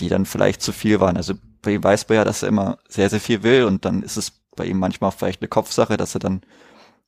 die 0.01 0.09
dann 0.09 0.27
vielleicht 0.27 0.63
zu 0.63 0.73
viel 0.73 1.01
waren. 1.01 1.17
Also 1.17 1.35
bei 1.63 1.73
ihm 1.73 1.85
weiß 1.85 2.09
man 2.09 2.17
ja, 2.17 2.25
dass 2.25 2.43
er 2.43 2.49
immer 2.49 2.79
sehr, 2.89 3.09
sehr 3.09 3.21
viel 3.21 3.43
will 3.43 3.65
und 3.65 3.85
dann 3.85 4.03
ist 4.03 4.17
es 4.17 4.33
bei 4.57 4.67
ihm 4.67 4.79
manchmal 4.79 5.13
vielleicht 5.13 5.41
eine 5.41 5.49
Kopfsache, 5.49 5.97
dass 5.97 6.15
er 6.15 6.21
dann 6.21 6.43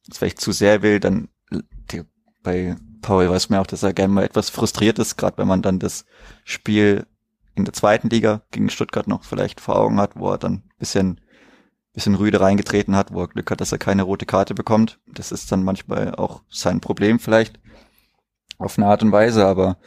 es 0.09 0.19
vielleicht 0.19 0.41
zu 0.41 0.53
sehr 0.53 0.83
will, 0.83 1.01
dann 1.01 1.29
die, 1.51 2.03
bei 2.43 2.77
Paul 3.03 3.29
weiß 3.29 3.51
man 3.51 3.61
auch, 3.61 3.67
dass 3.67 3.83
er 3.83 3.93
gerne 3.93 4.13
mal 4.13 4.25
etwas 4.25 4.51
frustriert 4.51 4.99
ist, 4.99 5.17
gerade 5.17 5.39
wenn 5.39 5.49
man 5.49 5.63
dann 5.63 5.79
das 5.79 6.07
Spiel 6.45 7.07
in 7.55 7.65
der 7.65 7.75
zweiten 7.75 8.09
Liga 8.09 8.43
gegen 8.51 8.71
Stuttgart 8.71 9.07
noch 9.07 9.25
vielleicht 9.25 9.61
vor 9.61 9.77
Augen 9.77 10.01
hat, 10.01 10.17
wo 10.17 10.31
er 10.31 10.39
dann 10.39 10.63
bisschen, 10.79 11.21
bisschen 11.93 12.15
rüde 12.15 12.41
reingetreten 12.41 12.97
hat, 12.97 13.13
wo 13.13 13.23
er 13.23 13.29
Glück 13.29 13.51
hat, 13.51 13.61
dass 13.61 13.73
er 13.73 13.79
keine 13.79 14.03
rote 14.03 14.27
Karte 14.27 14.55
bekommt. 14.55 14.99
Das 15.07 15.33
ist 15.33 15.53
dann 15.53 15.63
manchmal 15.63 16.15
auch 16.15 16.43
sein 16.49 16.81
Problem 16.81 17.19
vielleicht 17.19 17.61
auf 18.59 18.79
eine 18.79 18.87
Art 18.87 19.03
und 19.03 19.13
Weise, 19.13 19.47
aber 19.47 19.79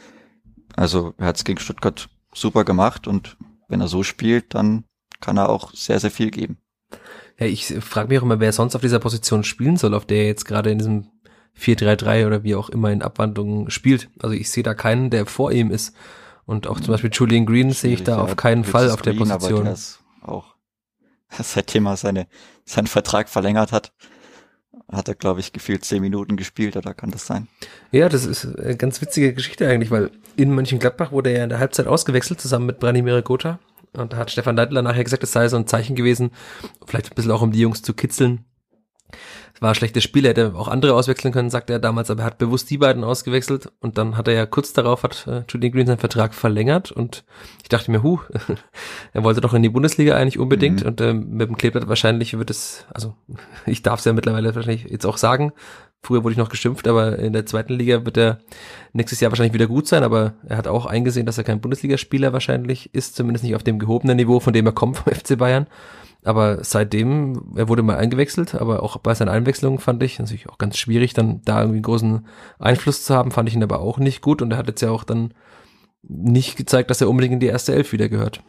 also 0.76 1.14
er 1.18 1.26
hat 1.26 1.36
es 1.36 1.44
gegen 1.44 1.60
Stuttgart 1.60 2.08
super 2.32 2.64
gemacht 2.64 3.06
und 3.06 3.36
wenn 3.68 3.80
er 3.80 3.88
so 3.88 4.02
spielt, 4.02 4.54
dann 4.54 4.84
kann 5.20 5.36
er 5.36 5.48
auch 5.48 5.72
sehr, 5.72 6.00
sehr 6.00 6.10
viel 6.10 6.30
geben. 6.30 6.58
Ja, 7.38 7.46
ich 7.46 7.66
frage 7.66 8.08
mich 8.08 8.18
auch 8.18 8.22
immer, 8.22 8.40
wer 8.40 8.52
sonst 8.52 8.74
auf 8.74 8.82
dieser 8.82 8.98
Position 8.98 9.44
spielen 9.44 9.76
soll, 9.76 9.94
auf 9.94 10.06
der 10.06 10.18
er 10.18 10.26
jetzt 10.26 10.44
gerade 10.44 10.70
in 10.70 10.78
diesem 10.78 11.10
4-3-3 11.58 12.26
oder 12.26 12.44
wie 12.44 12.54
auch 12.54 12.68
immer 12.68 12.90
in 12.90 13.02
Abwandlungen 13.02 13.70
spielt. 13.70 14.10
Also 14.20 14.34
ich 14.34 14.50
sehe 14.50 14.62
da 14.62 14.74
keinen, 14.74 15.10
der 15.10 15.26
vor 15.26 15.52
ihm 15.52 15.70
ist. 15.70 15.94
Und 16.46 16.66
auch 16.66 16.80
zum 16.80 16.92
Beispiel 16.92 17.10
Julian 17.12 17.46
Green 17.46 17.72
sehe 17.72 17.92
ich 17.92 18.04
da 18.04 18.16
ja, 18.16 18.22
auf 18.22 18.36
keinen 18.36 18.64
Fall 18.64 18.90
auf 18.90 19.02
der 19.02 19.14
Green, 19.14 19.28
Position. 19.28 19.54
Aber 19.54 19.64
der 19.64 19.72
ist 19.74 20.00
auch 20.22 20.54
seitdem 21.42 21.86
er 21.86 21.96
seine, 21.96 22.26
seinen 22.64 22.86
Vertrag 22.86 23.28
verlängert 23.28 23.72
hat, 23.72 23.92
hat 24.90 25.08
er, 25.08 25.14
glaube 25.14 25.40
ich, 25.40 25.52
gefühlt 25.52 25.84
zehn 25.84 26.00
Minuten 26.00 26.36
gespielt, 26.36 26.76
oder 26.76 26.94
kann 26.94 27.10
das 27.10 27.26
sein? 27.26 27.48
Ja, 27.92 28.08
das 28.08 28.24
ist 28.24 28.58
eine 28.58 28.76
ganz 28.76 29.00
witzige 29.00 29.34
Geschichte 29.34 29.68
eigentlich, 29.68 29.90
weil 29.90 30.10
in 30.36 30.54
Mönchengladbach 30.54 31.12
wurde 31.12 31.30
er 31.30 31.44
in 31.44 31.50
der 31.50 31.58
Halbzeit 31.58 31.86
ausgewechselt, 31.86 32.40
zusammen 32.40 32.66
mit 32.66 32.78
Branimir 32.78 33.20
Gotha. 33.22 33.58
Und 33.92 34.12
da 34.12 34.18
hat 34.18 34.30
Stefan 34.30 34.56
Leitler 34.56 34.82
nachher 34.82 35.04
gesagt, 35.04 35.22
es 35.24 35.32
sei 35.32 35.48
so 35.48 35.56
ein 35.56 35.66
Zeichen 35.66 35.96
gewesen, 35.96 36.30
vielleicht 36.86 37.10
ein 37.10 37.14
bisschen 37.14 37.32
auch 37.32 37.42
um 37.42 37.52
die 37.52 37.60
Jungs 37.60 37.82
zu 37.82 37.94
kitzeln, 37.94 38.44
war 39.60 39.70
ein 39.70 39.74
schlechtes 39.74 40.04
Spiel, 40.04 40.24
er 40.24 40.30
hätte 40.30 40.54
auch 40.54 40.68
andere 40.68 40.94
auswechseln 40.94 41.32
können, 41.32 41.50
sagte 41.50 41.72
er 41.72 41.78
damals, 41.78 42.10
aber 42.10 42.22
er 42.22 42.26
hat 42.26 42.38
bewusst 42.38 42.70
die 42.70 42.78
beiden 42.78 43.04
ausgewechselt 43.04 43.72
und 43.80 43.98
dann 43.98 44.16
hat 44.16 44.28
er 44.28 44.34
ja 44.34 44.46
kurz 44.46 44.72
darauf 44.72 45.02
hat 45.02 45.26
äh, 45.26 45.42
Julian 45.48 45.72
Green 45.72 45.86
seinen 45.86 45.98
Vertrag 45.98 46.34
verlängert 46.34 46.92
und 46.92 47.24
ich 47.62 47.68
dachte 47.68 47.90
mir, 47.90 48.02
hu, 48.02 48.20
er 49.12 49.24
wollte 49.24 49.40
doch 49.40 49.54
in 49.54 49.62
die 49.62 49.68
Bundesliga 49.68 50.16
eigentlich 50.16 50.38
unbedingt 50.38 50.82
mhm. 50.82 50.88
und 50.88 51.00
äh, 51.00 51.12
mit 51.12 51.48
dem 51.48 51.56
Kleeblatt 51.56 51.88
wahrscheinlich 51.88 52.38
wird 52.38 52.50
es, 52.50 52.86
also 52.92 53.14
ich 53.66 53.82
darf 53.82 53.98
es 54.00 54.04
ja 54.04 54.12
mittlerweile 54.12 54.54
wahrscheinlich 54.54 54.84
jetzt 54.84 55.06
auch 55.06 55.16
sagen, 55.16 55.52
früher 56.02 56.22
wurde 56.22 56.32
ich 56.32 56.38
noch 56.38 56.50
geschimpft, 56.50 56.86
aber 56.86 57.18
in 57.18 57.32
der 57.32 57.46
zweiten 57.46 57.74
Liga 57.74 58.04
wird 58.04 58.16
er 58.16 58.38
nächstes 58.92 59.20
Jahr 59.20 59.30
wahrscheinlich 59.32 59.54
wieder 59.54 59.66
gut 59.66 59.88
sein, 59.88 60.04
aber 60.04 60.34
er 60.46 60.56
hat 60.56 60.68
auch 60.68 60.86
eingesehen, 60.86 61.26
dass 61.26 61.38
er 61.38 61.44
kein 61.44 61.60
Bundesligaspieler 61.60 62.32
wahrscheinlich 62.32 62.94
ist, 62.94 63.16
zumindest 63.16 63.44
nicht 63.44 63.56
auf 63.56 63.64
dem 63.64 63.78
gehobenen 63.78 64.16
Niveau, 64.16 64.40
von 64.40 64.52
dem 64.52 64.66
er 64.66 64.72
kommt 64.72 64.98
vom 64.98 65.12
FC 65.14 65.36
Bayern 65.36 65.66
aber 66.24 66.64
seitdem, 66.64 67.52
er 67.56 67.68
wurde 67.68 67.82
mal 67.82 67.96
eingewechselt, 67.96 68.54
aber 68.54 68.82
auch 68.82 68.96
bei 68.98 69.14
seinen 69.14 69.28
Einwechslungen 69.28 69.78
fand 69.78 70.02
ich 70.02 70.18
natürlich 70.18 70.48
auch 70.48 70.58
ganz 70.58 70.76
schwierig, 70.76 71.14
dann 71.14 71.42
da 71.42 71.60
irgendwie 71.60 71.76
einen 71.76 71.82
großen 71.82 72.26
Einfluss 72.58 73.04
zu 73.04 73.14
haben, 73.14 73.30
fand 73.30 73.48
ich 73.48 73.54
ihn 73.54 73.62
aber 73.62 73.80
auch 73.80 73.98
nicht 73.98 74.20
gut 74.20 74.42
und 74.42 74.50
er 74.50 74.58
hat 74.58 74.66
jetzt 74.66 74.82
ja 74.82 74.90
auch 74.90 75.04
dann 75.04 75.32
nicht 76.02 76.56
gezeigt, 76.56 76.90
dass 76.90 77.00
er 77.00 77.08
unbedingt 77.08 77.34
in 77.34 77.40
die 77.40 77.46
erste 77.46 77.74
Elf 77.74 77.92
wieder 77.92 78.08
gehört. 78.08 78.42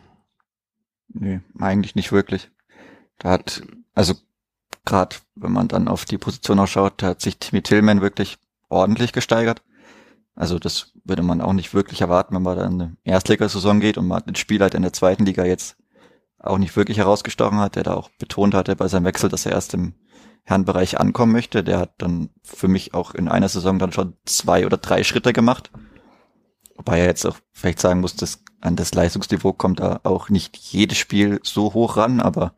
Nee, 1.09 1.41
eigentlich 1.59 1.95
nicht 1.95 2.11
wirklich. 2.11 2.49
Da 3.17 3.31
hat, 3.31 3.61
also 3.93 4.15
gerade 4.85 5.17
wenn 5.35 5.51
man 5.51 5.67
dann 5.67 5.87
auf 5.87 6.05
die 6.05 6.17
Position 6.17 6.59
auch 6.59 6.67
schaut, 6.67 7.01
da 7.01 7.07
hat 7.07 7.21
sich 7.21 7.37
Timmy 7.37 7.61
Tillman 7.61 8.01
wirklich 8.01 8.37
ordentlich 8.69 9.13
gesteigert. 9.13 9.61
Also 10.35 10.57
das 10.57 10.93
würde 11.03 11.21
man 11.21 11.41
auch 11.41 11.53
nicht 11.53 11.73
wirklich 11.73 12.01
erwarten, 12.01 12.35
wenn 12.35 12.43
man 12.43 12.57
dann 12.57 12.71
in 12.73 12.81
eine 12.81 12.97
Erstligasaison 13.03 13.79
geht 13.79 13.97
und 13.97 14.07
man 14.07 14.23
den 14.23 14.35
Spieler 14.35 14.63
halt 14.63 14.73
in 14.73 14.83
der 14.83 14.93
zweiten 14.93 15.25
Liga 15.25 15.43
jetzt 15.43 15.75
auch 16.39 16.57
nicht 16.57 16.75
wirklich 16.75 16.97
herausgestochen 16.97 17.59
hat, 17.59 17.75
der 17.75 17.83
da 17.83 17.93
auch 17.93 18.09
betont 18.19 18.53
hatte 18.53 18.75
bei 18.75 18.87
seinem 18.87 19.05
Wechsel, 19.05 19.29
dass 19.29 19.45
er 19.45 19.51
erst 19.51 19.73
im 19.73 19.93
Herrenbereich 20.43 20.99
ankommen 20.99 21.33
möchte. 21.33 21.63
Der 21.63 21.79
hat 21.79 21.93
dann 21.97 22.29
für 22.43 22.67
mich 22.67 22.93
auch 22.93 23.13
in 23.13 23.27
einer 23.27 23.49
Saison 23.49 23.77
dann 23.77 23.91
schon 23.91 24.15
zwei 24.25 24.65
oder 24.65 24.77
drei 24.77 25.03
Schritte 25.03 25.33
gemacht. 25.33 25.71
Wobei 26.75 26.99
er 26.99 27.07
jetzt 27.07 27.25
auch 27.25 27.37
vielleicht 27.51 27.79
sagen 27.79 27.99
muss, 27.99 28.15
dass 28.15 28.41
an 28.61 28.75
das 28.75 28.93
Leistungsniveau 28.93 29.53
kommt 29.53 29.79
da 29.81 29.99
auch 30.03 30.29
nicht 30.29 30.55
jedes 30.57 30.97
Spiel 30.97 31.39
so 31.43 31.73
hoch 31.73 31.97
ran, 31.97 32.21
aber 32.21 32.53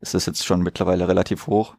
es 0.00 0.14
ist 0.14 0.26
jetzt 0.26 0.44
schon 0.44 0.62
mittlerweile 0.62 1.08
relativ 1.08 1.46
hoch. 1.46 1.76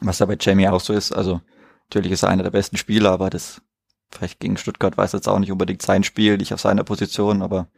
Was 0.00 0.18
da 0.18 0.26
bei 0.26 0.36
Jamie 0.40 0.68
auch 0.68 0.80
so 0.80 0.92
ist, 0.92 1.12
also 1.12 1.40
natürlich 1.84 2.12
ist 2.12 2.22
er 2.22 2.30
einer 2.30 2.42
der 2.42 2.50
besten 2.50 2.76
Spieler, 2.76 3.12
aber 3.12 3.30
das 3.30 3.62
vielleicht 4.10 4.40
gegen 4.40 4.56
Stuttgart 4.56 4.96
weiß 4.96 5.12
jetzt 5.12 5.28
auch 5.28 5.38
nicht 5.38 5.52
unbedingt 5.52 5.82
sein 5.82 6.02
Spiel, 6.02 6.38
nicht 6.38 6.52
auf 6.54 6.60
seiner 6.60 6.84
Position, 6.84 7.42
aber 7.42 7.68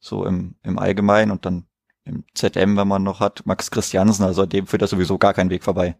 so 0.00 0.24
im, 0.24 0.56
im 0.62 0.78
Allgemeinen 0.78 1.30
und 1.30 1.44
dann 1.44 1.67
im 2.08 2.24
ZM, 2.34 2.76
wenn 2.76 2.88
man 2.88 3.02
noch 3.02 3.20
hat, 3.20 3.46
Max 3.46 3.70
Christiansen, 3.70 4.24
also 4.24 4.46
dem 4.46 4.66
führt 4.66 4.82
er 4.82 4.88
sowieso 4.88 5.18
gar 5.18 5.34
keinen 5.34 5.50
Weg 5.50 5.64
vorbei. 5.64 5.96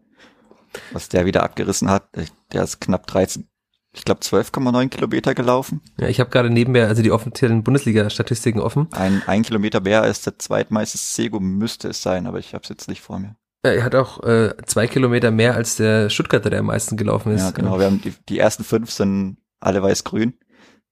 Was 0.91 1.09
der 1.09 1.25
wieder 1.25 1.43
abgerissen 1.43 1.89
hat, 1.89 2.09
der 2.53 2.63
ist 2.63 2.79
knapp 2.79 3.07
13, 3.07 3.47
ich 3.93 4.05
glaube 4.05 4.21
12,9 4.21 4.89
Kilometer 4.89 5.33
gelaufen. 5.33 5.81
Ja, 5.97 6.07
ich 6.07 6.19
habe 6.19 6.29
gerade 6.29 6.49
nebenher 6.49 6.87
also 6.87 7.01
die 7.01 7.11
offiziellen 7.11 7.63
Bundesliga-Statistiken 7.63 8.59
offen. 8.59 8.87
Ein, 8.91 9.23
ein 9.25 9.41
Kilometer 9.41 9.81
mehr 9.81 10.03
als 10.03 10.21
der 10.21 10.37
zweitmeiste 10.37 10.97
Sego 10.97 11.39
müsste 11.39 11.89
es 11.89 12.01
sein, 12.01 12.27
aber 12.27 12.37
ich 12.39 12.53
habe 12.53 12.63
es 12.63 12.69
jetzt 12.69 12.87
nicht 12.87 13.01
vor 13.01 13.19
mir. 13.19 13.35
Ja, 13.65 13.71
er 13.71 13.83
hat 13.83 13.95
auch 13.95 14.23
äh, 14.23 14.53
zwei 14.65 14.87
Kilometer 14.87 15.31
mehr 15.31 15.55
als 15.55 15.75
der 15.75 16.09
Stuttgarter, 16.09 16.49
der 16.49 16.59
am 16.59 16.67
meisten 16.67 16.97
gelaufen 16.97 17.33
ist. 17.33 17.41
Ja, 17.41 17.51
genau. 17.51 17.79
Wir 17.79 17.87
haben 17.87 18.01
die, 18.01 18.13
die 18.29 18.39
ersten 18.39 18.63
fünf 18.63 18.91
sind 18.91 19.37
alle 19.59 19.81
weiß-grün 19.81 20.33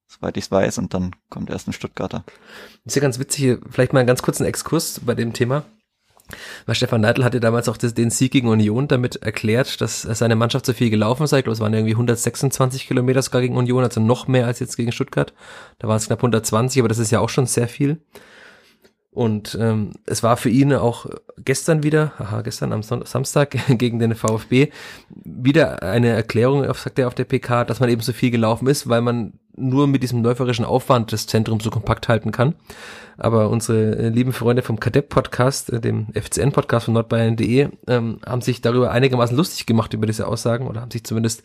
soweit 0.08 0.38
ich 0.38 0.46
es 0.46 0.52
weiß, 0.52 0.78
und 0.78 0.94
dann 0.94 1.16
kommt 1.30 1.50
erst 1.50 1.68
ein 1.68 1.74
Stuttgarter. 1.74 2.24
ist 2.86 2.96
ja 2.96 3.02
ganz 3.02 3.20
witzig, 3.20 3.60
vielleicht 3.70 3.94
mal 3.94 4.00
einen 4.00 4.08
ganz 4.08 4.22
kurzen 4.22 4.46
Exkurs 4.46 5.02
bei 5.06 5.16
dem 5.16 5.34
Thema. 5.34 5.64
Weil 6.66 6.76
Stefan 6.76 7.02
Neidl 7.02 7.24
hatte 7.24 7.40
damals 7.40 7.70
auch 7.70 7.78
das, 7.78 7.94
den 7.94 8.10
Sieg 8.10 8.34
gegen 8.34 8.50
Union 8.50 8.88
damit 8.88 9.18
erklärt, 9.18 9.80
dass 9.80 10.02
seine 10.02 10.36
Mannschaft 10.36 10.66
so 10.66 10.74
viel 10.74 10.90
gelaufen 10.90 11.26
sei. 11.26 11.40
Ich 11.40 11.44
glaube, 11.46 11.54
es 11.54 11.62
waren 11.62 11.74
irgendwie 11.74 11.94
126 11.94 12.88
Kilometer 12.88 13.22
sogar 13.22 13.42
gegen 13.42 13.56
Union, 13.56 13.84
also 13.84 14.02
noch 14.02 14.28
mehr 14.28 14.46
als 14.46 14.60
jetzt 14.60 14.76
gegen 14.76 14.92
Stuttgart. 14.92 15.34
Da 15.80 15.88
waren 15.88 15.98
es 15.98 16.08
knapp 16.08 16.20
120, 16.20 16.82
aber 16.82 16.90
das 16.90 16.98
ist 16.98 17.12
ja 17.12 17.20
auch 17.20 17.30
schon 17.30 17.46
sehr 17.46 17.68
viel. 17.70 18.02
Und 19.12 19.58
ähm, 19.60 19.94
es 20.06 20.22
war 20.22 20.38
für 20.38 20.50
ihn 20.50 20.74
auch 20.74 21.08
gestern 21.38 21.82
wieder, 21.82 22.12
aha, 22.20 22.42
gestern 22.42 22.72
am 22.72 22.84
Samstag 22.84 23.58
gegen 23.70 23.98
den 23.98 24.14
VfB, 24.14 24.70
wieder 25.10 25.82
eine 25.82 26.10
Erklärung, 26.10 26.72
sagt 26.74 27.00
er 27.00 27.08
auf 27.08 27.16
der 27.16 27.26
PK, 27.26 27.64
dass 27.64 27.80
man 27.80 27.90
eben 27.90 28.02
so 28.02 28.14
viel 28.14 28.32
gelaufen 28.32 28.68
ist, 28.68 28.90
weil 28.90 29.02
man 29.02 29.34
nur 29.58 29.88
mit 29.88 30.04
diesem 30.04 30.24
läuferischen 30.24 30.64
Aufwand 30.64 31.12
das 31.12 31.28
Zentrum 31.28 31.60
so 31.60 31.70
kompakt 31.70 32.08
halten 32.08 32.32
kann. 32.32 32.56
Aber 33.18 33.50
unsere 33.50 33.98
äh, 33.98 34.10
lieben 34.10 34.32
Freunde 34.32 34.62
vom 34.62 34.80
Kadepp-Podcast, 34.80 35.72
äh, 35.74 35.82
dem 35.82 36.08
FCN-Podcast 36.14 36.86
von 36.86 36.94
nordbayern.de, 36.94 37.70
ähm, 37.88 38.20
haben 38.26 38.42
sich 38.42 38.62
darüber 38.62 38.92
einigermaßen 38.92 39.36
lustig 39.36 39.66
gemacht 39.66 39.94
über 39.94 40.06
diese 40.06 40.28
Aussagen 40.28 40.68
oder 40.68 40.82
haben 40.82 40.92
sich 40.92 41.04
zumindest 41.04 41.44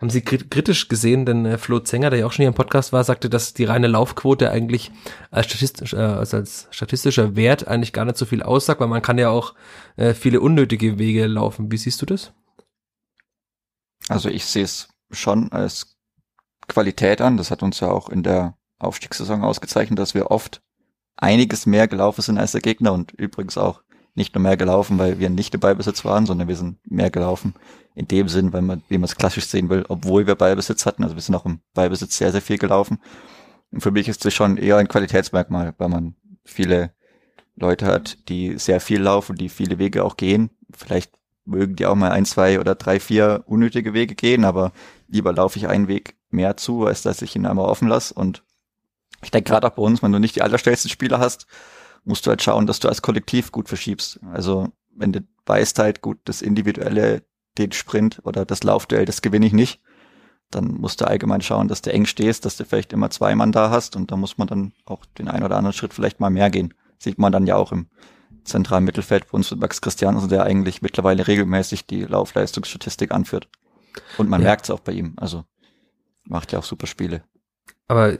haben 0.00 0.10
sie 0.10 0.22
kritisch 0.22 0.88
gesehen, 0.88 1.26
denn 1.26 1.46
äh, 1.46 1.58
Flo 1.58 1.78
Zenger, 1.78 2.10
der 2.10 2.18
ja 2.18 2.26
auch 2.26 2.32
schon 2.32 2.42
hier 2.42 2.48
im 2.48 2.54
Podcast 2.54 2.92
war, 2.92 3.04
sagte, 3.04 3.30
dass 3.30 3.54
die 3.54 3.64
reine 3.64 3.86
Laufquote 3.86 4.50
eigentlich 4.50 4.90
als, 5.30 5.46
statistisch, 5.46 5.94
also 5.94 6.38
als 6.38 6.66
statistischer 6.72 7.36
Wert 7.36 7.68
eigentlich 7.68 7.92
gar 7.92 8.04
nicht 8.04 8.16
so 8.16 8.26
viel 8.26 8.42
aussagt, 8.42 8.80
weil 8.80 8.88
man 8.88 9.00
kann 9.00 9.16
ja 9.16 9.30
auch 9.30 9.54
äh, 9.96 10.12
viele 10.12 10.40
unnötige 10.40 10.98
Wege 10.98 11.28
laufen. 11.28 11.70
Wie 11.70 11.76
siehst 11.76 12.02
du 12.02 12.06
das? 12.06 12.32
Also 14.08 14.28
ich 14.28 14.44
sehe 14.44 14.64
es 14.64 14.88
schon 15.12 15.52
als 15.52 15.96
Qualität 16.72 17.20
an. 17.20 17.36
Das 17.36 17.50
hat 17.50 17.62
uns 17.62 17.80
ja 17.80 17.90
auch 17.90 18.08
in 18.08 18.22
der 18.22 18.56
Aufstiegssaison 18.78 19.42
ausgezeichnet, 19.42 19.98
dass 19.98 20.14
wir 20.14 20.30
oft 20.30 20.62
einiges 21.16 21.66
mehr 21.66 21.88
gelaufen 21.88 22.22
sind 22.22 22.38
als 22.38 22.52
der 22.52 22.60
Gegner 22.60 22.92
und 22.92 23.12
übrigens 23.12 23.58
auch 23.58 23.82
nicht 24.14 24.34
nur 24.34 24.42
mehr 24.42 24.56
gelaufen, 24.56 24.98
weil 24.98 25.18
wir 25.18 25.30
nicht 25.30 25.54
im 25.54 25.60
Ballbesitz 25.60 26.04
waren, 26.04 26.26
sondern 26.26 26.48
wir 26.48 26.56
sind 26.56 26.78
mehr 26.90 27.10
gelaufen 27.10 27.54
in 27.94 28.08
dem 28.08 28.28
Sinn, 28.28 28.52
weil 28.52 28.62
man, 28.62 28.82
wie 28.88 28.98
man 28.98 29.04
es 29.04 29.16
klassisch 29.16 29.46
sehen 29.46 29.70
will, 29.70 29.84
obwohl 29.88 30.26
wir 30.26 30.34
Ballbesitz 30.34 30.84
hatten. 30.84 31.02
Also 31.02 31.14
wir 31.14 31.22
sind 31.22 31.34
auch 31.34 31.46
im 31.46 31.60
Ballbesitz 31.74 32.18
sehr, 32.18 32.32
sehr 32.32 32.42
viel 32.42 32.58
gelaufen. 32.58 32.98
Und 33.70 33.80
für 33.80 33.90
mich 33.90 34.08
ist 34.08 34.24
das 34.24 34.34
schon 34.34 34.58
eher 34.58 34.76
ein 34.76 34.88
Qualitätsmerkmal, 34.88 35.74
weil 35.78 35.88
man 35.88 36.14
viele 36.44 36.92
Leute 37.56 37.86
hat, 37.86 38.28
die 38.28 38.58
sehr 38.58 38.80
viel 38.80 39.00
laufen, 39.00 39.36
die 39.36 39.48
viele 39.48 39.78
Wege 39.78 40.04
auch 40.04 40.16
gehen. 40.16 40.50
Vielleicht 40.74 41.12
mögen 41.44 41.76
die 41.76 41.86
auch 41.86 41.94
mal 41.94 42.10
ein, 42.10 42.24
zwei 42.24 42.60
oder 42.60 42.74
drei, 42.74 43.00
vier 43.00 43.44
unnötige 43.46 43.94
Wege 43.94 44.14
gehen, 44.14 44.44
aber 44.44 44.72
lieber 45.08 45.32
laufe 45.32 45.58
ich 45.58 45.68
einen 45.68 45.88
Weg 45.88 46.16
mehr 46.32 46.56
zu, 46.56 46.86
als 46.86 47.02
dass 47.02 47.22
ich 47.22 47.36
ihn 47.36 47.46
einmal 47.46 47.68
offen 47.68 47.88
lasse. 47.88 48.14
Und 48.14 48.42
ich 49.22 49.30
denke 49.30 49.50
gerade 49.50 49.66
auch 49.66 49.72
bei 49.72 49.82
uns, 49.82 50.02
wenn 50.02 50.12
du 50.12 50.18
nicht 50.18 50.36
die 50.36 50.42
allerstellsten 50.42 50.90
Spieler 50.90 51.18
hast, 51.18 51.46
musst 52.04 52.26
du 52.26 52.30
halt 52.30 52.42
schauen, 52.42 52.66
dass 52.66 52.80
du 52.80 52.88
als 52.88 53.02
Kollektiv 53.02 53.52
gut 53.52 53.68
verschiebst. 53.68 54.20
Also 54.32 54.68
wenn 54.94 55.12
du 55.12 55.20
weißt 55.46 55.78
halt 55.78 56.02
gut, 56.02 56.18
das 56.24 56.42
Individuelle, 56.42 57.22
den 57.58 57.72
Sprint 57.72 58.20
oder 58.24 58.44
das 58.44 58.62
Laufduell, 58.62 59.04
das 59.04 59.22
gewinne 59.22 59.46
ich 59.46 59.52
nicht, 59.52 59.80
dann 60.50 60.74
musst 60.74 61.00
du 61.00 61.06
allgemein 61.06 61.40
schauen, 61.40 61.68
dass 61.68 61.82
du 61.82 61.92
eng 61.92 62.06
stehst, 62.06 62.44
dass 62.44 62.56
du 62.56 62.64
vielleicht 62.64 62.92
immer 62.92 63.10
zwei 63.10 63.34
Mann 63.34 63.52
da 63.52 63.70
hast 63.70 63.96
und 63.96 64.10
da 64.10 64.16
muss 64.16 64.38
man 64.38 64.48
dann 64.48 64.72
auch 64.84 65.04
den 65.18 65.28
einen 65.28 65.44
oder 65.44 65.56
anderen 65.56 65.72
Schritt 65.72 65.94
vielleicht 65.94 66.20
mal 66.20 66.30
mehr 66.30 66.50
gehen. 66.50 66.74
Sieht 66.98 67.18
man 67.18 67.32
dann 67.32 67.46
ja 67.46 67.56
auch 67.56 67.72
im 67.72 67.88
zentralen 68.44 68.84
Mittelfeld 68.84 69.30
bei 69.30 69.36
uns 69.36 69.50
mit 69.50 69.60
Max 69.60 69.80
Christiansen, 69.80 70.28
der 70.28 70.44
eigentlich 70.44 70.82
mittlerweile 70.82 71.26
regelmäßig 71.26 71.86
die 71.86 72.02
Laufleistungsstatistik 72.02 73.12
anführt. 73.12 73.48
Und 74.18 74.28
man 74.28 74.40
ja. 74.40 74.48
merkt 74.48 74.64
es 74.64 74.70
auch 74.70 74.80
bei 74.80 74.92
ihm. 74.92 75.14
Also 75.16 75.44
macht 76.24 76.52
ja 76.52 76.58
auch 76.58 76.64
super 76.64 76.86
Spiele. 76.86 77.22
Aber 77.88 78.12
äh, 78.12 78.18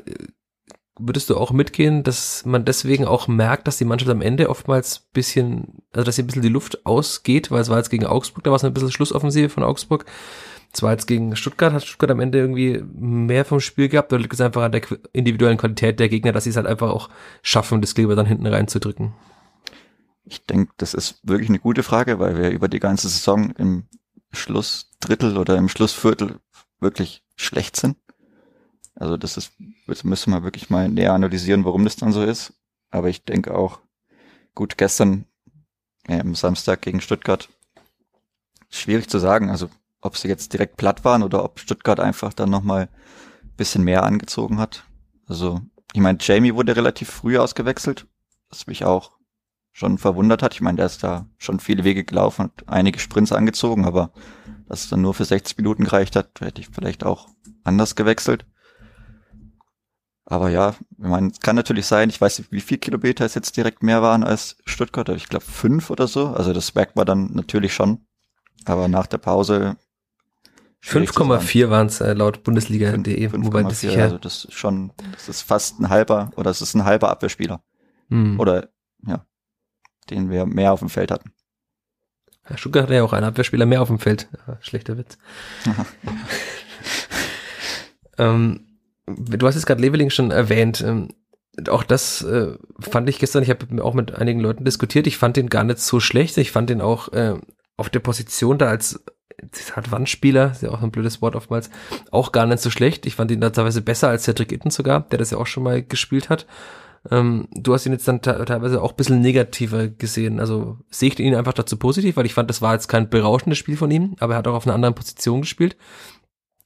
würdest 0.98 1.30
du 1.30 1.36
auch 1.36 1.52
mitgehen, 1.52 2.02
dass 2.02 2.44
man 2.44 2.64
deswegen 2.64 3.06
auch 3.06 3.28
merkt, 3.28 3.66
dass 3.66 3.78
die 3.78 3.84
Mannschaft 3.84 4.10
am 4.10 4.22
Ende 4.22 4.50
oftmals 4.50 5.00
bisschen, 5.12 5.82
also 5.92 6.04
dass 6.04 6.16
sie 6.16 6.22
ein 6.22 6.26
bisschen 6.26 6.42
die 6.42 6.48
Luft 6.48 6.84
ausgeht, 6.84 7.50
weil 7.50 7.60
es 7.62 7.70
war 7.70 7.78
jetzt 7.78 7.90
gegen 7.90 8.06
Augsburg, 8.06 8.44
da 8.44 8.50
war 8.50 8.56
es 8.56 8.64
ein 8.64 8.74
bisschen 8.74 8.92
Schlussoffensive 8.92 9.48
von 9.48 9.62
Augsburg, 9.62 10.04
Zwar 10.72 10.92
jetzt 10.92 11.06
gegen 11.06 11.36
Stuttgart, 11.36 11.74
hat 11.74 11.84
Stuttgart 11.84 12.10
am 12.10 12.20
Ende 12.20 12.38
irgendwie 12.38 12.82
mehr 12.94 13.44
vom 13.44 13.60
Spiel 13.60 13.90
gehabt, 13.90 14.10
oder 14.10 14.22
liegt 14.22 14.32
es 14.32 14.40
einfach 14.40 14.62
an 14.62 14.72
der 14.72 14.80
individuellen 15.12 15.58
Qualität 15.58 16.00
der 16.00 16.08
Gegner, 16.08 16.32
dass 16.32 16.44
sie 16.44 16.50
es 16.50 16.56
halt 16.56 16.66
einfach 16.66 16.88
auch 16.88 17.10
schaffen, 17.42 17.82
das 17.82 17.94
Kleber 17.94 18.16
dann 18.16 18.24
hinten 18.24 18.46
reinzudrücken? 18.46 19.12
Ich 20.24 20.46
denke, 20.46 20.72
das 20.78 20.94
ist 20.94 21.20
wirklich 21.24 21.50
eine 21.50 21.58
gute 21.58 21.82
Frage, 21.82 22.18
weil 22.18 22.38
wir 22.38 22.50
über 22.50 22.68
die 22.68 22.80
ganze 22.80 23.10
Saison 23.10 23.50
im 23.56 23.84
Schlussdrittel 24.32 25.36
oder 25.36 25.58
im 25.58 25.68
Schlussviertel 25.68 26.36
wirklich 26.80 27.22
schlecht 27.42 27.76
sind. 27.76 27.96
Also 28.94 29.16
das 29.16 29.36
ist, 29.36 29.52
das 29.86 30.04
müssen 30.04 30.32
wir 30.32 30.42
wirklich 30.42 30.70
mal 30.70 30.88
näher 30.88 31.12
analysieren, 31.12 31.64
warum 31.64 31.84
das 31.84 31.96
dann 31.96 32.12
so 32.12 32.22
ist. 32.22 32.52
Aber 32.90 33.08
ich 33.08 33.24
denke 33.24 33.54
auch, 33.54 33.80
gut, 34.54 34.76
gestern 34.76 35.24
äh, 36.06 36.20
am 36.20 36.34
Samstag 36.34 36.82
gegen 36.82 37.00
Stuttgart, 37.00 37.48
schwierig 38.68 39.08
zu 39.08 39.18
sagen. 39.18 39.50
Also 39.50 39.70
ob 40.00 40.16
sie 40.16 40.28
jetzt 40.28 40.52
direkt 40.52 40.76
platt 40.76 41.04
waren 41.04 41.22
oder 41.22 41.44
ob 41.44 41.60
Stuttgart 41.60 42.00
einfach 42.00 42.32
dann 42.34 42.50
nochmal 42.50 42.88
bisschen 43.56 43.84
mehr 43.84 44.02
angezogen 44.02 44.58
hat. 44.58 44.84
Also, 45.26 45.60
ich 45.92 46.00
meine, 46.00 46.18
Jamie 46.20 46.54
wurde 46.54 46.76
relativ 46.76 47.10
früh 47.10 47.38
ausgewechselt, 47.38 48.06
was 48.50 48.66
mich 48.66 48.84
auch 48.84 49.12
schon 49.72 49.98
verwundert 49.98 50.42
hat. 50.42 50.54
Ich 50.54 50.60
meine, 50.60 50.76
der 50.76 50.86
ist 50.86 51.02
da 51.02 51.26
schon 51.38 51.60
viele 51.60 51.84
Wege 51.84 52.04
gelaufen 52.04 52.42
und 52.46 52.68
einige 52.68 52.98
Sprints 52.98 53.32
angezogen, 53.32 53.84
aber 53.84 54.12
dass 54.72 54.84
es 54.84 54.88
dann 54.88 55.02
nur 55.02 55.12
für 55.12 55.26
60 55.26 55.58
Minuten 55.58 55.84
gereicht 55.84 56.16
hat, 56.16 56.40
hätte 56.40 56.62
ich 56.62 56.68
vielleicht 56.72 57.04
auch 57.04 57.28
anders 57.62 57.94
gewechselt. 57.94 58.46
Aber 60.24 60.48
ja, 60.48 60.76
ich 60.92 60.96
meine, 60.96 61.30
es 61.30 61.40
kann 61.40 61.56
natürlich 61.56 61.84
sein, 61.84 62.08
ich 62.08 62.18
weiß 62.18 62.38
nicht, 62.38 62.52
wie 62.52 62.62
viel 62.62 62.78
Kilometer 62.78 63.26
es 63.26 63.34
jetzt 63.34 63.54
direkt 63.54 63.82
mehr 63.82 64.00
waren 64.00 64.24
als 64.24 64.56
Stuttgart, 64.64 65.10
ich 65.10 65.28
glaube 65.28 65.44
fünf 65.44 65.90
oder 65.90 66.08
so. 66.08 66.28
Also 66.28 66.54
das 66.54 66.74
merkt 66.74 66.96
man 66.96 67.04
dann 67.04 67.34
natürlich 67.34 67.74
schon. 67.74 68.06
Aber 68.64 68.88
nach 68.88 69.06
der 69.06 69.18
Pause 69.18 69.76
5,4 70.82 71.68
waren 71.68 71.88
es 71.88 72.00
äh, 72.00 72.14
laut 72.14 72.42
Bundesliga.de, 72.42 73.30
wobei 73.44 73.64
das 73.64 73.80
sicher. 73.80 74.04
Also 74.04 74.16
das 74.16 74.46
ist 74.46 74.54
schon, 74.54 74.92
das 75.12 75.28
ist 75.28 75.42
fast 75.42 75.80
ein 75.80 75.90
halber 75.90 76.30
oder 76.36 76.50
es 76.50 76.62
ist 76.62 76.74
ein 76.74 76.86
halber 76.86 77.10
Abwehrspieler. 77.10 77.62
Hm. 78.08 78.40
Oder 78.40 78.70
ja, 79.06 79.26
den 80.08 80.30
wir 80.30 80.46
mehr 80.46 80.72
auf 80.72 80.80
dem 80.80 80.88
Feld 80.88 81.10
hatten. 81.10 81.34
Ja, 82.48 82.56
Stuttgart 82.56 82.84
hatte 82.84 82.94
ja 82.94 83.04
auch 83.04 83.12
einen 83.12 83.26
Abwehrspieler 83.26 83.66
mehr 83.66 83.82
auf 83.82 83.88
dem 83.88 83.98
Feld. 83.98 84.28
Ja, 84.46 84.58
schlechter 84.60 84.98
Witz. 84.98 85.18
ähm, 88.18 88.78
du 89.06 89.46
hast 89.46 89.54
jetzt 89.54 89.66
gerade 89.66 89.80
Leveling 89.80 90.10
schon 90.10 90.30
erwähnt. 90.30 90.80
Ähm, 90.80 91.08
auch 91.68 91.82
das 91.82 92.22
äh, 92.22 92.56
fand 92.80 93.08
ich 93.08 93.18
gestern, 93.18 93.42
ich 93.42 93.50
habe 93.50 93.84
auch 93.84 93.94
mit 93.94 94.14
einigen 94.14 94.40
Leuten 94.40 94.64
diskutiert, 94.64 95.06
ich 95.06 95.18
fand 95.18 95.36
den 95.36 95.50
gar 95.50 95.64
nicht 95.64 95.78
so 95.78 96.00
schlecht. 96.00 96.38
Ich 96.38 96.50
fand 96.50 96.70
den 96.70 96.80
auch 96.80 97.12
äh, 97.12 97.34
auf 97.76 97.90
der 97.90 98.00
Position 98.00 98.58
da 98.58 98.68
als 98.68 99.04
Zitat 99.50 99.90
Wandspieler, 99.90 100.52
ist 100.52 100.62
ja 100.62 100.70
auch 100.70 100.82
ein 100.82 100.90
blödes 100.90 101.20
Wort 101.20 101.34
oftmals, 101.34 101.70
auch 102.10 102.32
gar 102.32 102.46
nicht 102.46 102.60
so 102.60 102.70
schlecht. 102.70 103.06
Ich 103.06 103.16
fand 103.16 103.30
ihn 103.30 103.40
da 103.40 103.50
teilweise 103.50 103.82
besser 103.82 104.08
als 104.08 104.24
Cedric 104.24 104.52
Itten 104.52 104.70
sogar, 104.70 105.00
der 105.10 105.18
das 105.18 105.30
ja 105.30 105.38
auch 105.38 105.46
schon 105.46 105.64
mal 105.64 105.82
gespielt 105.82 106.28
hat. 106.28 106.46
Ähm, 107.10 107.48
du 107.52 107.74
hast 107.74 107.86
ihn 107.86 107.92
jetzt 107.92 108.06
dann 108.06 108.22
teilweise 108.22 108.80
auch 108.80 108.90
ein 108.92 108.96
bisschen 108.96 109.20
negativer 109.20 109.88
gesehen. 109.88 110.38
Also 110.38 110.78
sehe 110.90 111.08
ich 111.08 111.18
ihn 111.18 111.34
einfach 111.34 111.52
dazu 111.52 111.76
positiv, 111.76 112.16
weil 112.16 112.26
ich 112.26 112.34
fand, 112.34 112.48
das 112.48 112.62
war 112.62 112.74
jetzt 112.74 112.88
kein 112.88 113.10
berauschendes 113.10 113.58
Spiel 113.58 113.76
von 113.76 113.90
ihm, 113.90 114.14
aber 114.20 114.34
er 114.34 114.38
hat 114.38 114.48
auch 114.48 114.54
auf 114.54 114.66
einer 114.66 114.74
anderen 114.74 114.94
Position 114.94 115.40
gespielt. 115.42 115.76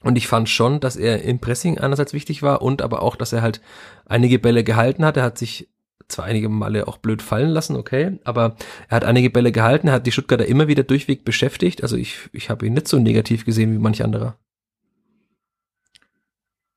Und 0.03 0.17
ich 0.17 0.29
fand 0.29 0.49
schon, 0.49 0.79
dass 0.81 0.97
er 0.97 1.23
im 1.23 1.41
Pressing 1.41 1.79
einerseits 1.79 2.13
wichtig 2.13 2.43
war 2.43 2.63
und 2.63 2.83
aber 2.83 3.03
auch, 3.03 3.17
dass 3.17 3.33
er 3.33 3.43
halt 3.43 3.61
einige 4.05 4.39
Bälle 4.39 4.63
gehalten 4.63 5.05
hat. 5.05 5.17
Er 5.17 5.23
hat 5.23 5.39
sich 5.39 5.69
zwar 6.09 6.27
einige 6.27 6.49
Male 6.49 6.87
auch 6.87 6.99
blöd 6.99 7.23
fallen 7.23 7.51
lassen, 7.51 7.75
okay, 7.75 8.21
aber 8.25 8.57
er 8.89 8.97
hat 8.97 9.05
einige 9.05 9.31
Bälle 9.31 9.51
gehalten, 9.51 9.89
er 9.89 9.95
hat 9.95 10.07
die 10.07 10.13
Stuttgarter 10.13 10.47
immer 10.47 10.69
wieder 10.69 10.85
durchweg 10.85 11.25
beschäftigt. 11.25 11.83
Also 11.83 11.97
ich, 11.97 12.29
ich 12.33 12.51
habe 12.51 12.67
ihn 12.67 12.75
nicht 12.75 12.89
so 12.89 12.99
negativ 12.99 13.45
gesehen 13.45 13.73
wie 13.73 13.79
manch 13.79 14.05
anderer. 14.05 14.37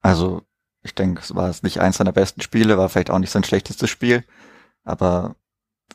Also 0.01 0.41
ich 0.83 0.95
denke, 0.95 1.21
es 1.21 1.35
war 1.35 1.53
nicht 1.61 1.79
eins 1.79 1.97
seiner 1.97 2.11
besten 2.11 2.41
Spiele, 2.41 2.77
war 2.77 2.89
vielleicht 2.89 3.11
auch 3.11 3.19
nicht 3.19 3.31
sein 3.31 3.43
schlechtestes 3.43 3.89
Spiel, 3.89 4.23
aber 4.83 5.35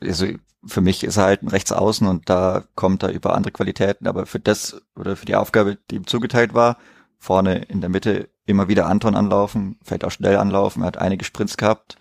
also 0.01 0.26
für 0.66 0.80
mich 0.80 1.05
ist 1.05 1.16
er 1.16 1.24
halt 1.24 1.43
ein 1.43 1.49
Rechtsaußen 1.49 2.07
und 2.07 2.28
da 2.28 2.64
kommt 2.74 3.03
er 3.03 3.12
über 3.12 3.35
andere 3.35 3.53
Qualitäten, 3.53 4.07
aber 4.07 4.26
für 4.26 4.41
das 4.41 4.82
oder 4.97 5.16
für 5.16 5.26
die 5.26 5.37
Aufgabe, 5.37 5.78
die 5.91 5.97
ihm 5.97 6.07
zugeteilt 6.07 6.55
war, 6.55 6.78
vorne 7.18 7.64
in 7.64 7.80
der 7.80 7.91
Mitte 7.91 8.28
immer 8.47 8.68
wieder 8.68 8.87
Anton 8.87 9.14
anlaufen, 9.14 9.78
vielleicht 9.82 10.05
auch 10.05 10.11
schnell 10.11 10.37
anlaufen, 10.37 10.82
er 10.82 10.87
hat 10.87 10.99
einige 10.99 11.24
Sprints 11.24 11.57
gehabt. 11.57 11.97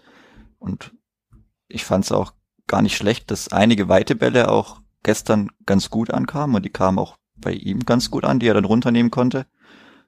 Und 0.59 0.91
ich 1.67 1.85
fand 1.85 2.05
es 2.05 2.11
auch 2.11 2.33
gar 2.67 2.81
nicht 2.81 2.97
schlecht, 2.97 3.31
dass 3.31 3.51
einige 3.51 3.89
weite 3.89 4.15
Bälle 4.15 4.49
auch 4.49 4.81
gestern 5.03 5.49
ganz 5.65 5.89
gut 5.89 6.11
ankamen. 6.11 6.55
Und 6.55 6.63
die 6.63 6.69
kamen 6.69 6.99
auch 6.99 7.17
bei 7.35 7.53
ihm 7.53 7.81
ganz 7.81 8.11
gut 8.11 8.25
an, 8.25 8.39
die 8.39 8.47
er 8.47 8.53
dann 8.53 8.65
runternehmen 8.65 9.11
konnte. 9.11 9.45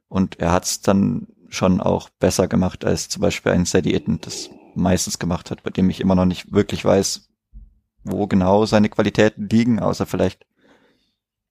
Und 0.07 0.39
er 0.39 0.51
hat 0.51 0.65
es 0.65 0.81
dann 0.81 1.27
schon 1.49 1.81
auch 1.81 2.09
besser 2.19 2.47
gemacht 2.47 2.85
als 2.85 3.09
zum 3.09 3.21
Beispiel 3.21 3.51
ein 3.51 3.65
Sadie 3.65 3.93
Itten 3.93 4.19
das 4.21 4.49
meistens 4.75 5.19
gemacht 5.19 5.51
hat, 5.51 5.63
bei 5.63 5.69
dem 5.69 5.89
ich 5.89 6.01
immer 6.01 6.15
noch 6.15 6.25
nicht 6.25 6.51
wirklich 6.51 6.83
weiß, 6.83 7.29
wo 8.03 8.27
genau 8.27 8.65
seine 8.65 8.89
Qualitäten 8.89 9.47
liegen, 9.49 9.79
außer 9.79 10.05
vielleicht 10.05 10.45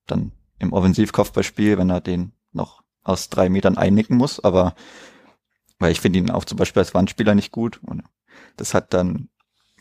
dann 0.05 0.31
im 0.59 0.73
Offensivkopfballspiel, 0.73 1.77
wenn 1.77 1.89
er 1.89 2.01
den 2.01 2.33
noch 2.51 2.83
aus 3.03 3.29
drei 3.29 3.49
Metern 3.49 3.77
einnicken 3.77 4.17
muss, 4.17 4.43
aber 4.43 4.75
weil 5.79 5.91
ich 5.91 6.01
finde 6.01 6.19
ihn 6.19 6.31
auch 6.31 6.45
zum 6.45 6.57
Beispiel 6.57 6.81
als 6.81 6.93
Wandspieler 6.93 7.35
nicht 7.35 7.51
gut. 7.51 7.81
Und 7.83 8.03
das 8.57 8.73
hat 8.73 8.93
dann 8.93 9.29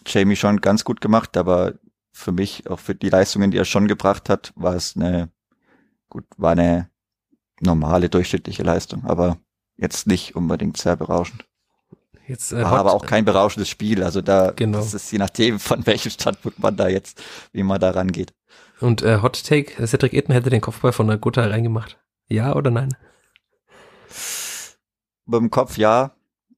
Jamie 0.07 0.37
schon 0.37 0.61
ganz 0.61 0.85
gut 0.85 1.01
gemacht, 1.01 1.37
aber 1.37 1.75
für 2.12 2.33
mich, 2.33 2.69
auch 2.69 2.79
für 2.79 2.95
die 2.95 3.09
Leistungen, 3.09 3.51
die 3.51 3.59
er 3.59 3.65
schon 3.65 3.89
gebracht 3.89 4.29
hat, 4.29 4.53
war 4.57 4.75
es 4.75 4.97
eine, 4.97 5.31
gut, 6.09 6.25
war 6.37 6.53
eine 6.53 6.91
normale, 7.61 8.09
durchschnittliche 8.09 8.62
Leistung, 8.62 9.05
aber 9.05 9.39
jetzt 9.77 10.07
nicht 10.07 10.37
unbedingt 10.37 10.77
sehr 10.77 10.97
berauschend. 10.97 11.45
Jetzt, 12.27 12.53
äh, 12.53 12.62
war 12.62 12.79
aber 12.79 12.95
auch 12.95 13.05
kein 13.05 13.25
berauschendes 13.25 13.68
Spiel, 13.68 14.03
also 14.03 14.22
da, 14.22 14.53
genau. 14.57 14.79
das 14.79 14.95
ist 14.95 15.12
je 15.12 15.18
nachdem, 15.18 15.59
von 15.59 15.87
welchem 15.87 16.11
Standpunkt 16.11 16.59
man 16.59 16.77
da 16.77 16.89
jetzt, 16.89 17.22
wie 17.53 17.62
man 17.62 17.81
da 17.81 17.91
rangeht. 17.91 18.33
Und 18.81 19.03
äh, 19.03 19.20
Hot 19.20 19.45
Take, 19.45 19.87
Cedric 19.87 20.14
Eden 20.14 20.33
hätte 20.33 20.51
den 20.51 20.61
Kopfball 20.61 20.93
von 20.93 21.07
der 21.07 21.18
Gutta 21.18 21.45
reingemacht. 21.47 21.99
Ja 22.29 22.55
oder 22.57 22.70
nein? 22.70 22.97
Beim 25.27 25.51
Kopf 25.51 25.77
ja, 25.77 26.12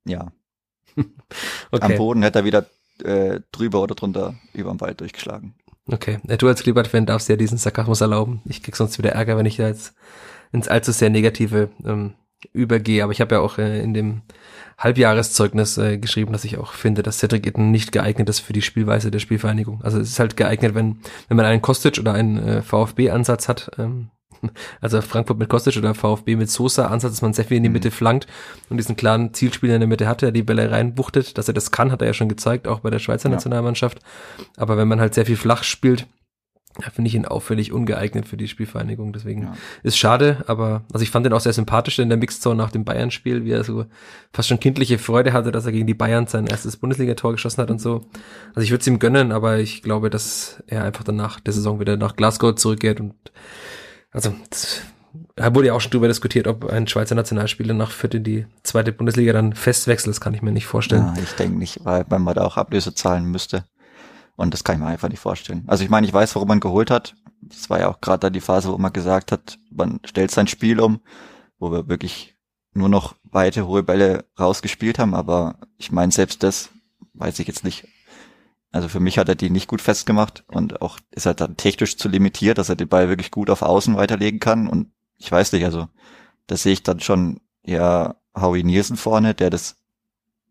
ja. 0.04 0.32
okay. 0.96 1.84
Am 1.84 1.96
Boden 1.96 2.22
hätte 2.22 2.40
er 2.40 2.44
wieder 2.44 2.66
äh, 3.02 3.40
drüber 3.52 3.82
oder 3.82 3.94
drunter 3.94 4.34
über 4.52 4.70
den 4.70 4.80
Wald 4.80 5.00
durchgeschlagen. 5.00 5.54
Okay, 5.90 6.18
du 6.38 6.48
als 6.48 6.62
Klippert-Fan 6.62 7.06
darfst 7.06 7.28
ja 7.28 7.36
diesen 7.36 7.58
Sarkasmus 7.58 8.00
erlauben. 8.00 8.40
Ich 8.44 8.62
krieg 8.62 8.74
sonst 8.74 8.98
wieder 8.98 9.12
Ärger, 9.12 9.36
wenn 9.36 9.46
ich 9.46 9.56
da 9.56 9.68
jetzt 9.68 9.94
ins 10.52 10.68
allzu 10.68 10.90
sehr 10.90 11.10
Negative 11.10 11.70
ähm, 11.84 12.14
übergehe. 12.52 13.02
Aber 13.02 13.12
ich 13.12 13.20
habe 13.20 13.36
ja 13.36 13.40
auch 13.40 13.58
äh, 13.58 13.80
in 13.80 13.94
dem 13.94 14.22
Halbjahreszeugnis 14.78 15.78
äh, 15.78 15.98
geschrieben, 15.98 16.32
dass 16.32 16.44
ich 16.44 16.58
auch 16.58 16.72
finde, 16.72 17.02
dass 17.02 17.18
Cedric 17.18 17.46
Itten 17.46 17.70
nicht 17.70 17.92
geeignet 17.92 18.28
ist 18.28 18.40
für 18.40 18.52
die 18.52 18.62
Spielweise 18.62 19.10
der 19.10 19.20
Spielvereinigung. 19.20 19.80
Also 19.82 19.98
es 19.98 20.10
ist 20.10 20.18
halt 20.18 20.36
geeignet, 20.36 20.74
wenn, 20.74 20.98
wenn 21.28 21.36
man 21.36 21.46
einen 21.46 21.62
Kostic 21.62 21.98
oder 21.98 22.12
einen 22.12 22.38
äh, 22.38 22.62
VfB-Ansatz 22.62 23.48
hat, 23.48 23.70
ähm, 23.78 24.10
also 24.82 25.00
Frankfurt 25.00 25.38
mit 25.38 25.48
Kostic 25.48 25.76
oder 25.76 25.94
VfB 25.94 26.36
mit 26.36 26.50
Sosa 26.50 26.88
Ansatz, 26.88 27.12
dass 27.12 27.22
man 27.22 27.32
sehr 27.32 27.46
viel 27.46 27.56
in 27.56 27.62
die 27.62 27.68
mhm. 27.70 27.74
Mitte 27.74 27.90
flankt 27.90 28.26
und 28.68 28.76
diesen 28.76 28.96
klaren 28.96 29.32
Zielspieler 29.32 29.74
in 29.74 29.80
der 29.80 29.88
Mitte 29.88 30.06
hat, 30.06 30.20
der 30.20 30.32
die 30.32 30.42
Bälle 30.42 30.70
reinbuchtet, 30.70 31.38
dass 31.38 31.48
er 31.48 31.54
das 31.54 31.70
kann, 31.70 31.90
hat 31.90 32.02
er 32.02 32.08
ja 32.08 32.14
schon 32.14 32.28
gezeigt, 32.28 32.68
auch 32.68 32.80
bei 32.80 32.90
der 32.90 32.98
Schweizer 32.98 33.30
ja. 33.30 33.34
Nationalmannschaft. 33.34 34.00
Aber 34.56 34.76
wenn 34.76 34.88
man 34.88 35.00
halt 35.00 35.14
sehr 35.14 35.26
viel 35.26 35.36
flach 35.36 35.64
spielt, 35.64 36.06
ja, 36.82 36.90
finde 36.90 37.08
ich 37.08 37.14
ihn 37.14 37.24
auffällig 37.24 37.72
ungeeignet 37.72 38.28
für 38.28 38.36
die 38.36 38.48
Spielvereinigung. 38.48 39.12
Deswegen 39.12 39.42
ja. 39.42 39.56
ist 39.82 39.96
schade, 39.96 40.44
aber 40.46 40.84
also 40.92 41.02
ich 41.02 41.10
fand 41.10 41.26
ihn 41.26 41.32
auch 41.32 41.40
sehr 41.40 41.52
sympathisch 41.52 41.98
in 41.98 42.08
der 42.08 42.18
Mixzone 42.18 42.56
nach 42.56 42.70
dem 42.70 42.84
Bayern-Spiel, 42.84 43.44
wie 43.44 43.52
er 43.52 43.64
so 43.64 43.86
fast 44.32 44.48
schon 44.48 44.60
kindliche 44.60 44.98
Freude 44.98 45.32
hatte, 45.32 45.52
dass 45.52 45.66
er 45.66 45.72
gegen 45.72 45.86
die 45.86 45.94
Bayern 45.94 46.26
sein 46.26 46.46
erstes 46.46 46.76
Bundesligator 46.76 47.32
geschossen 47.32 47.62
hat 47.62 47.70
und 47.70 47.80
so. 47.80 48.06
Also 48.54 48.60
ich 48.60 48.70
würde 48.70 48.82
es 48.82 48.86
ihm 48.86 48.98
gönnen, 48.98 49.32
aber 49.32 49.58
ich 49.58 49.82
glaube, 49.82 50.10
dass 50.10 50.62
er 50.66 50.84
einfach 50.84 51.04
danach 51.04 51.40
der 51.40 51.54
Saison 51.54 51.80
wieder 51.80 51.96
nach 51.96 52.16
Glasgow 52.16 52.54
zurückgeht 52.54 53.00
und 53.00 53.14
also 54.12 54.34
das, 54.50 54.82
da 55.34 55.54
wurde 55.54 55.68
ja 55.68 55.74
auch 55.74 55.80
schon 55.80 55.90
drüber 55.90 56.08
diskutiert, 56.08 56.46
ob 56.46 56.64
ein 56.70 56.86
Schweizer 56.86 57.14
Nationalspieler 57.14 57.74
nach 57.74 57.90
Fürth 57.90 58.14
in 58.14 58.24
die 58.24 58.46
zweite 58.62 58.92
Bundesliga 58.92 59.32
dann 59.32 59.54
festwechselt. 59.54 60.14
Das 60.14 60.20
kann 60.20 60.34
ich 60.34 60.42
mir 60.42 60.52
nicht 60.52 60.66
vorstellen. 60.66 61.12
Ja, 61.14 61.22
ich 61.22 61.32
denke 61.32 61.58
nicht, 61.58 61.84
weil 61.84 62.04
man 62.08 62.34
da 62.34 62.44
auch 62.44 62.56
Ablöse 62.56 62.94
zahlen 62.94 63.26
müsste. 63.26 63.64
Und 64.36 64.52
das 64.52 64.64
kann 64.64 64.76
ich 64.76 64.82
mir 64.82 64.88
einfach 64.88 65.08
nicht 65.08 65.20
vorstellen. 65.20 65.64
Also 65.66 65.82
ich 65.82 65.90
meine, 65.90 66.06
ich 66.06 66.12
weiß, 66.12 66.34
warum 66.34 66.48
man 66.48 66.60
geholt 66.60 66.90
hat. 66.90 67.14
Das 67.40 67.70
war 67.70 67.80
ja 67.80 67.88
auch 67.88 68.00
gerade 68.00 68.20
da 68.20 68.30
die 68.30 68.40
Phase, 68.40 68.72
wo 68.72 68.78
man 68.78 68.92
gesagt 68.92 69.32
hat, 69.32 69.58
man 69.70 70.00
stellt 70.04 70.30
sein 70.30 70.46
Spiel 70.46 70.80
um, 70.80 71.00
wo 71.58 71.70
wir 71.72 71.88
wirklich 71.88 72.36
nur 72.74 72.88
noch 72.88 73.14
weite, 73.24 73.66
hohe 73.66 73.82
Bälle 73.82 74.24
rausgespielt 74.38 74.98
haben. 74.98 75.14
Aber 75.14 75.58
ich 75.78 75.90
meine, 75.90 76.12
selbst 76.12 76.42
das 76.42 76.70
weiß 77.14 77.38
ich 77.38 77.48
jetzt 77.48 77.64
nicht, 77.64 77.88
also 78.72 78.88
für 78.88 79.00
mich 79.00 79.18
hat 79.18 79.28
er 79.28 79.34
die 79.34 79.48
nicht 79.48 79.68
gut 79.68 79.80
festgemacht 79.80 80.44
und 80.48 80.82
auch 80.82 80.98
ist 81.10 81.24
er 81.24 81.34
dann 81.34 81.56
technisch 81.56 81.96
zu 81.96 82.08
limitiert, 82.08 82.58
dass 82.58 82.68
er 82.68 82.76
den 82.76 82.88
Ball 82.88 83.08
wirklich 83.08 83.30
gut 83.30 83.48
auf 83.48 83.62
Außen 83.62 83.96
weiterlegen 83.96 84.38
kann. 84.38 84.68
Und 84.68 84.92
ich 85.16 85.32
weiß 85.32 85.52
nicht, 85.52 85.64
also 85.64 85.88
da 86.46 86.56
sehe 86.56 86.74
ich 86.74 86.82
dann 86.82 87.00
schon 87.00 87.40
ja 87.64 88.16
Howie 88.38 88.64
Nielsen 88.64 88.96
vorne, 88.96 89.34
der 89.34 89.50
das 89.50 89.76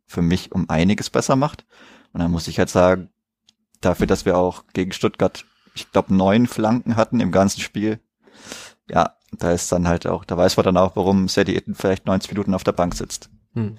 für 0.07 0.21
mich 0.21 0.51
um 0.51 0.69
einiges 0.69 1.09
besser 1.09 1.35
macht. 1.35 1.65
Und 2.13 2.21
dann 2.21 2.31
muss 2.31 2.47
ich 2.47 2.57
halt 2.57 2.69
sagen, 2.69 3.09
dafür, 3.81 4.07
dass 4.07 4.25
wir 4.25 4.37
auch 4.37 4.63
gegen 4.73 4.91
Stuttgart, 4.91 5.45
ich 5.73 5.91
glaube, 5.91 6.13
neun 6.13 6.47
Flanken 6.47 6.95
hatten 6.95 7.19
im 7.19 7.31
ganzen 7.31 7.61
Spiel, 7.61 7.99
ja, 8.89 9.15
Da 9.37 9.51
ist 9.51 9.71
dann 9.71 9.87
halt 9.87 10.07
auch, 10.07 10.23
da 10.25 10.37
weiß 10.37 10.57
man 10.57 10.63
dann 10.63 10.77
auch, 10.77 10.95
warum 10.95 11.27
Sadie 11.27 11.55
Itten 11.55 11.75
vielleicht 11.75 12.05
90 12.05 12.31
Minuten 12.31 12.53
auf 12.53 12.63
der 12.63 12.71
Bank 12.71 12.95
sitzt. 12.95 13.29
Hm. 13.53 13.77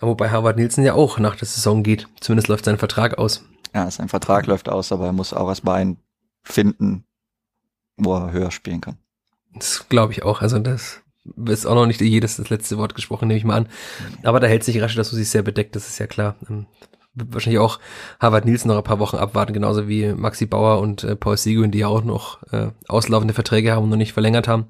Wobei 0.00 0.30
Harvard 0.30 0.56
Nielsen 0.56 0.84
ja 0.84 0.94
auch 0.94 1.18
nach 1.18 1.36
der 1.36 1.46
Saison 1.46 1.82
geht. 1.82 2.08
Zumindest 2.20 2.48
läuft 2.48 2.64
sein 2.64 2.78
Vertrag 2.78 3.18
aus. 3.18 3.44
Ja, 3.74 3.88
sein 3.90 4.08
Vertrag 4.08 4.46
läuft 4.46 4.68
aus, 4.68 4.90
aber 4.90 5.06
er 5.06 5.12
muss 5.12 5.32
auch 5.32 5.48
erstmal 5.48 5.80
einen 5.80 5.98
finden, 6.42 7.04
wo 7.96 8.14
er 8.16 8.32
höher 8.32 8.50
spielen 8.50 8.80
kann. 8.80 8.98
Das 9.54 9.88
glaube 9.88 10.12
ich 10.12 10.24
auch. 10.24 10.42
Also 10.42 10.58
das 10.58 11.02
ist 11.46 11.66
auch 11.66 11.74
noch 11.76 11.86
nicht 11.86 12.00
jedes 12.00 12.36
das 12.36 12.50
letzte 12.50 12.78
Wort 12.78 12.96
gesprochen, 12.96 13.28
nehme 13.28 13.38
ich 13.38 13.44
mal 13.44 13.58
an. 13.58 13.68
Aber 14.24 14.40
da 14.40 14.48
hält 14.48 14.64
sich 14.64 14.80
Rashida 14.80 15.04
Susi 15.04 15.24
sehr 15.24 15.42
bedeckt, 15.42 15.76
das 15.76 15.88
ist 15.88 15.98
ja 15.98 16.08
klar. 16.08 16.34
Wahrscheinlich 17.14 17.60
auch 17.60 17.78
Harvard 18.20 18.46
Nielsen 18.46 18.68
noch 18.68 18.78
ein 18.78 18.84
paar 18.84 18.98
Wochen 18.98 19.16
abwarten, 19.16 19.52
genauso 19.52 19.86
wie 19.86 20.12
Maxi 20.14 20.46
Bauer 20.46 20.80
und 20.80 21.04
äh, 21.04 21.14
Paul 21.14 21.36
Seguin, 21.36 21.70
die 21.70 21.80
ja 21.80 21.88
auch 21.88 22.04
noch 22.04 22.42
äh, 22.52 22.68
auslaufende 22.88 23.34
Verträge 23.34 23.72
haben 23.72 23.84
und 23.84 23.90
noch 23.90 23.96
nicht 23.96 24.14
verlängert 24.14 24.48
haben. 24.48 24.66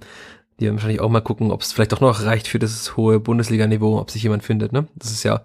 Die 0.59 0.65
werden 0.65 0.77
wahrscheinlich 0.77 1.01
auch 1.01 1.09
mal 1.09 1.21
gucken, 1.21 1.51
ob 1.51 1.63
es 1.63 1.73
vielleicht 1.73 1.95
auch 1.95 2.01
noch 2.01 2.25
reicht 2.25 2.49
für 2.49 2.59
das 2.59 2.97
hohe 2.97 3.21
Bundesliga-Niveau, 3.21 3.99
ob 3.99 4.11
sich 4.11 4.23
jemand 4.23 4.43
findet. 4.43 4.73
Ne? 4.73 4.89
Das 4.97 5.11
ist 5.13 5.23
ja, 5.23 5.41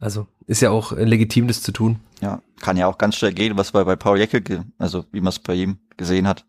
also 0.00 0.26
ist 0.46 0.62
ja 0.62 0.70
auch 0.70 0.92
legitim, 0.92 1.46
das 1.46 1.62
zu 1.62 1.72
tun. 1.72 2.00
Ja, 2.20 2.42
kann 2.60 2.76
ja 2.76 2.86
auch 2.86 2.98
ganz 2.98 3.16
schnell 3.16 3.32
gehen, 3.32 3.56
was 3.56 3.72
bei, 3.72 3.84
bei 3.84 3.96
Paul 3.96 4.18
Jecke, 4.18 4.64
also 4.78 5.04
wie 5.12 5.20
man 5.20 5.28
es 5.28 5.38
bei 5.38 5.54
ihm 5.54 5.78
gesehen 5.96 6.26
hat. 6.26 6.44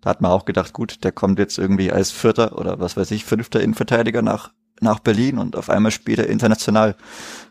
Da 0.00 0.10
hat 0.10 0.20
man 0.20 0.30
auch 0.30 0.44
gedacht, 0.44 0.72
gut, 0.72 1.04
der 1.04 1.12
kommt 1.12 1.38
jetzt 1.38 1.58
irgendwie 1.58 1.92
als 1.92 2.10
Vierter 2.10 2.58
oder 2.58 2.80
was 2.80 2.96
weiß 2.96 3.10
ich, 3.10 3.24
fünfter 3.24 3.60
Innenverteidiger 3.60 4.22
nach, 4.22 4.52
nach 4.82 5.00
Berlin 5.00 5.38
und 5.38 5.56
auf 5.56 5.70
einmal 5.70 5.92
spielt 5.92 6.18
er 6.18 6.28
international. 6.28 6.96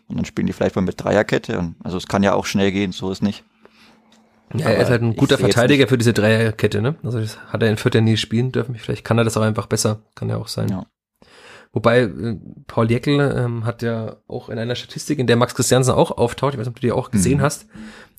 Und 0.07 0.17
dann 0.17 0.25
spielen 0.25 0.47
die 0.47 0.53
vielleicht 0.53 0.75
mal 0.75 0.81
mit 0.81 1.03
Dreierkette. 1.03 1.59
Und, 1.59 1.75
also 1.83 1.97
es 1.97 2.07
kann 2.07 2.23
ja 2.23 2.33
auch 2.33 2.45
schnell 2.45 2.71
gehen, 2.71 2.91
so 2.91 3.11
ist 3.11 3.21
nicht. 3.21 3.43
Ja, 4.53 4.69
er 4.69 4.81
ist 4.81 4.89
halt 4.89 5.03
ein 5.03 5.15
guter 5.15 5.37
Verteidiger 5.37 5.87
für 5.87 5.97
diese 5.97 6.13
Dreierkette, 6.13 6.81
ne? 6.81 6.95
Also 7.03 7.19
das 7.19 7.39
hat 7.47 7.61
er 7.61 7.69
in 7.69 7.77
Vierter 7.77 8.01
nie 8.01 8.17
spielen 8.17 8.51
dürfen. 8.51 8.73
Vielleicht 8.75 9.05
kann 9.05 9.19
er 9.19 9.23
das 9.23 9.37
auch 9.37 9.43
einfach 9.43 9.67
besser. 9.67 10.01
Kann 10.15 10.29
ja 10.29 10.37
auch 10.37 10.47
sein. 10.47 10.69
Ja. 10.69 10.87
Wobei 11.71 12.01
äh, 12.01 12.37
Paul 12.65 12.89
Jeckel 12.89 13.19
ähm, 13.37 13.65
hat 13.65 13.83
ja 13.83 14.17
auch 14.27 14.49
in 14.49 14.57
einer 14.57 14.73
Statistik, 14.73 15.19
in 15.19 15.27
der 15.27 15.35
Max 15.35 15.53
Christiansen 15.53 15.93
auch 15.93 16.09
auftaucht, 16.09 16.53
ich 16.53 16.59
weiß 16.59 16.65
nicht, 16.65 16.75
ob 16.75 16.81
du 16.81 16.87
die 16.87 16.91
auch 16.91 17.11
gesehen 17.11 17.37
mhm. 17.37 17.43
hast, 17.43 17.67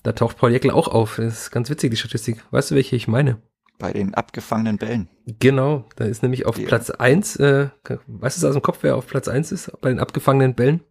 da 0.03 0.13
taucht 0.13 0.37
Paul 0.37 0.51
Jeckel 0.51 0.71
auch 0.71 0.87
auf. 0.87 1.17
Das 1.17 1.41
ist 1.41 1.51
ganz 1.51 1.69
witzig, 1.69 1.91
die 1.91 1.97
Statistik. 1.97 2.43
Weißt 2.51 2.71
du, 2.71 2.75
welche 2.75 2.95
ich 2.95 3.09
meine? 3.09 3.41
Bei 3.81 3.93
den 3.93 4.13
abgefangenen 4.13 4.77
Bällen. 4.77 5.09
Genau, 5.39 5.85
da 5.95 6.05
ist 6.05 6.21
nämlich 6.21 6.45
auf 6.45 6.55
die, 6.55 6.65
Platz 6.65 6.91
eins. 6.91 7.35
äh, 7.37 7.69
weißt 8.05 8.43
du 8.43 8.47
aus 8.47 8.53
dem 8.53 8.61
Kopf, 8.61 8.79
wer 8.81 8.95
auf 8.95 9.07
Platz 9.07 9.27
eins 9.27 9.51
ist 9.51 9.71
bei 9.81 9.89
den 9.89 9.99
abgefangenen 9.99 10.53
Bällen? 10.53 10.81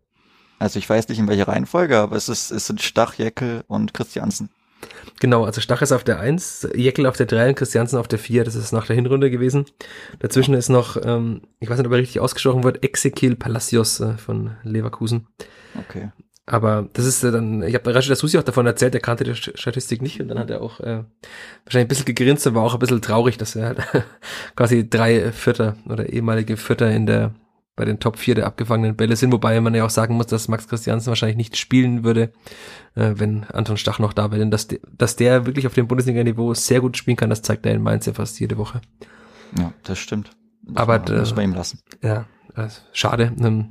Also 0.59 0.79
ich 0.79 0.91
weiß 0.91 1.09
nicht 1.09 1.19
in 1.19 1.29
welcher 1.29 1.49
Reihenfolge, 1.49 1.97
aber 1.97 2.17
es 2.17 2.29
ist, 2.29 2.51
es 2.51 2.67
sind 2.67 2.83
Stach, 2.83 3.15
Jeckel 3.15 3.63
und 3.69 3.95
Christiansen. 3.95 4.51
Genau, 5.21 5.45
also 5.45 5.61
Stach 5.61 5.83
ist 5.83 5.93
auf 5.93 6.05
der 6.05 6.19
1, 6.21 6.69
Jeckel 6.75 7.07
auf 7.07 7.17
der 7.17 7.27
3 7.27 7.51
und 7.51 7.55
Christiansen 7.55 7.99
auf 7.99 8.09
der 8.09 8.19
4. 8.19 8.45
Das 8.45 8.55
ist 8.57 8.73
nach 8.73 8.87
der 8.87 8.97
Hinrunde 8.97 9.31
gewesen. 9.31 9.67
Dazwischen 10.19 10.55
ist 10.55 10.69
noch, 10.69 10.97
ähm, 11.05 11.43
ich 11.61 11.71
weiß 11.71 11.79
nicht, 11.79 11.87
ob 11.87 11.93
er 11.93 11.99
richtig 11.99 12.21
ausgesprochen 12.21 12.65
wird, 12.65 12.85
Ezequiel 12.85 13.37
Palacios 13.37 14.01
äh, 14.01 14.17
von 14.17 14.57
Leverkusen. 14.63 15.29
Okay. 15.79 16.11
Aber 16.51 16.89
das 16.95 17.07
ist 17.07 17.23
äh, 17.23 17.31
dann, 17.31 17.63
ich 17.63 17.75
habe 17.77 17.95
Rashid 17.95 18.17
Susi 18.17 18.37
auch 18.37 18.43
davon 18.43 18.67
erzählt, 18.67 18.93
er 18.93 19.01
kannte 19.01 19.23
die 19.23 19.37
Statistik 19.37 20.03
nicht 20.03 20.21
und 20.21 20.27
dann 20.27 20.39
hat 20.41 20.51
er 20.51 20.61
auch 20.61 20.81
äh, 20.81 21.05
wahrscheinlich 21.65 21.85
ein 21.85 21.89
bisschen 21.89 22.05
gegrinst 22.07 22.45
und 22.45 22.57
war 22.57 22.65
auch 22.65 22.75
ein 22.75 22.81
bisschen 22.81 23.01
traurig, 23.01 23.39
dass 23.39 23.55
er 23.55 23.67
halt 23.67 23.79
quasi 24.57 24.91
drei 24.91 25.31
Vierter 25.31 25.77
oder 25.89 26.09
ehemalige 26.13 26.57
Vierter 26.57 26.91
in 26.91 27.07
der 27.07 27.33
bei 27.77 27.85
den 27.85 28.01
Top 28.01 28.19
4 28.19 28.35
der 28.35 28.47
abgefangenen 28.47 28.97
Bälle 28.97 29.15
sind, 29.15 29.33
wobei 29.33 29.59
man 29.61 29.75
ja 29.75 29.87
auch 29.87 29.91
sagen 29.91 30.17
muss, 30.17 30.27
dass 30.27 30.49
Max 30.49 30.67
Christiansen 30.67 31.07
wahrscheinlich 31.07 31.37
nicht 31.37 31.57
spielen 31.57 32.03
würde, 32.03 32.33
äh, 32.97 33.15
wenn 33.15 33.45
Anton 33.45 33.77
Stach 33.77 34.01
noch 34.01 34.13
da 34.13 34.33
wäre. 34.33 34.41
Denn 34.41 34.51
dass, 34.51 34.67
de, 34.67 34.81
dass 34.99 35.15
der 35.15 35.47
wirklich 35.47 35.69
auf 35.69 35.75
dem 35.75 35.87
Bundesliga-Niveau 35.87 36.53
sehr 36.53 36.81
gut 36.81 36.97
spielen 36.97 37.17
kann, 37.17 37.31
das 37.31 37.43
zeigt 37.43 37.65
er 37.65 37.73
in 37.73 37.81
Mainz 37.81 38.07
ja 38.07 38.13
fast 38.13 38.41
jede 38.41 38.59
Woche. 38.59 38.81
Ja, 39.57 39.73
das 39.85 39.99
stimmt. 39.99 40.33
Das 40.63 40.77
Aber 40.77 40.99
das 40.99 41.31
muss 41.31 41.37
man 41.37 41.45
ihm 41.45 41.55
lassen. 41.55 41.79
Ja, 42.03 42.27
schade. 42.93 43.33
Ähm, 43.41 43.71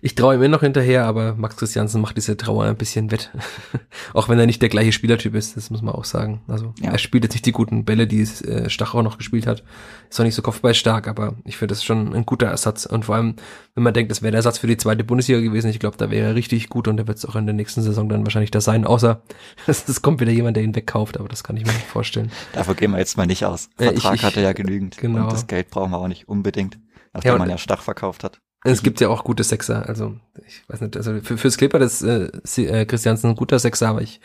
ich 0.00 0.14
traue 0.14 0.34
ihm 0.34 0.42
immer 0.42 0.56
noch 0.56 0.60
hinterher, 0.60 1.06
aber 1.06 1.34
Max 1.34 1.56
Christiansen 1.56 2.00
macht 2.00 2.16
diese 2.16 2.36
Trauer 2.36 2.64
ein 2.64 2.76
bisschen 2.76 3.10
wett. 3.10 3.30
auch 4.14 4.28
wenn 4.28 4.38
er 4.38 4.46
nicht 4.46 4.62
der 4.62 4.68
gleiche 4.68 4.92
Spielertyp 4.92 5.34
ist, 5.34 5.56
das 5.56 5.70
muss 5.70 5.82
man 5.82 5.94
auch 5.94 6.04
sagen. 6.04 6.42
Also 6.46 6.72
ja. 6.80 6.92
er 6.92 6.98
spielt 6.98 7.24
jetzt 7.24 7.32
nicht 7.32 7.46
die 7.46 7.52
guten 7.52 7.84
Bälle, 7.84 8.06
die 8.06 8.22
äh, 8.22 8.70
Stachau 8.70 9.02
noch 9.02 9.18
gespielt 9.18 9.46
hat. 9.46 9.64
Ist 10.08 10.20
auch 10.20 10.24
nicht 10.24 10.34
so 10.34 10.42
kopfballstark, 10.42 11.08
aber 11.08 11.34
ich 11.44 11.56
finde 11.56 11.72
das 11.72 11.84
schon 11.84 12.14
ein 12.14 12.26
guter 12.26 12.46
Ersatz. 12.46 12.86
Und 12.86 13.06
vor 13.06 13.16
allem, 13.16 13.34
wenn 13.74 13.82
man 13.82 13.94
denkt, 13.94 14.10
das 14.10 14.22
wäre 14.22 14.30
der 14.30 14.38
Ersatz 14.38 14.58
für 14.58 14.66
die 14.66 14.76
zweite 14.76 15.04
Bundesliga 15.04 15.40
gewesen, 15.40 15.70
ich 15.70 15.80
glaube, 15.80 15.96
da 15.96 16.10
wäre 16.10 16.28
er 16.28 16.34
richtig 16.34 16.68
gut 16.68 16.86
und 16.86 16.98
er 16.98 17.08
wird 17.08 17.18
es 17.18 17.26
auch 17.26 17.34
in 17.34 17.46
der 17.46 17.54
nächsten 17.54 17.82
Saison 17.82 18.08
dann 18.08 18.24
wahrscheinlich 18.24 18.50
da 18.50 18.60
sein, 18.60 18.84
außer 18.84 19.22
es 19.66 20.02
kommt 20.02 20.20
wieder 20.20 20.32
jemand, 20.32 20.56
der 20.56 20.64
ihn 20.64 20.74
wegkauft, 20.74 21.18
aber 21.18 21.28
das 21.28 21.42
kann 21.42 21.56
ich 21.56 21.66
mir 21.66 21.72
nicht 21.72 21.86
vorstellen. 21.86 22.30
Dafür 22.52 22.74
gehen 22.74 22.92
wir 22.92 22.98
jetzt 22.98 23.16
mal 23.16 23.26
nicht 23.26 23.44
aus. 23.44 23.68
Vertrag 23.76 24.14
ich, 24.14 24.20
ich, 24.20 24.24
hat 24.24 24.36
er 24.36 24.42
ja 24.42 24.52
genügend. 24.52 24.98
Genau. 24.98 25.24
Und 25.24 25.32
das 25.32 25.46
Geld 25.46 25.70
brauchen 25.70 25.90
wir 25.90 25.98
auch 25.98 26.08
nicht 26.08 26.28
unbedingt, 26.28 26.78
nachdem 27.12 27.32
ja, 27.32 27.38
man 27.38 27.50
ja 27.50 27.58
Stach 27.58 27.82
verkauft 27.82 28.24
hat. 28.24 28.40
Es 28.64 28.82
gibt 28.82 29.00
ja 29.00 29.08
auch 29.08 29.22
gute 29.22 29.44
Sechser, 29.44 29.88
also 29.88 30.16
ich 30.46 30.68
weiß 30.68 30.80
nicht, 30.80 30.96
also 30.96 31.20
für, 31.22 31.38
fürs 31.38 31.56
Clipper 31.56 31.80
ist 31.80 32.02
äh, 32.02 32.28
äh, 32.56 32.86
Christiansen 32.86 33.30
ein 33.30 33.36
guter 33.36 33.60
Sechser, 33.60 33.88
aber 33.88 34.02
ich 34.02 34.20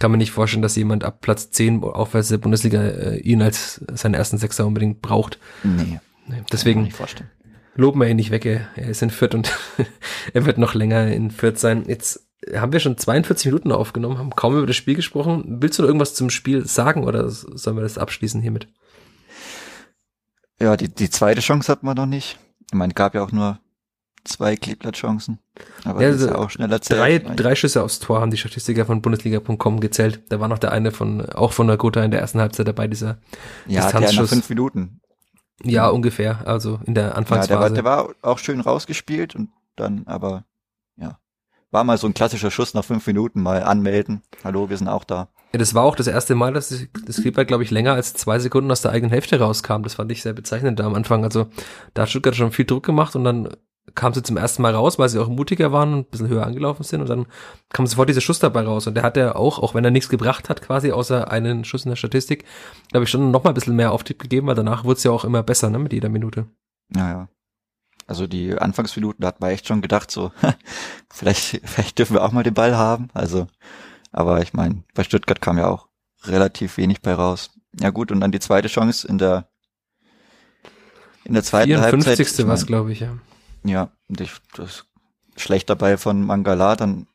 kann 0.00 0.10
mir 0.10 0.16
nicht 0.16 0.32
vorstellen, 0.32 0.62
dass 0.62 0.74
jemand 0.74 1.04
ab 1.04 1.20
Platz 1.20 1.50
10 1.52 1.84
aufwärts 1.84 2.28
der 2.28 2.38
Bundesliga 2.38 2.82
äh, 2.82 3.18
ihn 3.18 3.42
als 3.42 3.80
seinen 3.92 4.14
ersten 4.14 4.38
Sechser 4.38 4.66
unbedingt 4.66 5.02
braucht. 5.02 5.38
Nee. 5.62 6.00
nee 6.26 6.42
deswegen 6.50 6.92
loben 7.76 8.00
wir 8.00 8.08
ihn 8.08 8.16
nicht 8.16 8.32
weg, 8.32 8.44
er, 8.44 8.68
er 8.74 8.88
ist 8.88 9.02
in 9.02 9.10
Fürth 9.10 9.34
und 9.34 9.52
er 10.34 10.46
wird 10.46 10.58
noch 10.58 10.74
länger 10.74 11.06
in 11.06 11.30
Fürth 11.30 11.58
sein. 11.58 11.84
Jetzt 11.86 12.26
haben 12.54 12.72
wir 12.72 12.80
schon 12.80 12.98
42 12.98 13.46
Minuten 13.46 13.70
aufgenommen, 13.70 14.18
haben 14.18 14.30
kaum 14.30 14.56
über 14.56 14.66
das 14.66 14.76
Spiel 14.76 14.96
gesprochen. 14.96 15.44
Willst 15.60 15.78
du 15.78 15.82
noch 15.82 15.88
irgendwas 15.88 16.14
zum 16.14 16.30
Spiel 16.30 16.66
sagen 16.66 17.04
oder 17.04 17.28
sollen 17.28 17.76
wir 17.76 17.82
das 17.82 17.98
abschließen 17.98 18.40
hiermit? 18.40 18.68
Ja, 20.60 20.76
die, 20.76 20.88
die 20.88 21.10
zweite 21.10 21.40
Chance 21.40 21.70
hat 21.70 21.82
man 21.82 21.96
noch 21.96 22.06
nicht. 22.06 22.38
Ich 22.68 22.74
meine, 22.74 22.94
gab 22.94 23.14
ja 23.14 23.22
auch 23.22 23.32
nur 23.32 23.60
zwei 24.26 24.56
Kleeblatt-Chancen. 24.56 25.38
Aber 25.84 26.02
ja, 26.02 26.10
das 26.10 26.20
ist 26.20 26.30
ja 26.30 26.36
auch 26.36 26.50
schnell 26.50 26.70
erzählt. 26.70 27.00
Drei, 27.00 27.18
drei 27.18 27.54
Schüsse 27.54 27.82
aufs 27.82 27.98
Tor 27.98 28.20
haben 28.20 28.30
die 28.30 28.36
Statistiker 28.36 28.84
von 28.84 29.02
Bundesliga.com 29.02 29.80
gezählt. 29.80 30.22
Da 30.28 30.40
war 30.40 30.48
noch 30.48 30.58
der 30.58 30.72
eine 30.72 30.92
von, 30.92 31.24
auch 31.30 31.52
von 31.52 31.66
der 31.66 31.76
Gotha 31.76 32.02
in 32.02 32.10
der 32.10 32.20
ersten 32.20 32.40
Halbzeit 32.40 32.68
dabei, 32.68 32.88
dieser 32.88 33.18
ja, 33.66 33.82
Distanzschuss. 33.82 34.16
Ja, 34.16 34.26
fünf 34.26 34.48
Minuten. 34.48 35.00
Ja, 35.62 35.88
ungefähr. 35.88 36.46
Also 36.46 36.80
in 36.84 36.94
der 36.94 37.16
Anfangsphase. 37.16 37.52
Ja, 37.52 37.68
der 37.70 37.84
war, 37.84 38.06
der 38.06 38.12
war 38.22 38.30
auch 38.30 38.38
schön 38.38 38.60
rausgespielt 38.60 39.34
und 39.34 39.50
dann 39.74 40.02
aber, 40.06 40.44
ja, 40.96 41.18
war 41.70 41.84
mal 41.84 41.98
so 41.98 42.06
ein 42.06 42.14
klassischer 42.14 42.50
Schuss 42.50 42.74
nach 42.74 42.84
fünf 42.84 43.06
Minuten, 43.06 43.42
mal 43.42 43.62
anmelden. 43.62 44.22
Hallo, 44.44 44.68
wir 44.68 44.76
sind 44.76 44.88
auch 44.88 45.04
da. 45.04 45.28
Ja, 45.52 45.58
das 45.58 45.74
war 45.74 45.84
auch 45.84 45.96
das 45.96 46.06
erste 46.06 46.34
Mal, 46.34 46.52
dass 46.52 46.74
das 47.06 47.20
Kleeblatt, 47.20 47.48
glaube 47.48 47.62
ich, 47.62 47.70
länger 47.70 47.94
als 47.94 48.14
zwei 48.14 48.38
Sekunden 48.38 48.70
aus 48.70 48.82
der 48.82 48.90
eigenen 48.90 49.10
Hälfte 49.10 49.38
rauskam. 49.38 49.82
Das 49.82 49.94
fand 49.94 50.10
ich 50.12 50.22
sehr 50.22 50.32
bezeichnend 50.32 50.78
da 50.78 50.86
am 50.86 50.94
Anfang. 50.94 51.24
Also 51.24 51.46
da 51.94 52.02
hat 52.02 52.10
Stuttgart 52.10 52.36
schon 52.36 52.52
viel 52.52 52.64
Druck 52.64 52.84
gemacht 52.84 53.16
und 53.16 53.24
dann 53.24 53.48
kam 53.96 54.14
sie 54.14 54.22
zum 54.22 54.36
ersten 54.36 54.62
Mal 54.62 54.74
raus, 54.74 54.98
weil 54.98 55.08
sie 55.08 55.18
auch 55.18 55.28
mutiger 55.28 55.72
waren 55.72 55.92
und 55.92 55.98
ein 56.00 56.10
bisschen 56.10 56.28
höher 56.28 56.46
angelaufen 56.46 56.84
sind 56.84 57.00
und 57.00 57.08
dann 57.08 57.26
kam 57.70 57.86
sofort 57.86 58.08
dieser 58.08 58.20
Schuss 58.20 58.38
dabei 58.38 58.62
raus 58.62 58.86
und 58.86 58.94
der 58.94 59.02
hat 59.02 59.16
ja 59.16 59.34
auch, 59.34 59.58
auch 59.58 59.74
wenn 59.74 59.84
er 59.84 59.90
nichts 59.90 60.08
gebracht 60.08 60.48
hat, 60.48 60.62
quasi 60.62 60.92
außer 60.92 61.30
einen 61.30 61.64
Schuss 61.64 61.84
in 61.84 61.88
der 61.88 61.96
Statistik, 61.96 62.44
glaube 62.92 63.04
ich 63.04 63.10
schon 63.10 63.32
noch 63.32 63.42
mal 63.42 63.50
ein 63.50 63.54
bisschen 63.54 63.74
mehr 63.74 63.92
Auftrieb 63.92 64.20
gegeben, 64.20 64.46
weil 64.46 64.54
danach 64.54 64.84
wurde 64.84 64.98
es 64.98 65.02
ja 65.02 65.10
auch 65.10 65.24
immer 65.24 65.42
besser, 65.42 65.70
ne, 65.70 65.78
mit 65.78 65.92
jeder 65.92 66.08
Minute. 66.08 66.46
Ja, 66.94 67.10
ja. 67.10 67.28
Also 68.06 68.28
die 68.28 68.56
Anfangsminuten, 68.56 69.22
da 69.22 69.28
hat 69.28 69.40
man 69.40 69.50
echt 69.50 69.66
schon 69.66 69.82
gedacht, 69.82 70.10
so, 70.12 70.30
vielleicht, 71.10 71.60
vielleicht 71.64 71.98
dürfen 71.98 72.14
wir 72.14 72.22
auch 72.22 72.32
mal 72.32 72.44
den 72.44 72.54
Ball 72.54 72.76
haben. 72.76 73.08
Also, 73.14 73.48
aber 74.12 74.42
ich 74.42 74.52
meine, 74.52 74.84
bei 74.94 75.02
Stuttgart 75.02 75.40
kam 75.40 75.58
ja 75.58 75.68
auch 75.68 75.88
relativ 76.22 76.76
wenig 76.76 77.00
bei 77.00 77.14
raus. 77.14 77.50
Ja 77.80 77.90
gut, 77.90 78.12
und 78.12 78.20
dann 78.20 78.30
die 78.30 78.38
zweite 78.38 78.68
Chance 78.68 79.08
in 79.08 79.18
der 79.18 79.48
in 81.24 81.34
der 81.34 81.42
zweiten 81.42 81.70
54. 81.70 81.82
Halbzeit. 81.82 82.16
54. 82.16 82.46
war 82.46 82.54
es, 82.54 82.66
glaube 82.66 82.92
ich, 82.92 83.00
ja. 83.00 83.18
Ja, 83.66 83.90
ich, 84.08 84.32
das 84.54 84.84
schlecht 85.36 85.68
dabei 85.68 85.96
von 85.96 86.24
Mangala, 86.24 86.76
dann 86.76 87.06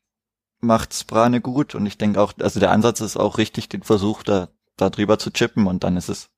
macht's 0.60 1.04
Brane 1.04 1.42
gut 1.42 1.76
und 1.76 1.86
ich 1.86 1.98
denke 1.98 2.22
auch, 2.22 2.34
also 2.40 2.60
der 2.60 2.72
Ansatz 2.72 3.02
ist 3.02 3.18
auch 3.18 3.38
richtig, 3.38 3.70
den 3.70 3.84
Versuch 3.84 4.24
da, 4.24 4.50
da 4.78 4.90
drüber 4.90 5.18
zu 5.18 5.32
chippen 5.32 5.68
und 5.68 5.84
dann 5.84 5.98
ist 5.98 6.10
es, 6.10 6.30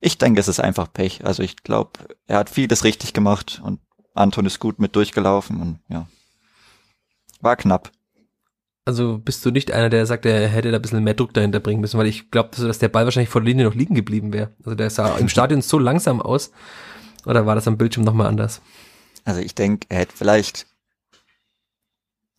ich 0.00 0.18
denke, 0.18 0.40
es 0.40 0.48
ist 0.48 0.60
einfach 0.60 0.92
Pech. 0.92 1.24
Also 1.24 1.42
ich 1.42 1.56
glaube, 1.56 1.92
er 2.26 2.38
hat 2.38 2.50
vieles 2.50 2.84
richtig 2.84 3.14
gemacht 3.14 3.60
und 3.64 3.80
Anton 4.14 4.46
ist 4.46 4.60
gut 4.60 4.78
mit 4.78 4.94
durchgelaufen 4.94 5.60
und 5.60 5.80
ja, 5.88 6.06
war 7.40 7.56
knapp. 7.56 7.90
Also 8.84 9.18
bist 9.18 9.44
du 9.44 9.50
nicht 9.50 9.70
einer, 9.70 9.90
der 9.90 10.06
sagt, 10.06 10.24
er 10.24 10.48
hätte 10.48 10.70
da 10.70 10.78
ein 10.78 10.82
bisschen 10.82 11.04
mehr 11.04 11.14
Druck 11.14 11.34
dahinter 11.34 11.60
bringen 11.60 11.80
müssen, 11.80 11.98
weil 11.98 12.06
ich 12.06 12.30
glaube, 12.30 12.50
dass 12.56 12.78
der 12.78 12.88
Ball 12.88 13.04
wahrscheinlich 13.04 13.28
vor 13.28 13.42
der 13.42 13.48
Linie 13.48 13.66
noch 13.66 13.74
liegen 13.74 13.94
geblieben 13.94 14.32
wäre. 14.32 14.54
Also 14.64 14.74
der 14.74 14.88
sah 14.88 15.18
im 15.18 15.28
Stadion 15.28 15.60
so 15.60 15.78
langsam 15.78 16.22
aus. 16.22 16.52
Oder 17.26 17.44
war 17.44 17.54
das 17.54 17.68
am 17.68 17.76
Bildschirm 17.76 18.04
nochmal 18.04 18.28
anders? 18.28 18.62
Also 19.28 19.42
ich 19.42 19.54
denke, 19.54 19.86
er 19.90 19.98
hätte 19.98 20.16
vielleicht, 20.16 20.66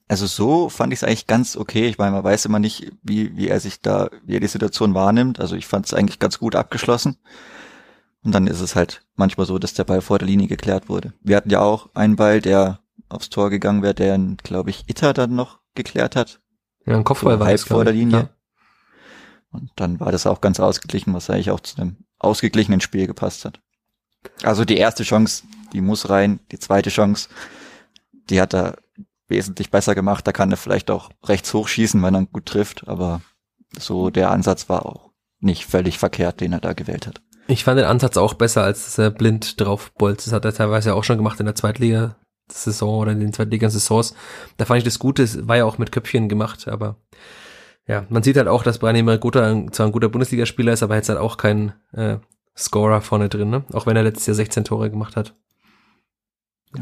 also 0.07 0.25
so 0.25 0.69
fand 0.69 0.91
ich 0.91 0.97
es 0.97 1.03
eigentlich 1.03 1.27
ganz 1.27 1.55
okay. 1.55 1.85
Ich 1.85 1.99
meine, 1.99 2.13
man 2.13 2.23
weiß 2.23 2.45
immer 2.45 2.57
nicht, 2.57 2.91
wie, 3.03 3.37
wie 3.37 3.47
er 3.47 3.59
sich 3.59 3.79
da, 3.79 4.09
wie 4.23 4.37
er 4.37 4.39
die 4.39 4.47
Situation 4.47 4.95
wahrnimmt. 4.95 5.39
Also 5.39 5.55
ich 5.55 5.67
fand 5.67 5.85
es 5.85 5.93
eigentlich 5.93 6.17
ganz 6.17 6.39
gut 6.39 6.55
abgeschlossen. 6.55 7.17
Und 8.23 8.33
dann 8.33 8.47
ist 8.47 8.59
es 8.59 8.75
halt 8.75 9.05
manchmal 9.15 9.45
so, 9.45 9.59
dass 9.59 9.75
der 9.75 9.83
Ball 9.83 10.01
vor 10.01 10.17
der 10.17 10.27
Linie 10.27 10.47
geklärt 10.47 10.89
wurde. 10.89 11.13
Wir 11.21 11.37
hatten 11.37 11.51
ja 11.51 11.61
auch 11.61 11.93
einen 11.93 12.15
Ball, 12.15 12.41
der 12.41 12.79
aufs 13.07 13.29
Tor 13.29 13.51
gegangen 13.51 13.83
wäre, 13.83 13.93
der, 13.93 14.17
glaube 14.41 14.71
ich, 14.71 14.89
Itter 14.89 15.13
dann 15.13 15.35
noch 15.35 15.59
geklärt 15.75 16.15
hat. 16.15 16.41
Ja, 16.87 16.95
ein 16.95 17.03
Kopfball 17.03 17.35
so 17.35 17.39
war 17.41 17.47
halb 17.47 17.59
vor 17.59 17.83
der 17.85 17.93
Linie. 17.93 18.17
Ja. 18.17 18.29
Und 19.51 19.69
dann 19.75 19.99
war 19.99 20.11
das 20.11 20.25
auch 20.25 20.41
ganz 20.41 20.59
ausgeglichen, 20.59 21.13
was 21.13 21.29
eigentlich 21.29 21.51
auch 21.51 21.59
zu 21.59 21.79
einem 21.79 21.97
ausgeglichenen 22.17 22.81
Spiel 22.81 23.05
gepasst 23.05 23.45
hat. 23.45 23.61
Also 24.41 24.65
die 24.65 24.77
erste 24.77 25.03
Chance, 25.03 25.43
die 25.73 25.81
muss 25.81 26.09
rein. 26.09 26.39
Die 26.51 26.59
zweite 26.59 26.89
Chance, 26.89 27.29
die 28.29 28.41
hat 28.41 28.53
er 28.53 28.77
wesentlich 29.27 29.71
besser 29.71 29.95
gemacht. 29.95 30.25
Da 30.27 30.31
kann 30.31 30.51
er 30.51 30.57
vielleicht 30.57 30.91
auch 30.91 31.09
rechts 31.23 31.53
hochschießen, 31.53 32.01
wenn 32.01 32.15
er 32.15 32.25
gut 32.25 32.45
trifft. 32.45 32.87
Aber 32.87 33.21
so 33.77 34.09
der 34.09 34.31
Ansatz 34.31 34.69
war 34.69 34.85
auch 34.85 35.11
nicht 35.39 35.65
völlig 35.65 35.97
verkehrt, 35.97 36.41
den 36.41 36.53
er 36.53 36.59
da 36.59 36.73
gewählt 36.73 37.07
hat. 37.07 37.21
Ich 37.47 37.63
fand 37.63 37.79
den 37.79 37.85
Ansatz 37.85 38.17
auch 38.17 38.35
besser, 38.35 38.63
als 38.63 38.85
dass 38.85 38.97
er 38.97 39.09
blind 39.09 39.59
drauf 39.59 39.91
bolzt. 39.93 40.27
Das 40.27 40.33
hat 40.33 40.45
er 40.45 40.53
teilweise 40.53 40.93
auch 40.93 41.03
schon 41.03 41.17
gemacht 41.17 41.39
in 41.39 41.47
der 41.47 41.55
Zweitliga-Saison 41.55 42.99
oder 42.99 43.11
in 43.11 43.19
den 43.19 43.33
Zweitliga-Saisons. 43.33 44.13
Da 44.57 44.65
fand 44.65 44.79
ich 44.79 44.83
das 44.83 44.99
Gute, 44.99 45.23
es 45.23 45.47
war 45.47 45.57
ja 45.57 45.65
auch 45.65 45.79
mit 45.79 45.91
Köpfchen 45.91 46.29
gemacht, 46.29 46.67
aber 46.67 46.97
ja, 47.87 48.05
man 48.09 48.21
sieht 48.21 48.37
halt 48.37 48.47
auch, 48.47 48.61
dass 48.61 48.77
Brian 48.77 49.03
Mariguta 49.03 49.65
zwar 49.71 49.87
ein 49.87 49.91
guter 49.91 50.09
Bundesligaspieler 50.09 50.73
ist, 50.73 50.83
aber 50.83 50.95
jetzt 50.95 51.09
halt 51.09 51.17
auch 51.17 51.37
kein 51.37 51.73
äh, 51.91 52.17
Scorer 52.55 53.01
vorne 53.01 53.29
drin, 53.29 53.49
ne? 53.49 53.63
Auch 53.73 53.87
wenn 53.87 53.95
er 53.95 54.03
letztes 54.03 54.27
Jahr 54.27 54.35
16 54.35 54.65
Tore 54.65 54.91
gemacht 54.91 55.15
hat. 55.15 55.33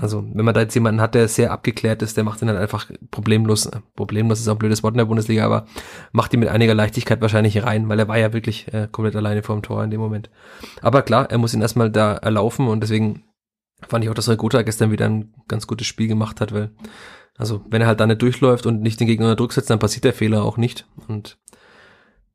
Also, 0.02 0.22
wenn 0.34 0.44
man 0.44 0.54
da 0.54 0.62
jetzt 0.62 0.74
jemanden 0.76 1.00
hat, 1.00 1.16
der 1.16 1.30
sehr 1.30 1.52
abgeklärt 1.52 2.02
ist, 2.02 2.18
der 2.18 2.26
macht 2.26 2.42
ihn 2.42 2.50
halt 2.50 2.60
einfach 2.60 2.92
problemlos, 3.10 3.70
problemlos 3.96 4.42
ist 4.42 4.48
auch 4.50 4.56
ein 4.56 4.60
blödes 4.60 4.84
Wort 4.84 4.96
in 4.96 4.98
der 4.98 5.06
Bundesliga, 5.06 5.46
aber 5.46 5.66
macht 6.12 6.34
ihn 6.34 6.42
mit 6.42 6.50
einiger 6.50 6.76
Leichtigkeit 6.76 7.22
wahrscheinlich 7.22 7.64
rein, 7.64 7.88
weil 7.88 7.98
er 7.98 8.10
war 8.10 8.18
ja 8.18 8.34
wirklich 8.34 8.72
äh, 8.74 8.90
komplett 8.92 9.16
alleine 9.16 9.44
vor 9.44 9.56
dem 9.56 9.62
Tor 9.62 9.82
in 9.86 9.90
dem 9.90 10.02
Moment. 10.02 10.30
Aber 10.82 11.04
klar, 11.04 11.32
er 11.32 11.38
muss 11.38 11.54
ihn 11.54 11.62
erstmal 11.62 11.90
da 11.90 12.16
erlaufen 12.16 12.68
und 12.68 12.82
deswegen 12.82 13.24
fand 13.88 14.04
ich 14.04 14.10
auch, 14.10 14.14
dass 14.14 14.28
Regota 14.28 14.62
gestern 14.64 14.92
wieder 14.92 15.06
ein 15.06 15.34
ganz 15.48 15.68
gutes 15.68 15.88
Spiel 15.88 16.10
gemacht 16.10 16.42
hat, 16.42 16.54
weil, 16.54 16.72
also, 17.38 17.64
wenn 17.70 17.82
er 17.82 17.88
halt 17.88 18.02
da 18.02 18.08
nicht 18.08 18.22
durchläuft 18.22 18.66
und 18.66 18.82
nicht 18.82 19.00
den 19.00 19.08
Gegner 19.08 19.28
unter 19.28 19.38
Druck 19.38 19.54
setzt, 19.54 19.70
dann 19.70 19.80
passiert 19.80 20.04
der 20.04 20.14
Fehler 20.14 20.44
auch 20.44 20.58
nicht 20.58 20.86
und 21.08 21.38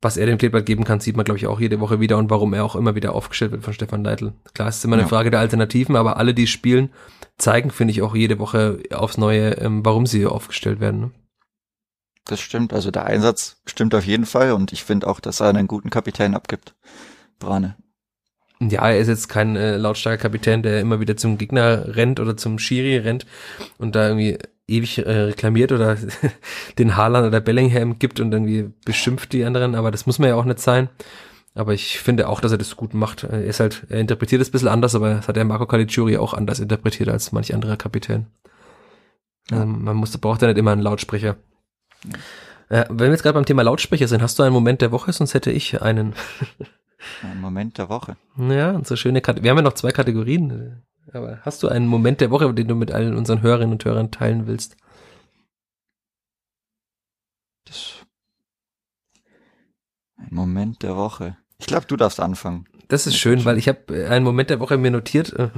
was 0.03 0.17
er 0.17 0.27
dem 0.27 0.37
Kleeblatt 0.37 0.67
geben 0.67 0.85
kann, 0.85 1.01
sieht 1.01 1.17
man, 1.17 1.25
glaube 1.25 1.39
ich, 1.39 1.47
auch 1.47 1.61
jede 1.61 1.79
Woche 1.81 2.01
wieder 2.01 2.19
und 2.19 2.29
warum 2.29 2.53
er 2.53 2.65
auch 2.65 2.75
immer 2.75 2.97
wieder 2.97 3.15
aufgestellt 3.15 3.53
wird 3.53 3.63
von 3.63 3.73
Stefan 3.73 4.03
Leitl. 4.03 4.33
Klar, 4.53 4.69
es 4.69 4.79
ist 4.79 4.85
immer 4.85 4.97
eine 4.97 5.03
ja. 5.03 5.09
Frage 5.09 5.31
der 5.31 5.41
Alternativen, 5.41 5.95
aber 5.95 6.17
alle, 6.17 6.35
die 6.35 6.49
spielen, 6.49 6.91
zeigen, 7.39 7.71
finde 7.71 7.93
ich, 7.93 8.03
auch 8.03 8.15
jede 8.15 8.41
Woche 8.41 8.83
aufs 8.93 9.17
Neue, 9.17 9.53
ähm, 9.53 9.85
warum 9.85 10.07
sie 10.07 10.27
aufgestellt 10.27 10.81
werden. 10.81 11.01
Ne? 11.01 11.11
Das 12.27 12.41
stimmt, 12.41 12.73
also 12.73 12.91
der 12.91 13.07
Einsatz 13.07 13.63
stimmt 13.65 13.95
auf 13.95 14.05
jeden 14.05 14.27
Fall 14.27 14.53
und 14.53 14.73
ich 14.73 14.83
finde 14.83 15.07
auch, 15.07 15.21
dass 15.21 15.41
er 15.41 15.49
einen 15.49 15.69
guten 15.69 15.91
Kapitän 15.91 16.35
abgibt. 16.35 16.75
Brane. 17.39 17.77
Ja, 18.61 18.89
er 18.89 18.99
ist 18.99 19.09
jetzt 19.09 19.29
kein 19.29 19.57
äh, 19.57 19.77
lautstarker 19.77 20.23
Kapitän, 20.23 20.63
der 20.63 20.81
immer 20.81 21.01
wieder 21.01 21.17
zum 21.17 21.39
Gegner 21.39 21.97
rennt 21.97 22.21
oder 22.21 22.37
zum 22.37 22.59
Schiri 22.59 22.99
rennt 22.99 23.27
und 23.79 23.97
da 23.97 24.07
irgendwie 24.07 24.39
ewig 24.73 24.99
äh, 24.99 25.11
reklamiert 25.11 25.73
oder 25.73 25.97
den 26.79 26.97
Haaland 26.97 27.27
oder 27.27 27.41
Bellingham 27.41 27.99
gibt 27.99 28.21
und 28.21 28.33
irgendwie 28.33 28.71
beschimpft 28.85 29.33
die 29.33 29.45
anderen, 29.45 29.75
aber 29.75 29.91
das 29.91 30.07
muss 30.07 30.19
man 30.19 30.29
ja 30.29 30.35
auch 30.35 30.45
nicht 30.45 30.61
sein. 30.61 30.89
Aber 31.55 31.75
ich 31.75 31.99
finde 31.99 32.29
auch, 32.29 32.41
dass 32.41 32.53
er 32.53 32.59
das 32.59 32.77
gut 32.77 32.95
macht. 32.95 33.25
Er 33.25 33.45
ist 33.45 33.61
halt, 33.61 33.87
er 33.91 34.01
interpretiert 34.01 34.41
es 34.41 34.49
ein 34.49 34.53
bisschen 34.53 34.69
anders, 34.69 34.95
aber 34.95 35.15
das 35.15 35.29
hat 35.29 35.37
der 35.37 35.45
Marco 35.45 35.67
Caligiuri 35.67 36.17
auch 36.17 36.33
anders 36.33 36.61
interpretiert 36.61 37.11
als 37.11 37.31
manch 37.33 37.55
anderer 37.55 37.77
Kapitän. 37.77 38.27
Ja. 39.51 39.59
Also 39.59 39.67
man 39.67 39.97
muss, 39.97 40.17
braucht 40.17 40.41
ja 40.41 40.49
nicht 40.49 40.57
immer 40.57 40.73
einen 40.73 40.81
Lautsprecher. 40.81 41.37
Ja. 42.05 42.81
Äh, 42.81 42.87
wenn 42.89 42.99
wir 42.99 43.11
jetzt 43.11 43.23
gerade 43.23 43.35
beim 43.35 43.45
Thema 43.45 43.63
Lautsprecher 43.63 44.09
sind, 44.09 44.23
hast 44.23 44.39
du 44.39 44.43
einen 44.43 44.55
Moment 44.55 44.81
der 44.81 44.93
Woche, 44.93 45.13
sonst 45.13 45.35
hätte 45.35 45.51
ich 45.51 45.83
einen. 45.83 46.15
Ein 47.23 47.41
Moment 47.41 47.79
der 47.79 47.89
Woche. 47.89 48.17
Ja, 48.39 48.81
so 48.85 48.95
schöne 48.95 49.21
Kategorien. 49.21 49.43
Wir 49.43 49.51
haben 49.51 49.59
ja 49.59 49.63
noch 49.65 49.73
zwei 49.73 49.91
Kategorien. 49.91 50.85
Aber 51.13 51.41
hast 51.43 51.63
du 51.63 51.69
einen 51.69 51.87
Moment 51.87 52.21
der 52.21 52.31
Woche, 52.31 52.53
den 52.55 52.69
du 52.69 52.75
mit 52.75 52.91
allen 52.91 53.17
unseren 53.17 53.43
Hörerinnen 53.43 53.73
und 53.73 53.85
Hörern 53.85 54.11
teilen 54.11 54.47
willst? 54.47 54.77
Das 57.67 58.03
ein 60.17 60.35
Moment 60.35 60.83
der 60.83 60.97
Woche. 60.97 61.37
Ich 61.59 61.67
glaube, 61.67 61.87
du 61.87 61.97
darfst 61.97 62.21
anfangen. 62.21 62.67
Das 62.89 63.07
ist 63.07 63.17
schön, 63.17 63.45
weil 63.45 63.57
ich 63.59 63.69
habe 63.69 63.97
äh, 63.97 64.09
einen 64.09 64.25
Moment 64.25 64.51
der 64.51 64.61
Woche 64.61 64.77
mir 64.77 64.91
notiert, 64.91 65.33
äh, 65.33 65.49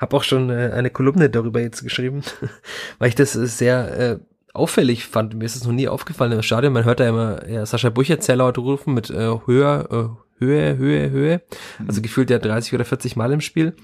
habe 0.00 0.16
auch 0.16 0.22
schon 0.22 0.50
äh, 0.50 0.70
eine 0.72 0.90
Kolumne 0.90 1.28
darüber 1.28 1.60
jetzt 1.60 1.82
geschrieben, 1.82 2.22
weil 2.98 3.08
ich 3.08 3.14
das 3.14 3.32
sehr 3.32 3.98
äh, 3.98 4.18
auffällig 4.54 5.06
fand. 5.06 5.34
Mir 5.34 5.44
ist 5.44 5.56
es 5.56 5.64
noch 5.64 5.72
nie 5.72 5.88
aufgefallen 5.88 6.32
im 6.32 6.42
Stadion. 6.42 6.72
Man 6.72 6.84
hört 6.84 7.00
da 7.00 7.08
immer 7.08 7.48
ja, 7.48 7.66
Sascha 7.66 7.90
Bucher 7.90 8.20
sehr 8.20 8.36
laut 8.36 8.58
rufen 8.58 8.94
mit 8.94 9.10
äh, 9.10 9.38
höher, 9.46 9.88
äh, 9.90 10.29
Höhe, 10.40 10.76
Höhe, 10.76 11.10
Höhe. 11.10 11.42
Also 11.86 12.00
mhm. 12.00 12.02
gefühlt 12.02 12.30
ja 12.30 12.38
30 12.38 12.74
oder 12.74 12.84
40 12.84 13.16
Mal 13.16 13.32
im 13.32 13.40
Spiel. 13.40 13.74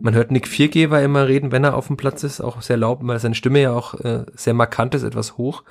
Man 0.00 0.14
hört 0.14 0.30
Nick 0.30 0.48
Viergeber 0.48 1.02
immer 1.02 1.28
reden, 1.28 1.52
wenn 1.52 1.64
er 1.64 1.74
auf 1.74 1.88
dem 1.88 1.96
Platz 1.96 2.22
ist, 2.24 2.40
auch 2.40 2.62
sehr 2.62 2.76
laut, 2.76 3.00
weil 3.02 3.18
seine 3.18 3.34
Stimme 3.34 3.60
ja 3.60 3.72
auch 3.72 3.94
äh, 4.00 4.24
sehr 4.34 4.54
markant 4.54 4.94
ist, 4.94 5.02
etwas 5.02 5.36
hoch. 5.36 5.64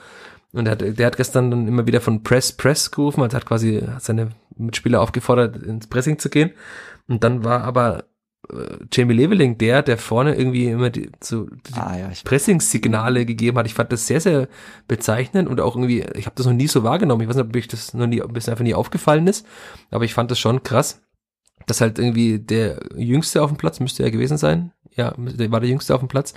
Und 0.52 0.66
der 0.66 0.74
hat, 0.74 0.82
der 0.82 1.06
hat 1.08 1.18
gestern 1.18 1.50
dann 1.50 1.68
immer 1.68 1.88
wieder 1.88 2.00
von 2.00 2.22
Press, 2.22 2.52
Press 2.52 2.92
gerufen, 2.92 3.24
also 3.24 3.36
hat 3.36 3.46
quasi 3.46 3.82
seine 3.98 4.30
Mitspieler 4.56 5.02
aufgefordert, 5.02 5.58
ins 5.58 5.88
Pressing 5.88 6.20
zu 6.20 6.30
gehen. 6.30 6.52
Und 7.08 7.24
dann 7.24 7.44
war 7.44 7.64
aber 7.64 8.04
Jamie 8.92 9.14
Leveling 9.16 9.58
der, 9.58 9.82
der 9.82 9.98
vorne 9.98 10.36
irgendwie 10.36 10.68
immer 10.68 10.90
die, 10.90 11.10
so 11.22 11.46
die 11.46 11.74
ah, 11.74 11.98
ja, 11.98 12.12
Pressing-Signale 12.24 13.26
gegeben 13.26 13.58
hat. 13.58 13.66
Ich 13.66 13.74
fand 13.74 13.92
das 13.92 14.06
sehr, 14.06 14.20
sehr 14.20 14.48
bezeichnend 14.88 15.48
und 15.48 15.62
auch 15.62 15.76
irgendwie, 15.76 16.06
ich 16.16 16.26
habe 16.26 16.36
das 16.36 16.46
noch 16.46 16.54
nie 16.54 16.68
so 16.68 16.84
wahrgenommen. 16.84 17.22
Ich 17.22 17.30
weiß 17.30 17.38
nicht, 17.38 17.46
ob 17.46 17.56
ich 17.56 17.68
das 17.68 17.94
noch 17.94 18.08
nie, 18.08 18.22
ob 18.22 18.36
es 18.36 18.50
einfach 18.50 18.64
nie 18.64 18.74
aufgefallen 18.74 19.28
ist, 19.28 19.46
aber 19.92 20.04
ich 20.04 20.14
fand 20.14 20.30
das 20.30 20.40
schon 20.40 20.62
krass, 20.62 21.02
dass 21.68 21.82
halt 21.82 22.00
irgendwie 22.00 22.40
der 22.40 22.80
Jüngste 22.96 23.42
auf 23.42 23.50
dem 23.50 23.58
Platz 23.58 23.80
müsste 23.80 24.04
er 24.04 24.12
gewesen 24.12 24.38
sein, 24.38 24.72
ja, 24.96 25.14
der 25.18 25.52
war 25.52 25.60
der 25.60 25.70
Jüngste 25.70 25.94
auf 25.96 26.02
dem 26.02 26.08
Platz, 26.08 26.34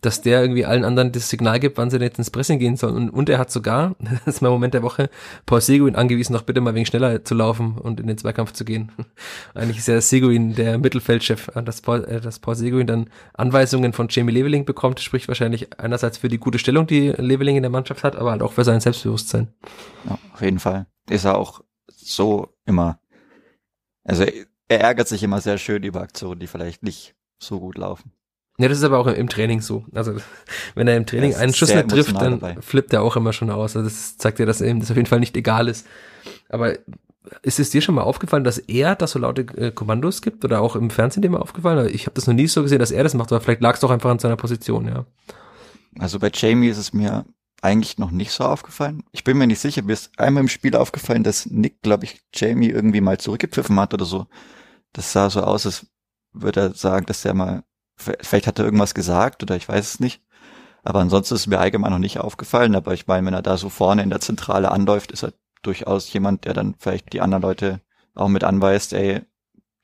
dass 0.00 0.22
der 0.22 0.40
irgendwie 0.40 0.64
allen 0.64 0.84
anderen 0.84 1.12
das 1.12 1.28
Signal 1.28 1.60
gibt, 1.60 1.78
wann 1.78 1.90
sie 1.90 1.98
jetzt 1.98 2.18
ins 2.18 2.30
Pressing 2.30 2.58
gehen 2.58 2.76
sollen. 2.76 2.96
Und, 2.96 3.10
und 3.10 3.28
er 3.28 3.38
hat 3.38 3.50
sogar, 3.50 3.94
das 4.24 4.36
ist 4.36 4.42
mein 4.42 4.50
Moment 4.50 4.74
der 4.74 4.82
Woche, 4.82 5.10
Paul 5.46 5.60
Seguin 5.60 5.96
angewiesen, 5.96 6.32
noch 6.32 6.42
bitte 6.42 6.60
mal 6.60 6.74
wegen 6.74 6.86
schneller 6.86 7.24
zu 7.24 7.34
laufen 7.34 7.76
und 7.78 8.00
in 8.00 8.06
den 8.06 8.18
Zweikampf 8.18 8.52
zu 8.52 8.64
gehen. 8.64 8.92
Eigentlich 9.54 9.78
ist 9.78 9.88
ja 9.88 10.00
Seguin 10.00 10.54
der 10.54 10.78
Mittelfeldchef, 10.78 11.50
dass 11.64 11.80
Paul, 11.80 12.04
äh, 12.04 12.20
dass 12.20 12.38
Paul 12.38 12.54
Seguin 12.54 12.86
dann 12.86 13.10
Anweisungen 13.34 13.92
von 13.92 14.08
Jamie 14.10 14.32
Leveling 14.32 14.64
bekommt, 14.64 15.00
spricht 15.00 15.28
wahrscheinlich 15.28 15.78
einerseits 15.78 16.18
für 16.18 16.28
die 16.28 16.38
gute 16.38 16.58
Stellung, 16.58 16.86
die 16.86 17.10
Leveling 17.10 17.56
in 17.56 17.62
der 17.62 17.70
Mannschaft 17.70 18.04
hat, 18.04 18.16
aber 18.16 18.30
halt 18.30 18.42
auch 18.42 18.52
für 18.52 18.64
sein 18.64 18.80
Selbstbewusstsein. 18.80 19.48
Ja, 20.08 20.18
auf 20.32 20.42
jeden 20.42 20.58
Fall. 20.58 20.86
Ist 21.08 21.24
er 21.24 21.36
auch 21.36 21.62
so 21.88 22.54
immer, 22.64 23.00
also 24.04 24.24
er 24.68 24.80
ärgert 24.80 25.08
sich 25.08 25.22
immer 25.22 25.40
sehr 25.40 25.58
schön 25.58 25.82
über 25.82 26.02
Aktionen, 26.02 26.40
die 26.40 26.46
vielleicht 26.46 26.82
nicht 26.82 27.14
so 27.38 27.60
gut 27.60 27.78
laufen. 27.78 28.12
Ja, 28.60 28.68
das 28.68 28.78
ist 28.78 28.84
aber 28.84 28.98
auch 28.98 29.06
im 29.06 29.28
Training 29.28 29.60
so. 29.60 29.84
Also 29.92 30.16
wenn 30.74 30.88
er 30.88 30.96
im 30.96 31.06
Training 31.06 31.34
einen 31.34 31.54
Schuss 31.54 31.72
nicht 31.72 31.88
trifft, 31.88 32.16
dann 32.20 32.40
dabei. 32.40 32.60
flippt 32.60 32.92
er 32.92 33.02
auch 33.02 33.16
immer 33.16 33.32
schon 33.32 33.50
aus. 33.50 33.76
Also 33.76 33.88
das 33.88 34.18
zeigt 34.18 34.38
ja, 34.40 34.46
dass 34.46 34.60
ihm 34.60 34.80
das 34.80 34.90
auf 34.90 34.96
jeden 34.96 35.08
Fall 35.08 35.20
nicht 35.20 35.36
egal 35.36 35.68
ist. 35.68 35.86
Aber 36.48 36.74
ist 37.42 37.60
es 37.60 37.70
dir 37.70 37.80
schon 37.80 37.94
mal 37.94 38.02
aufgefallen, 38.02 38.44
dass 38.44 38.58
er 38.58 38.96
das 38.96 39.12
so 39.12 39.18
laute 39.18 39.42
äh, 39.56 39.70
Kommandos 39.70 40.22
gibt 40.22 40.44
oder 40.44 40.60
auch 40.60 40.76
im 40.76 40.90
Fernsehen 40.90 41.22
dir 41.22 41.30
mal 41.30 41.40
aufgefallen? 41.40 41.88
Ich 41.92 42.06
habe 42.06 42.14
das 42.14 42.26
noch 42.26 42.34
nie 42.34 42.48
so 42.48 42.62
gesehen, 42.62 42.78
dass 42.78 42.90
er 42.90 43.02
das 43.02 43.14
macht, 43.14 43.30
aber 43.32 43.40
vielleicht 43.40 43.60
lag 43.60 43.74
es 43.74 43.80
doch 43.80 43.90
einfach 43.90 44.10
an 44.10 44.18
seiner 44.18 44.36
Position, 44.36 44.88
ja. 44.88 45.04
Also 45.98 46.18
bei 46.18 46.30
Jamie 46.32 46.68
ist 46.68 46.78
es 46.78 46.92
mir 46.92 47.24
eigentlich 47.60 47.98
noch 47.98 48.10
nicht 48.10 48.30
so 48.30 48.44
aufgefallen. 48.44 49.02
Ich 49.12 49.24
bin 49.24 49.36
mir 49.36 49.46
nicht 49.46 49.58
sicher, 49.60 49.82
mir 49.82 49.92
ist 49.92 50.18
einmal 50.18 50.42
im 50.42 50.48
Spiel 50.48 50.76
aufgefallen, 50.76 51.24
dass 51.24 51.46
Nick, 51.46 51.82
glaube 51.82 52.04
ich, 52.04 52.20
Jamie 52.34 52.68
irgendwie 52.68 53.00
mal 53.00 53.18
zurückgepfiffen 53.18 53.78
hat 53.80 53.94
oder 53.94 54.04
so. 54.04 54.26
Das 54.92 55.12
sah 55.12 55.28
so 55.28 55.42
aus, 55.42 55.66
als 55.66 55.86
würde 56.42 56.60
er 56.60 56.74
sagen, 56.74 57.06
dass 57.06 57.24
er 57.24 57.34
mal, 57.34 57.62
vielleicht 57.96 58.46
hat 58.46 58.58
er 58.58 58.64
irgendwas 58.64 58.94
gesagt 58.94 59.42
oder 59.42 59.56
ich 59.56 59.68
weiß 59.68 59.94
es 59.94 60.00
nicht. 60.00 60.22
Aber 60.84 61.00
ansonsten 61.00 61.34
ist 61.34 61.46
mir 61.46 61.58
allgemein 61.58 61.92
noch 61.92 61.98
nicht 61.98 62.18
aufgefallen. 62.18 62.74
Aber 62.74 62.94
ich 62.94 63.06
meine, 63.06 63.26
wenn 63.26 63.34
er 63.34 63.42
da 63.42 63.56
so 63.56 63.68
vorne 63.68 64.02
in 64.02 64.10
der 64.10 64.20
Zentrale 64.20 64.70
anläuft, 64.70 65.12
ist 65.12 65.22
er 65.22 65.32
durchaus 65.62 66.12
jemand, 66.12 66.44
der 66.44 66.54
dann 66.54 66.74
vielleicht 66.78 67.12
die 67.12 67.20
anderen 67.20 67.42
Leute 67.42 67.80
auch 68.14 68.28
mit 68.28 68.44
anweist, 68.44 68.92
ey, 68.92 69.22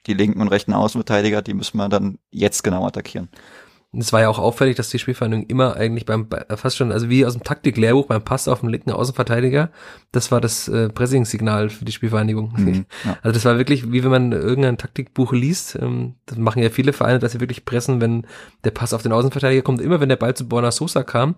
die 0.07 0.15
linken 0.15 0.41
und 0.41 0.49
rechten 0.49 0.73
Außenverteidiger, 0.73 1.43
die 1.43 1.55
müssen 1.55 1.79
wir 1.79 1.89
dann 1.89 2.19
jetzt 2.31 2.63
genau 2.63 2.87
attackieren. 2.87 3.29
Es 3.99 4.13
war 4.13 4.21
ja 4.21 4.29
auch 4.29 4.39
auffällig, 4.39 4.77
dass 4.77 4.91
die 4.91 4.99
Spielverhandlung 4.99 5.47
immer 5.47 5.77
eigentlich 5.77 6.07
beim, 6.07 6.29
fast 6.57 6.77
schon, 6.77 6.93
also 6.93 7.09
wie 7.09 7.25
aus 7.25 7.35
dem 7.35 7.43
Taktiklehrbuch 7.43 8.07
beim 8.07 8.23
Pass 8.23 8.49
auf 8.49 8.61
den 8.61 8.71
linken 8.71 8.91
Außenverteidiger, 8.91 9.71
das 10.13 10.31
war 10.31 10.41
das 10.41 10.69
äh, 10.69 10.89
Pressing-Signal 10.89 11.71
für 11.71 11.85
die 11.85 11.93
Spielvereinigung. 11.93 12.53
Mhm, 12.57 12.87
ja. 13.05 13.19
Also 13.23 13.33
das 13.33 13.45
war 13.45 13.59
wirklich, 13.59 13.93
wie 13.93 14.03
wenn 14.05 14.11
man 14.11 14.33
irgendein 14.33 14.79
Taktikbuch 14.79 15.33
liest, 15.33 15.77
ähm, 15.81 16.15
das 16.27 16.39
machen 16.39 16.63
ja 16.63 16.71
viele 16.71 16.93
Vereine, 16.93 17.19
dass 17.19 17.33
sie 17.33 17.41
wirklich 17.41 17.65
pressen, 17.65 18.01
wenn 18.01 18.27
der 18.65 18.71
Pass 18.71 18.93
auf 18.93 19.03
den 19.03 19.13
Außenverteidiger 19.13 19.63
kommt. 19.63 19.81
Immer 19.81 20.01
wenn 20.01 20.09
der 20.09 20.17
Ball 20.17 20.35
zu 20.35 20.49
Borna 20.49 20.71
Sosa 20.71 21.03
kam, 21.03 21.35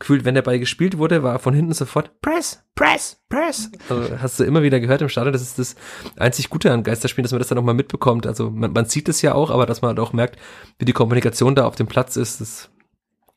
gefühlt, 0.00 0.24
wenn 0.24 0.34
der 0.34 0.42
Ball 0.42 0.58
gespielt 0.58 0.98
wurde, 0.98 1.22
war 1.22 1.38
von 1.38 1.54
hinten 1.54 1.74
sofort 1.74 2.20
Press, 2.20 2.64
Press, 2.74 3.20
Press. 3.28 3.70
Also 3.88 4.18
hast 4.18 4.40
du 4.40 4.44
immer 4.44 4.62
wieder 4.62 4.80
gehört 4.80 5.02
im 5.02 5.08
Stadion, 5.08 5.32
das 5.32 5.42
ist 5.42 5.58
das 5.58 5.76
einzig 6.16 6.50
Gute 6.50 6.72
an 6.72 6.82
Geisterspielen, 6.82 7.22
dass 7.22 7.32
man 7.32 7.38
das 7.38 7.48
dann 7.48 7.58
auch 7.58 7.62
mal 7.62 7.74
mitbekommt. 7.74 8.26
Also 8.26 8.50
man, 8.50 8.72
man 8.72 8.86
sieht 8.86 9.08
es 9.08 9.22
ja 9.22 9.34
auch, 9.34 9.50
aber 9.50 9.66
dass 9.66 9.82
man 9.82 9.90
halt 9.90 10.00
auch 10.00 10.12
merkt, 10.12 10.40
wie 10.78 10.86
die 10.86 10.92
Kommunikation 10.92 11.54
da 11.54 11.66
auf 11.66 11.76
dem 11.76 11.86
Platz 11.86 12.16
ist, 12.16 12.40
das 12.40 12.70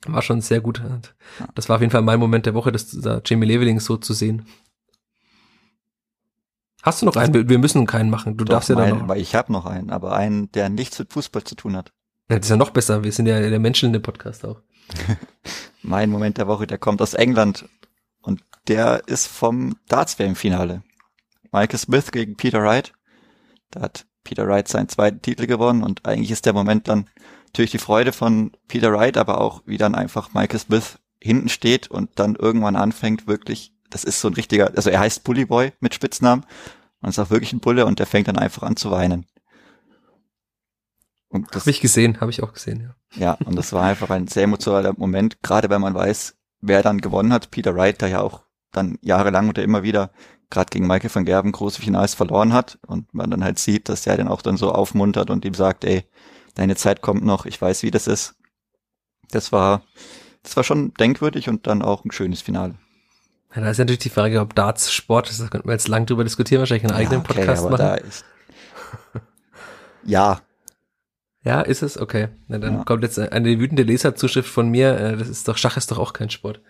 war 0.07 0.21
schon 0.21 0.41
sehr 0.41 0.61
gut. 0.61 0.81
Das 1.53 1.69
war 1.69 1.75
auf 1.75 1.81
jeden 1.81 1.91
Fall 1.91 2.01
mein 2.01 2.19
Moment 2.19 2.45
der 2.45 2.55
Woche, 2.55 2.71
das 2.71 2.89
da 2.91 3.21
Jamie 3.23 3.45
Leveling 3.45 3.79
so 3.79 3.97
zu 3.97 4.13
sehen. 4.13 4.45
Hast 6.81 7.01
du 7.01 7.05
noch 7.05 7.15
einen? 7.15 7.47
Wir 7.47 7.59
müssen 7.59 7.85
keinen 7.85 8.09
machen. 8.09 8.35
Du 8.35 8.43
Doch, 8.43 8.55
darfst 8.55 8.69
ja 8.69 8.75
dann 8.75 8.99
noch. 8.99 9.07
Weil 9.07 9.21
ich 9.21 9.35
habe 9.35 9.51
noch 9.51 9.65
einen, 9.65 9.89
aber 9.89 10.15
einen, 10.15 10.51
der 10.51 10.69
nichts 10.69 10.99
mit 10.99 11.13
Fußball 11.13 11.43
zu 11.43 11.55
tun 11.55 11.77
hat. 11.77 11.93
Ja, 12.29 12.37
das 12.37 12.47
ist 12.47 12.49
ja 12.49 12.57
noch 12.57 12.71
besser. 12.71 13.03
Wir 13.03 13.11
sind 13.11 13.25
ja 13.25 13.39
der 13.39 13.59
Menschen 13.59 13.87
in 13.87 13.93
dem 13.93 14.01
Podcast 14.01 14.45
auch. 14.45 14.61
mein 15.83 16.09
Moment 16.09 16.37
der 16.37 16.47
Woche, 16.47 16.67
der 16.67 16.77
kommt 16.77 17.01
aus 17.01 17.13
England 17.13 17.65
und 18.21 18.41
der 18.67 19.03
ist 19.07 19.27
vom 19.27 19.75
Darts 19.87 20.17
WM 20.17 20.35
Finale. 20.35 20.83
Michael 21.51 21.79
Smith 21.79 22.11
gegen 22.11 22.35
Peter 22.35 22.63
Wright. 22.63 22.93
Da 23.69 23.81
hat 23.81 24.05
Peter 24.23 24.47
Wright 24.47 24.67
seinen 24.67 24.89
zweiten 24.89 25.21
Titel 25.21 25.45
gewonnen 25.45 25.83
und 25.83 26.05
eigentlich 26.05 26.31
ist 26.31 26.45
der 26.45 26.53
Moment 26.53 26.87
dann 26.87 27.09
natürlich 27.47 27.71
die 27.71 27.77
Freude 27.77 28.13
von 28.13 28.51
Peter 28.67 28.91
Wright, 28.93 29.17
aber 29.17 29.41
auch 29.41 29.61
wie 29.65 29.77
dann 29.77 29.95
einfach 29.95 30.33
Michael 30.33 30.59
Smith 30.59 30.97
hinten 31.19 31.49
steht 31.49 31.89
und 31.89 32.11
dann 32.15 32.35
irgendwann 32.35 32.75
anfängt 32.75 33.27
wirklich, 33.27 33.73
das 33.89 34.03
ist 34.03 34.19
so 34.19 34.29
ein 34.29 34.33
richtiger, 34.33 34.71
also 34.75 34.89
er 34.89 34.99
heißt 34.99 35.23
Bully 35.23 35.45
Boy 35.45 35.73
mit 35.79 35.93
Spitznamen 35.93 36.45
und 37.01 37.09
ist 37.09 37.19
auch 37.19 37.29
wirklich 37.29 37.53
ein 37.53 37.59
Bulle 37.59 37.85
und 37.85 37.99
der 37.99 38.07
fängt 38.07 38.27
dann 38.27 38.37
einfach 38.37 38.63
an 38.63 38.75
zu 38.75 38.89
weinen. 38.89 39.25
Und 41.33 41.47
das 41.55 41.63
habe 41.63 41.71
ich 41.71 41.81
gesehen, 41.81 42.21
habe 42.21 42.29
ich 42.29 42.43
auch 42.43 42.53
gesehen, 42.53 42.81
ja. 42.81 42.95
Ja, 43.19 43.37
und 43.45 43.55
das 43.55 43.73
war 43.73 43.83
einfach 43.83 44.11
ein 44.11 44.27
sehr 44.27 44.43
emotionaler 44.43 44.93
Moment, 44.95 45.41
gerade 45.41 45.67
wenn 45.71 45.81
man 45.81 45.95
weiß, 45.95 46.35
wer 46.61 46.83
dann 46.83 47.01
gewonnen 47.01 47.33
hat. 47.33 47.49
Peter 47.49 47.75
Wright, 47.75 47.99
der 48.01 48.09
ja 48.09 48.21
auch 48.21 48.43
dann 48.71 48.99
jahrelang 49.01 49.49
oder 49.49 49.63
immer 49.63 49.81
wieder 49.81 50.11
gerade 50.51 50.69
gegen 50.69 50.85
Michael 50.85 51.09
van 51.13 51.25
Gerben 51.25 51.51
große 51.51 51.81
Finals 51.81 52.13
verloren 52.13 52.53
hat 52.53 52.77
und 52.85 53.11
man 53.15 53.31
dann 53.31 53.43
halt 53.43 53.57
sieht, 53.57 53.89
dass 53.89 54.03
der 54.03 54.15
den 54.15 54.27
auch 54.27 54.43
dann 54.43 54.57
so 54.57 54.71
aufmuntert 54.71 55.31
und 55.31 55.43
ihm 55.43 55.55
sagt, 55.55 55.85
ey, 55.85 56.05
deine 56.53 56.75
Zeit 56.75 57.01
kommt 57.01 57.25
noch, 57.25 57.47
ich 57.47 57.59
weiß, 57.59 57.81
wie 57.81 57.89
das 57.89 58.05
ist. 58.05 58.35
Das 59.31 59.51
war, 59.51 59.81
das 60.43 60.55
war 60.55 60.63
schon 60.63 60.93
denkwürdig 60.93 61.49
und 61.49 61.65
dann 61.65 61.81
auch 61.81 62.05
ein 62.05 62.11
schönes 62.11 62.43
Finale. 62.43 62.75
Ja, 63.55 63.61
da 63.61 63.71
ist 63.71 63.79
natürlich 63.79 63.99
die 63.99 64.09
Frage, 64.11 64.39
ob 64.39 64.53
Darts 64.53 64.93
Sport 64.93 65.31
ist, 65.31 65.41
da 65.41 65.47
könnten 65.47 65.67
wir 65.67 65.73
jetzt 65.73 65.87
lang 65.87 66.05
drüber 66.05 66.23
diskutieren, 66.23 66.59
wahrscheinlich 66.59 66.83
einen 66.83 66.93
ja, 66.93 66.99
eigenen 66.99 67.21
okay, 67.21 67.33
Podcast 67.33 67.69
machen. 67.69 68.01
Ja. 70.05 70.41
Ja, 71.43 71.61
ist 71.61 71.81
es? 71.81 71.99
Okay. 71.99 72.29
Na, 72.47 72.57
dann 72.57 72.77
ja. 72.77 72.83
kommt 72.83 73.03
jetzt 73.03 73.19
eine 73.19 73.59
wütende 73.59 73.83
Leserzuschrift 73.83 74.49
von 74.49 74.69
mir. 74.69 74.97
Äh, 74.97 75.17
das 75.17 75.27
ist 75.27 75.47
doch, 75.47 75.57
Schach 75.57 75.77
ist 75.77 75.91
doch 75.91 75.99
auch 75.99 76.13
kein 76.13 76.29
Sport. 76.29 76.61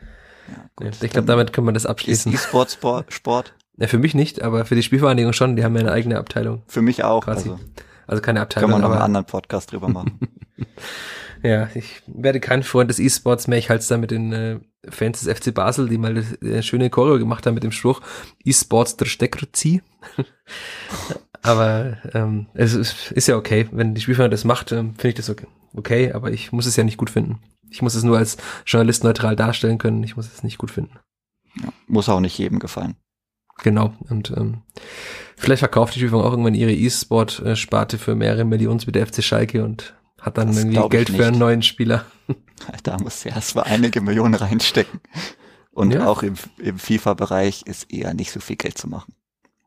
Ja, 0.49 0.55
gut, 0.75 1.03
ich 1.03 1.11
glaube, 1.11 1.27
damit 1.27 1.53
können 1.53 1.67
wir 1.67 1.73
das 1.73 1.85
abschließen. 1.85 2.33
Ist 2.33 2.45
E-Sport 2.45 3.05
Sport? 3.09 3.53
Ja, 3.77 3.87
für 3.87 3.97
mich 3.97 4.13
nicht, 4.13 4.43
aber 4.43 4.65
für 4.65 4.75
die 4.75 4.83
Spielvereinigung 4.83 5.33
schon. 5.33 5.55
Die 5.55 5.63
haben 5.63 5.73
ja 5.73 5.81
eine 5.81 5.91
eigene 5.91 6.19
Abteilung. 6.19 6.61
Für 6.67 6.83
mich 6.83 7.03
auch. 7.03 7.23
Quasi. 7.23 7.49
Also, 7.49 7.59
also 8.05 8.21
keine 8.21 8.41
Abteilung. 8.41 8.69
Können 8.69 8.83
wir 8.83 8.87
noch 8.87 8.93
einen 8.93 9.01
anderen 9.01 9.25
Podcast 9.25 9.71
drüber 9.71 9.89
machen. 9.89 10.19
ja, 11.43 11.69
ich 11.73 12.03
werde 12.05 12.39
kein 12.39 12.61
Freund 12.61 12.91
des 12.91 12.99
E-Sports 12.99 13.47
mehr. 13.47 13.57
Ich 13.57 13.71
halte 13.71 13.81
es 13.81 13.87
da 13.87 13.97
mit 13.97 14.11
den 14.11 14.31
äh, 14.31 14.59
Fans 14.89 15.21
des 15.21 15.39
FC 15.39 15.51
Basel, 15.55 15.89
die 15.89 15.97
mal 15.97 16.11
eine 16.11 16.57
äh, 16.57 16.61
schöne 16.61 16.91
Choreo 16.91 17.17
gemacht 17.17 17.47
haben 17.47 17.55
mit 17.55 17.63
dem 17.63 17.71
Spruch 17.71 18.01
E-Sports 18.43 18.97
der 18.97 19.05
Steckruzi. 19.05 19.81
aber 21.43 21.97
ähm, 22.13 22.47
es 22.53 22.73
ist, 22.73 23.11
ist 23.11 23.27
ja 23.27 23.35
okay. 23.35 23.67
Wenn 23.71 23.93
die 23.93 24.01
Spielvereinigung 24.01 24.31
das 24.31 24.45
macht, 24.45 24.71
ähm, 24.71 24.95
finde 24.95 25.09
ich 25.09 25.15
das 25.15 25.29
okay. 25.29 25.47
okay. 25.75 26.13
Aber 26.13 26.31
ich 26.31 26.51
muss 26.51 26.65
es 26.65 26.77
ja 26.77 26.83
nicht 26.83 26.97
gut 26.97 27.09
finden. 27.09 27.39
Ich 27.69 27.81
muss 27.81 27.95
es 27.95 28.03
nur 28.03 28.17
als 28.17 28.37
Journalist 28.65 29.03
neutral 29.03 29.35
darstellen 29.35 29.77
können. 29.77 30.03
Ich 30.03 30.15
muss 30.15 30.31
es 30.31 30.43
nicht 30.43 30.57
gut 30.57 30.71
finden. 30.71 30.97
Ja, 31.61 31.69
muss 31.87 32.09
auch 32.09 32.21
nicht 32.21 32.37
jedem 32.37 32.59
gefallen. 32.59 32.95
Genau. 33.61 33.93
Und 34.09 34.31
ähm, 34.31 34.61
vielleicht 35.35 35.59
verkauft 35.59 35.95
die 35.95 35.99
Spielvereinigung 35.99 36.29
auch 36.29 36.33
irgendwann 36.33 36.55
ihre 36.55 36.73
E-Sport-Sparte 36.73 37.97
für 37.97 38.15
mehrere 38.15 38.45
Millionen 38.45 38.81
mit 38.85 38.95
der 38.95 39.05
FC 39.05 39.21
Schalke 39.21 39.63
und 39.63 39.95
hat 40.21 40.37
dann 40.37 40.47
das 40.47 40.57
irgendwie 40.57 40.89
Geld 40.89 41.09
für 41.09 41.27
einen 41.27 41.37
neuen 41.37 41.61
Spieler. 41.61 42.05
Da 42.83 42.97
muss 42.97 43.25
ja 43.25 43.35
erst 43.35 43.55
mal 43.55 43.63
einige 43.63 43.99
Millionen 43.99 44.35
reinstecken. 44.35 45.01
Und 45.71 45.93
ja. 45.93 46.07
auch 46.07 46.23
im, 46.23 46.35
im 46.59 46.79
FIFA-Bereich 46.79 47.63
ist 47.65 47.91
eher 47.91 48.13
nicht 48.13 48.31
so 48.31 48.39
viel 48.39 48.55
Geld 48.55 48.77
zu 48.77 48.87
machen. 48.87 49.15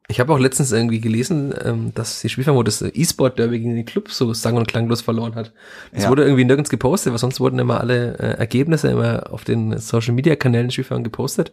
Ich 0.08 0.20
habe 0.20 0.32
auch 0.32 0.38
letztens 0.38 0.70
irgendwie 0.70 1.00
gelesen, 1.00 1.52
ähm, 1.64 1.92
dass 1.94 2.20
die 2.20 2.28
Spielvereinigung 2.28 2.64
das 2.64 2.80
E-Sport-Derby 2.80 3.58
gegen 3.58 3.74
den 3.74 3.84
Club 3.84 4.10
so 4.10 4.32
sang- 4.34 4.56
und 4.56 4.68
klanglos 4.68 5.00
verloren 5.00 5.34
hat. 5.34 5.52
Das 5.92 6.04
ja. 6.04 6.10
wurde 6.10 6.24
irgendwie 6.24 6.44
nirgends 6.44 6.70
gepostet, 6.70 7.12
weil 7.12 7.18
sonst 7.18 7.40
wurden 7.40 7.58
immer 7.58 7.80
alle 7.80 8.16
äh, 8.18 8.38
Ergebnisse 8.38 8.88
immer 8.88 9.32
auf 9.32 9.44
den 9.44 9.76
Social-Media-Kanälen 9.78 10.68
der 10.68 11.00
gepostet. 11.00 11.52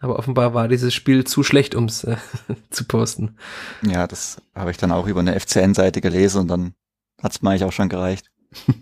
Aber 0.00 0.18
offenbar 0.18 0.54
war 0.54 0.68
dieses 0.68 0.94
Spiel 0.94 1.24
zu 1.24 1.42
schlecht, 1.42 1.74
ums 1.74 2.04
äh, 2.04 2.16
zu 2.70 2.84
posten. 2.84 3.36
Ja, 3.82 4.06
das 4.06 4.40
habe 4.54 4.70
ich 4.70 4.78
dann 4.78 4.92
auch 4.92 5.06
über 5.06 5.20
eine 5.20 5.38
FCN-Seite 5.38 6.00
gelesen 6.00 6.42
und 6.42 6.48
dann 6.48 6.74
hat's 7.22 7.42
mir 7.42 7.50
eigentlich 7.50 7.64
auch 7.64 7.72
schon 7.72 7.88
gereicht. 7.88 8.30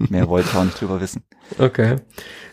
Mehr 0.09 0.29
wollte 0.29 0.49
ich 0.51 0.57
auch 0.57 0.65
nicht 0.65 0.81
drüber 0.81 1.01
wissen. 1.01 1.23
Okay. 1.59 1.97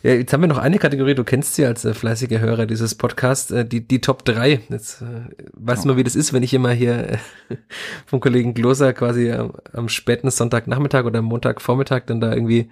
Ja, 0.02 0.14
jetzt 0.14 0.32
haben 0.32 0.42
wir 0.42 0.48
noch 0.48 0.58
eine 0.58 0.80
Kategorie, 0.80 1.14
du 1.14 1.24
kennst 1.24 1.56
sie 1.56 1.66
als 1.66 1.84
äh, 1.84 1.94
fleißiger 1.94 2.40
Hörer 2.40 2.66
dieses 2.66 2.96
Podcasts, 2.96 3.52
äh, 3.52 3.66
die, 3.66 3.86
die 3.86 4.00
Top 4.00 4.24
3. 4.24 4.62
Jetzt 4.70 5.02
äh, 5.02 5.06
weißt 5.54 5.84
du 5.84 5.90
mal, 5.90 5.98
wie 5.98 6.04
das 6.04 6.16
ist, 6.16 6.32
wenn 6.32 6.44
ich 6.44 6.54
immer 6.54 6.72
hier 6.72 7.10
äh, 7.10 7.18
vom 8.06 8.20
Kollegen 8.20 8.54
Gloser 8.54 8.94
quasi 8.94 9.32
am, 9.32 9.54
am 9.74 9.90
späten 9.90 10.32
Sonntagnachmittag 10.32 11.06
oder 11.06 11.22
Montagvormittag 11.22 12.04
dann 12.06 12.22
da 12.22 12.34
irgendwie 12.34 12.70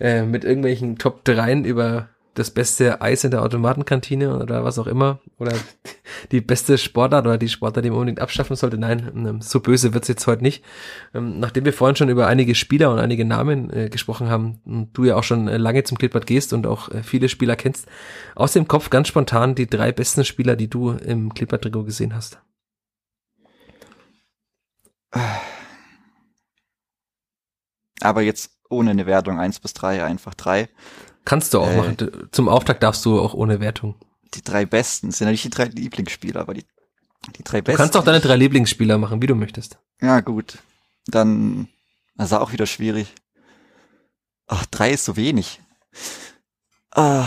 äh, 0.00 0.22
mit 0.22 0.44
irgendwelchen 0.44 0.98
Top 0.98 1.24
3 1.24 1.60
über 1.60 2.08
das 2.36 2.50
beste 2.50 3.00
Eis 3.00 3.24
in 3.24 3.30
der 3.30 3.42
Automatenkantine 3.42 4.38
oder 4.38 4.62
was 4.62 4.78
auch 4.78 4.86
immer 4.86 5.20
oder 5.38 5.52
die 6.32 6.40
beste 6.40 6.76
Sportart 6.78 7.26
oder 7.26 7.38
die 7.38 7.48
Sportart, 7.48 7.84
die 7.84 7.90
man 7.90 7.98
unbedingt 8.00 8.20
abschaffen 8.20 8.56
sollte. 8.56 8.78
Nein, 8.78 9.10
ähm, 9.14 9.40
so 9.40 9.60
böse 9.60 9.94
wird's 9.94 10.08
jetzt 10.08 10.26
heute 10.26 10.42
nicht. 10.42 10.62
Ähm, 11.14 11.40
nachdem 11.40 11.64
wir 11.64 11.72
vorhin 11.72 11.96
schon 11.96 12.10
über 12.10 12.26
einige 12.26 12.54
Spieler 12.54 12.90
und 12.92 12.98
einige 12.98 13.24
Namen 13.24 13.70
äh, 13.70 13.88
gesprochen 13.88 14.28
haben 14.28 14.60
und 14.64 14.92
du 14.92 15.04
ja 15.04 15.16
auch 15.16 15.24
schon 15.24 15.48
äh, 15.48 15.56
lange 15.56 15.82
zum 15.84 15.98
Klippert 15.98 16.26
gehst 16.26 16.52
und 16.52 16.66
auch 16.66 16.90
äh, 16.90 17.02
viele 17.02 17.28
Spieler 17.28 17.56
kennst, 17.56 17.86
aus 18.34 18.52
dem 18.52 18.68
Kopf 18.68 18.90
ganz 18.90 19.08
spontan 19.08 19.54
die 19.54 19.66
drei 19.66 19.90
besten 19.90 20.24
Spieler, 20.24 20.56
die 20.56 20.68
du 20.68 20.90
im 20.90 21.32
Klippert-Trikot 21.32 21.84
gesehen 21.84 22.14
hast. 22.14 22.38
Aber 28.00 28.20
jetzt 28.20 28.56
ohne 28.68 28.90
eine 28.90 29.06
Wertung 29.06 29.38
eins 29.38 29.60
bis 29.60 29.72
drei 29.72 30.04
einfach 30.04 30.34
drei. 30.34 30.68
Kannst 31.26 31.52
du 31.52 31.60
auch 31.60 31.68
äh, 31.68 31.76
machen. 31.76 31.96
Zum 32.30 32.48
Auftakt 32.48 32.82
darfst 32.82 33.04
du 33.04 33.20
auch 33.20 33.34
ohne 33.34 33.60
Wertung. 33.60 33.94
Die 34.32 34.42
drei 34.42 34.64
besten 34.64 35.10
sind 35.10 35.26
ja 35.26 35.32
nicht 35.32 35.44
die 35.44 35.50
drei 35.50 35.64
Lieblingsspieler, 35.64 36.40
aber 36.40 36.54
die, 36.54 36.64
die 37.36 37.44
drei 37.44 37.60
besten. 37.60 37.76
Du 37.76 37.82
kannst 37.82 37.96
auch 37.96 38.04
deine 38.04 38.20
drei 38.20 38.36
Lieblingsspieler 38.36 38.96
machen, 38.96 39.20
wie 39.20 39.26
du 39.26 39.34
möchtest. 39.34 39.78
Ja, 40.00 40.20
gut. 40.20 40.58
Dann, 41.06 41.68
also 42.16 42.38
auch 42.38 42.52
wieder 42.52 42.66
schwierig. 42.66 43.12
Ach, 44.46 44.64
drei 44.66 44.92
ist 44.92 45.04
so 45.04 45.16
wenig. 45.16 45.60
Ah, 46.92 47.26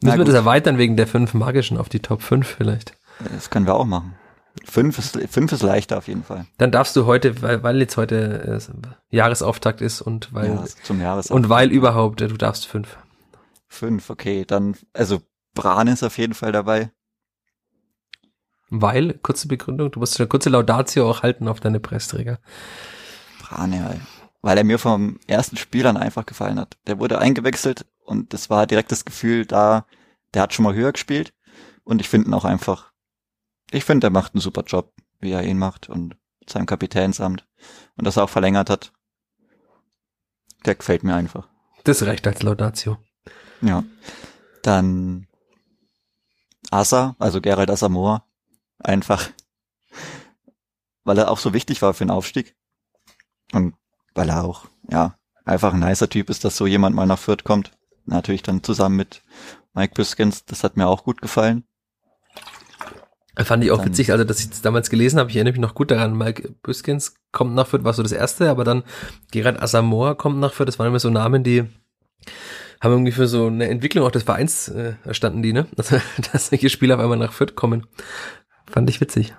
Müssen 0.00 0.18
wir 0.18 0.24
das 0.24 0.34
erweitern 0.34 0.78
wegen 0.78 0.96
der 0.96 1.08
fünf 1.08 1.34
magischen 1.34 1.76
auf 1.76 1.88
die 1.88 2.00
Top 2.00 2.22
5 2.22 2.46
vielleicht? 2.46 2.94
Das 3.34 3.50
können 3.50 3.66
wir 3.66 3.74
auch 3.74 3.84
machen. 3.84 4.14
Fünf 4.64 4.98
ist, 4.98 5.18
fünf 5.28 5.52
ist 5.52 5.62
leichter 5.62 5.98
auf 5.98 6.08
jeden 6.08 6.24
Fall. 6.24 6.46
Dann 6.56 6.70
darfst 6.70 6.94
du 6.94 7.06
heute, 7.06 7.42
weil, 7.42 7.62
weil 7.62 7.78
jetzt 7.78 7.96
heute 7.96 8.60
äh, 8.60 9.16
Jahresauftakt 9.16 9.80
ist 9.80 10.00
und 10.00 10.32
weil 10.32 10.48
ja, 10.48 10.64
zum 10.84 11.00
Jahresauftakt. 11.00 11.36
und 11.36 11.48
weil 11.48 11.70
überhaupt, 11.70 12.20
äh, 12.20 12.28
du 12.28 12.36
darfst 12.36 12.66
fünf. 12.66 12.96
Fünf, 13.68 14.10
okay, 14.10 14.44
dann 14.44 14.76
also 14.92 15.20
Bran 15.54 15.88
ist 15.88 16.02
auf 16.02 16.18
jeden 16.18 16.34
Fall 16.34 16.52
dabei. 16.52 16.90
Weil, 18.70 19.14
kurze 19.14 19.48
Begründung, 19.48 19.90
du 19.90 20.00
musst 20.00 20.20
eine 20.20 20.28
kurze 20.28 20.50
Laudatio 20.50 21.08
auch 21.08 21.22
halten 21.22 21.48
auf 21.48 21.60
deine 21.60 21.80
Pressträger. 21.80 22.38
Bran, 23.40 23.72
ja, 23.72 23.94
weil 24.42 24.58
er 24.58 24.64
mir 24.64 24.78
vom 24.78 25.18
ersten 25.26 25.56
Spiel 25.56 25.82
dann 25.82 25.96
einfach 25.96 26.26
gefallen 26.26 26.60
hat. 26.60 26.76
Der 26.86 26.98
wurde 26.98 27.18
eingewechselt 27.18 27.86
und 28.04 28.32
das 28.32 28.50
war 28.50 28.66
direkt 28.66 28.92
das 28.92 29.04
Gefühl 29.04 29.46
da, 29.46 29.86
der 30.34 30.42
hat 30.42 30.54
schon 30.54 30.64
mal 30.64 30.74
höher 30.74 30.92
gespielt 30.92 31.32
und 31.84 32.00
ich 32.00 32.08
finde 32.08 32.28
ihn 32.28 32.34
auch 32.34 32.44
einfach 32.44 32.92
ich 33.70 33.84
finde, 33.84 34.06
er 34.06 34.10
macht 34.10 34.34
einen 34.34 34.40
super 34.40 34.62
Job, 34.62 34.94
wie 35.20 35.32
er 35.32 35.42
ihn 35.42 35.58
macht 35.58 35.88
und 35.88 36.16
seinem 36.48 36.66
Kapitänsamt 36.66 37.46
und 37.96 38.06
das 38.06 38.16
er 38.16 38.24
auch 38.24 38.30
verlängert 38.30 38.70
hat. 38.70 38.92
Der 40.64 40.74
gefällt 40.74 41.04
mir 41.04 41.14
einfach. 41.14 41.48
Das 41.84 42.04
reicht 42.04 42.26
als 42.26 42.42
Laudatio. 42.42 42.98
Ja. 43.60 43.84
Dann 44.62 45.26
Asa, 46.70 47.16
also 47.18 47.40
Gerald 47.40 47.70
Asamoah, 47.70 48.24
einfach, 48.78 49.30
weil 51.04 51.18
er 51.18 51.30
auch 51.30 51.38
so 51.38 51.54
wichtig 51.54 51.80
war 51.82 51.94
für 51.94 52.04
den 52.04 52.10
Aufstieg 52.10 52.56
und 53.52 53.74
weil 54.14 54.28
er 54.28 54.44
auch, 54.44 54.66
ja, 54.90 55.16
einfach 55.44 55.72
ein 55.72 55.80
nicer 55.80 56.08
Typ 56.08 56.28
ist, 56.30 56.44
dass 56.44 56.56
so 56.56 56.66
jemand 56.66 56.94
mal 56.94 57.06
nach 57.06 57.18
Fürth 57.18 57.44
kommt. 57.44 57.72
Natürlich 58.04 58.42
dann 58.42 58.62
zusammen 58.62 58.96
mit 58.96 59.22
Mike 59.74 59.94
Biskins, 59.94 60.44
das 60.44 60.64
hat 60.64 60.76
mir 60.76 60.86
auch 60.86 61.04
gut 61.04 61.20
gefallen. 61.20 61.64
Fand 63.36 63.62
ich 63.62 63.70
auch 63.70 63.78
dann, 63.78 63.86
witzig, 63.86 64.10
also 64.10 64.24
dass 64.24 64.40
ich 64.40 64.50
das 64.50 64.62
damals 64.62 64.90
gelesen 64.90 65.18
habe, 65.18 65.30
ich 65.30 65.36
erinnere 65.36 65.52
mich 65.52 65.60
noch 65.60 65.74
gut 65.74 65.92
daran, 65.92 66.16
Mike 66.16 66.54
Büskens 66.62 67.14
kommt 67.30 67.54
nach 67.54 67.68
Fürth, 67.68 67.84
war 67.84 67.92
so 67.92 68.02
das 68.02 68.10
erste, 68.10 68.50
aber 68.50 68.64
dann 68.64 68.82
Gerard 69.30 69.62
Asamoah 69.62 70.16
kommt 70.16 70.40
nach 70.40 70.52
Fürth, 70.52 70.66
das 70.66 70.78
waren 70.80 70.88
immer 70.88 70.98
so 70.98 71.08
Namen, 71.08 71.44
die 71.44 71.64
haben 72.80 72.92
irgendwie 72.92 73.12
für 73.12 73.26
so 73.26 73.46
eine 73.46 73.68
Entwicklung 73.68 74.06
auch 74.06 74.10
des 74.10 74.22
Vereins 74.22 74.68
äh, 74.68 74.94
erstanden, 75.04 75.42
die, 75.42 75.52
ne? 75.52 75.66
Also, 75.76 76.00
dass 76.32 76.48
solche 76.48 76.70
Spieler 76.70 76.96
auf 76.96 77.00
einmal 77.00 77.18
nach 77.18 77.32
Fürth 77.32 77.54
kommen. 77.54 77.86
Fand 78.66 78.88
ich 78.90 79.00
witzig. 79.00 79.34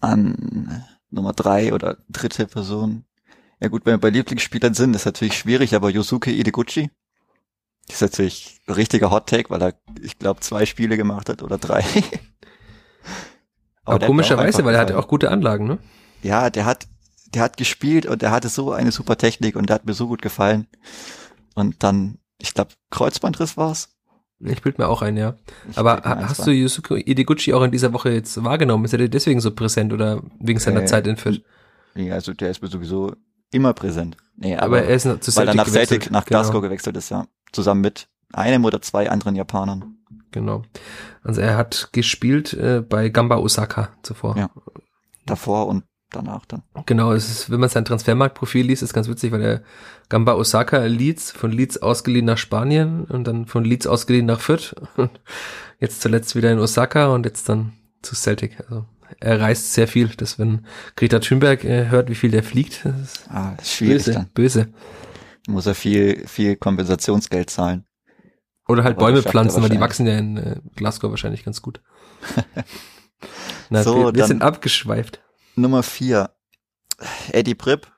Dann 0.00 0.84
Nummer 1.10 1.32
drei 1.32 1.72
oder 1.72 1.98
dritte 2.08 2.46
Person. 2.46 3.04
Ja 3.60 3.68
gut, 3.68 3.86
wenn 3.86 3.94
wir 3.94 3.98
bei 3.98 4.10
Lieblingsspielern 4.10 4.74
sind, 4.74 4.94
ist 4.94 5.06
natürlich 5.06 5.36
schwierig, 5.36 5.74
aber 5.74 5.90
Yosuke 5.90 6.30
Ideguchi 6.30 6.90
ist 7.88 8.02
natürlich 8.02 8.60
ein 8.66 8.74
richtiger 8.74 9.10
Hot 9.10 9.28
Take, 9.28 9.50
weil 9.50 9.62
er, 9.62 9.74
ich 10.02 10.18
glaube, 10.18 10.40
zwei 10.40 10.66
Spiele 10.66 10.96
gemacht 10.96 11.28
hat 11.28 11.42
oder 11.42 11.58
drei. 11.58 11.82
Aber, 13.84 13.96
Aber 13.96 14.06
komischerweise, 14.06 14.64
weil 14.66 14.74
er 14.74 14.82
hat 14.82 14.92
auch 14.92 15.08
gute 15.08 15.30
Anlagen, 15.30 15.66
ne? 15.66 15.78
Ja, 16.22 16.50
der 16.50 16.66
hat, 16.66 16.86
der 17.32 17.40
hat 17.40 17.56
gespielt 17.56 18.04
und 18.04 18.20
der 18.20 18.30
hatte 18.30 18.50
so 18.50 18.70
eine 18.72 18.92
super 18.92 19.16
Technik 19.16 19.56
und 19.56 19.70
der 19.70 19.76
hat 19.76 19.86
mir 19.86 19.94
so 19.94 20.08
gut 20.08 20.20
gefallen. 20.20 20.66
Und 21.58 21.82
dann, 21.82 22.18
ich 22.40 22.54
glaube, 22.54 22.70
Kreuzbandriss 22.90 23.56
war's. 23.56 23.90
Ich 24.40 24.62
bild 24.62 24.78
mir 24.78 24.86
auch 24.86 25.02
ein, 25.02 25.16
ja. 25.16 25.34
Ich 25.68 25.76
Aber 25.78 26.00
hast 26.04 26.46
du 26.46 26.52
Yusuke 26.52 26.98
Ideguchi 27.00 27.52
auch 27.54 27.62
in 27.62 27.72
dieser 27.72 27.92
Woche 27.92 28.10
jetzt 28.10 28.42
wahrgenommen? 28.44 28.84
Ist 28.84 28.92
er 28.92 28.98
dir 28.98 29.08
deswegen 29.08 29.40
so 29.40 29.50
präsent 29.50 29.92
oder 29.92 30.22
wegen 30.38 30.60
seiner 30.60 30.82
äh, 30.82 30.86
Zeit 30.86 31.06
in 31.08 31.16
Fürth? 31.16 31.42
Nee, 31.94 32.12
also 32.12 32.32
der 32.32 32.50
ist 32.50 32.60
sowieso 32.62 33.14
immer 33.50 33.72
präsent. 33.72 34.16
Nee, 34.36 34.54
aber, 34.54 34.66
Aber 34.66 34.82
er 34.84 34.94
ist 34.94 35.06
noch 35.06 35.18
zu 35.18 35.34
weil 35.34 35.48
er 35.48 35.54
nach 35.54 35.64
gewechselt. 35.64 35.88
Celtic, 36.02 36.10
nach 36.12 36.24
Genau. 36.24 36.40
Glasgow 36.42 36.62
gewechselt 36.62 36.96
ist, 36.96 37.10
ja. 37.10 37.26
Zusammen 37.50 37.80
mit 37.80 38.08
einem 38.32 38.64
oder 38.64 38.80
zwei 38.80 39.10
anderen 39.10 39.34
Japanern. 39.34 39.96
Genau. 40.30 40.62
Also 41.24 41.40
er 41.40 41.56
hat 41.56 41.88
gespielt 41.92 42.52
äh, 42.52 42.80
bei 42.80 43.08
Gamba 43.08 43.38
Osaka 43.38 43.88
zuvor. 44.02 44.36
Ja. 44.36 44.50
Davor 45.26 45.66
und 45.66 45.84
danach 46.10 46.46
dann. 46.46 46.62
Genau, 46.86 47.12
es 47.12 47.28
ist, 47.28 47.50
wenn 47.50 47.60
man 47.60 47.68
sein 47.68 47.84
Transfermarktprofil 47.84 48.66
liest, 48.66 48.82
ist 48.82 48.94
ganz 48.94 49.08
witzig, 49.08 49.32
weil 49.32 49.42
er 49.42 49.62
Gamba 50.08 50.34
Osaka 50.34 50.78
Leeds, 50.84 51.30
von 51.32 51.52
Leeds 51.52 51.78
ausgeliehen 51.82 52.24
nach 52.26 52.38
Spanien 52.38 53.04
und 53.04 53.24
dann 53.24 53.46
von 53.46 53.64
Leeds 53.64 53.86
ausgeliehen 53.86 54.26
nach 54.26 54.40
Fürth 54.40 54.74
und 54.96 55.10
jetzt 55.80 56.00
zuletzt 56.00 56.34
wieder 56.36 56.50
in 56.52 56.58
Osaka 56.58 57.08
und 57.08 57.26
jetzt 57.26 57.48
dann 57.48 57.72
zu 58.02 58.14
Celtic. 58.14 58.58
Also 58.60 58.86
er 59.20 59.40
reist 59.40 59.72
sehr 59.74 59.88
viel. 59.88 60.08
Das, 60.08 60.38
wenn 60.38 60.66
Greta 60.96 61.18
Thunberg 61.18 61.64
äh, 61.64 61.88
hört, 61.88 62.08
wie 62.10 62.14
viel 62.14 62.30
der 62.30 62.42
fliegt, 62.42 62.84
das 62.84 63.00
ist 63.00 63.30
Ah, 63.30 63.54
das 63.56 63.66
ist 63.66 63.74
schwierig 63.74 63.96
böse, 64.04 64.12
dann. 64.12 64.28
böse. 64.34 64.68
Muss 65.48 65.66
er 65.66 65.74
viel, 65.74 66.26
viel 66.26 66.56
Kompensationsgeld 66.56 67.48
zahlen. 67.50 67.84
Oder 68.68 68.84
halt 68.84 68.96
Aber 68.98 69.06
Bäume 69.06 69.22
pflanzen, 69.22 69.62
weil 69.62 69.70
die 69.70 69.80
wachsen 69.80 70.06
ja 70.06 70.18
in 70.18 70.36
äh, 70.36 70.56
Glasgow 70.76 71.10
wahrscheinlich 71.10 71.42
ganz 71.44 71.62
gut. 71.62 71.80
Na, 73.70 73.82
So, 73.82 73.96
wir, 73.96 74.04
wir 74.06 74.12
dann- 74.12 74.28
sind 74.28 74.42
abgeschweift. 74.42 75.22
Nummer 75.60 75.82
vier. 75.82 76.34
Eddie 77.32 77.54
Pripp. 77.54 77.92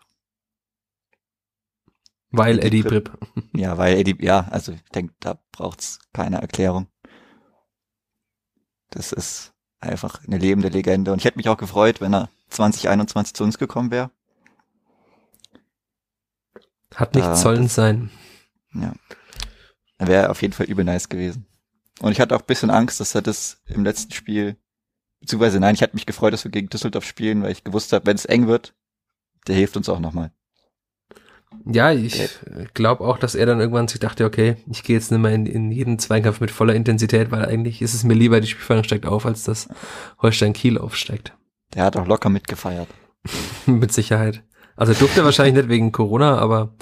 Weil 2.30 2.58
Eddie 2.58 2.66
Eddie 2.80 2.82
Pripp. 2.82 3.18
Pripp. 3.18 3.44
Ja, 3.56 3.76
weil 3.78 3.96
Eddie, 3.98 4.16
ja, 4.24 4.46
also 4.50 4.72
ich 4.72 4.82
denke, 4.94 5.14
da 5.20 5.38
braucht's 5.52 5.98
keine 6.12 6.40
Erklärung. 6.40 6.86
Das 8.90 9.12
ist 9.12 9.52
einfach 9.80 10.24
eine 10.26 10.38
lebende 10.38 10.68
Legende. 10.68 11.12
Und 11.12 11.18
ich 11.18 11.24
hätte 11.24 11.38
mich 11.38 11.48
auch 11.48 11.56
gefreut, 11.56 12.00
wenn 12.00 12.14
er 12.14 12.30
2021 12.48 13.34
zu 13.34 13.44
uns 13.44 13.58
gekommen 13.58 13.90
wäre. 13.90 14.10
Hat 16.94 17.14
nicht 17.14 17.24
Ah, 17.24 17.36
sollen 17.36 17.68
sein. 17.68 18.10
Ja. 18.74 18.92
Er 19.98 20.06
wäre 20.08 20.30
auf 20.30 20.42
jeden 20.42 20.54
Fall 20.54 20.66
übel 20.66 20.84
nice 20.84 21.08
gewesen. 21.08 21.46
Und 22.00 22.12
ich 22.12 22.20
hatte 22.20 22.34
auch 22.34 22.40
ein 22.40 22.46
bisschen 22.46 22.70
Angst, 22.70 23.00
dass 23.00 23.14
er 23.14 23.22
das 23.22 23.60
im 23.66 23.84
letzten 23.84 24.12
Spiel, 24.12 24.56
beziehungsweise 25.20 25.60
nein, 25.60 25.74
ich 25.74 25.82
hatte 25.82 25.94
mich 25.94 26.06
gefreut, 26.06 26.32
dass 26.32 26.44
wir 26.44 26.50
gegen 26.50 26.68
Düsseldorf 26.68 27.04
spielen, 27.04 27.42
weil 27.42 27.52
ich 27.52 27.64
gewusst 27.64 27.92
habe, 27.92 28.06
wenn 28.06 28.16
es 28.16 28.24
eng 28.24 28.46
wird, 28.46 28.74
der 29.46 29.56
hilft 29.56 29.76
uns 29.76 29.88
auch 29.88 30.00
nochmal. 30.00 30.32
Ja, 31.64 31.90
ich 31.90 32.38
glaube 32.74 33.04
auch, 33.04 33.18
dass 33.18 33.34
er 33.34 33.44
dann 33.44 33.58
irgendwann 33.58 33.88
sich 33.88 33.98
dachte, 33.98 34.24
okay, 34.24 34.56
ich 34.70 34.84
gehe 34.84 34.96
jetzt 34.96 35.10
nicht 35.10 35.20
mehr 35.20 35.32
in, 35.32 35.46
in 35.46 35.72
jeden 35.72 35.98
Zweikampf 35.98 36.40
mit 36.40 36.50
voller 36.50 36.74
Intensität, 36.74 37.32
weil 37.32 37.44
eigentlich 37.44 37.82
ist 37.82 37.94
es 37.94 38.04
mir 38.04 38.14
lieber, 38.14 38.40
die 38.40 38.46
Spielfang 38.46 38.84
steigt 38.84 39.04
auf, 39.04 39.26
als 39.26 39.44
dass 39.44 39.68
Holstein 40.22 40.52
Kiel 40.52 40.78
aufsteigt. 40.78 41.36
Der 41.74 41.84
hat 41.84 41.96
auch 41.96 42.06
locker 42.06 42.28
mitgefeiert. 42.28 42.88
mit 43.66 43.92
Sicherheit. 43.92 44.42
Also 44.76 44.92
er 44.92 44.98
durfte 44.98 45.24
wahrscheinlich 45.24 45.54
nicht 45.54 45.68
wegen 45.68 45.92
Corona, 45.92 46.38
aber 46.38 46.74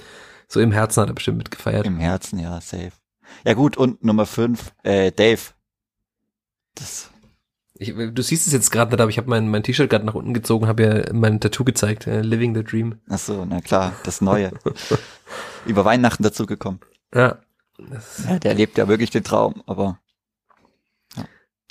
so 0.46 0.60
im 0.60 0.72
Herzen 0.72 1.00
hat 1.00 1.10
er 1.10 1.14
bestimmt 1.14 1.38
mitgefeiert. 1.38 1.86
Im 1.86 1.98
Herzen, 1.98 2.38
ja, 2.38 2.60
safe. 2.60 2.92
Ja 3.44 3.54
gut, 3.54 3.76
und 3.76 4.04
Nummer 4.04 4.26
fünf, 4.26 4.72
äh, 4.82 5.10
Dave. 5.12 5.40
Das, 6.74 7.10
Ich, 7.80 7.94
du 7.94 8.22
siehst 8.22 8.46
es 8.48 8.52
jetzt 8.52 8.70
gerade 8.70 8.90
nicht, 8.90 9.00
aber 9.00 9.10
ich 9.10 9.18
habe 9.18 9.30
mein, 9.30 9.48
mein 9.48 9.62
T-Shirt 9.62 9.88
gerade 9.88 10.04
nach 10.04 10.14
unten 10.14 10.34
gezogen, 10.34 10.66
habe 10.66 10.82
ja 10.82 11.12
mein 11.12 11.40
Tattoo 11.40 11.64
gezeigt, 11.64 12.06
äh, 12.08 12.22
Living 12.22 12.54
the 12.54 12.64
Dream. 12.64 12.96
ach 13.08 13.18
so, 13.18 13.44
na 13.44 13.60
klar, 13.60 13.92
das 14.04 14.20
Neue. 14.20 14.50
Über 15.66 15.84
Weihnachten 15.84 16.22
dazu 16.24 16.46
gekommen. 16.46 16.80
Ja. 17.14 17.38
Ja, 18.28 18.38
der 18.40 18.54
lebt 18.54 18.76
ja 18.78 18.88
wirklich 18.88 19.10
den 19.10 19.22
Traum, 19.22 19.62
aber 19.66 20.00
ja. 21.16 21.24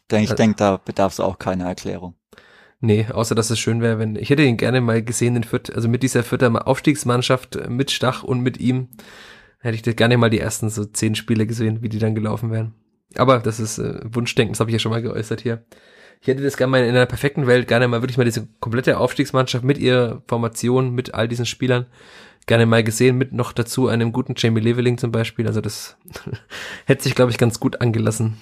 Denk, 0.10 0.24
ich 0.24 0.30
Also- 0.32 0.36
denke, 0.42 0.56
da 0.56 0.78
bedarf 0.78 1.12
es 1.14 1.20
auch 1.20 1.38
keiner 1.40 1.66
Erklärung. 1.66 2.16
nee, 2.80 3.06
außer 3.12 3.36
dass 3.36 3.50
es 3.50 3.60
schön 3.60 3.82
wäre, 3.82 4.00
wenn, 4.00 4.16
ich 4.16 4.30
hätte 4.30 4.44
ihn 4.44 4.56
gerne 4.56 4.80
mal 4.80 5.04
gesehen 5.04 5.36
in 5.36 5.44
Fürth, 5.44 5.70
also 5.76 5.90
mit 5.90 6.04
dieser 6.04 6.24
Fürther 6.24 6.66
Aufstiegsmannschaft, 6.68 7.58
äh, 7.58 7.70
mit 7.70 7.92
Stach 7.92 8.24
und 8.24 8.40
mit 8.40 8.58
ihm, 8.60 8.90
hätte 9.60 9.90
ich 9.90 9.96
gerne 9.98 10.16
mal 10.18 10.30
die 10.30 10.40
ersten 10.40 10.70
so 10.70 10.86
zehn 10.86 11.16
Spiele 11.16 11.46
gesehen, 11.46 11.82
wie 11.82 11.90
die 11.90 12.00
dann 12.00 12.16
gelaufen 12.16 12.50
wären. 12.52 12.74
Aber 13.18 13.40
das 13.40 13.60
ist 13.60 13.80
äh, 13.80 14.00
Wunschdenken, 14.04 14.54
das 14.54 14.60
habe 14.60 14.70
ich 14.70 14.74
ja 14.74 14.80
schon 14.80 14.92
mal 14.92 15.02
geäußert 15.02 15.42
hier. 15.42 15.66
Ich 16.22 16.28
hätte 16.28 16.44
das 16.44 16.58
gerne 16.58 16.72
mal 16.72 16.84
in 16.84 16.90
einer 16.90 17.06
perfekten 17.06 17.48
Welt, 17.48 17.68
gerne 17.68 17.88
mal 17.88 18.02
wirklich 18.02 18.18
mal 18.18 18.24
diese 18.24 18.48
komplette 18.60 18.98
Aufstiegsmannschaft 18.98 19.64
mit 19.64 19.78
ihrer 19.78 20.24
Formation, 20.28 20.92
mit 20.92 21.14
all 21.14 21.28
diesen 21.28 21.46
Spielern, 21.46 21.86
gerne 22.48 22.66
mal 22.66 22.84
gesehen, 22.84 23.18
mit 23.18 23.34
noch 23.34 23.54
dazu 23.54 23.88
einem 23.88 24.12
guten 24.12 24.34
Jamie 24.36 24.62
Leveling 24.62 24.98
zum 24.98 25.12
Beispiel. 25.12 25.46
Also 25.48 25.62
das 25.62 25.98
hätte 26.86 27.04
sich, 27.04 27.16
glaube 27.16 27.32
ich, 27.32 27.38
ganz 27.38 27.60
gut 27.60 27.82
angelassen. 27.82 28.38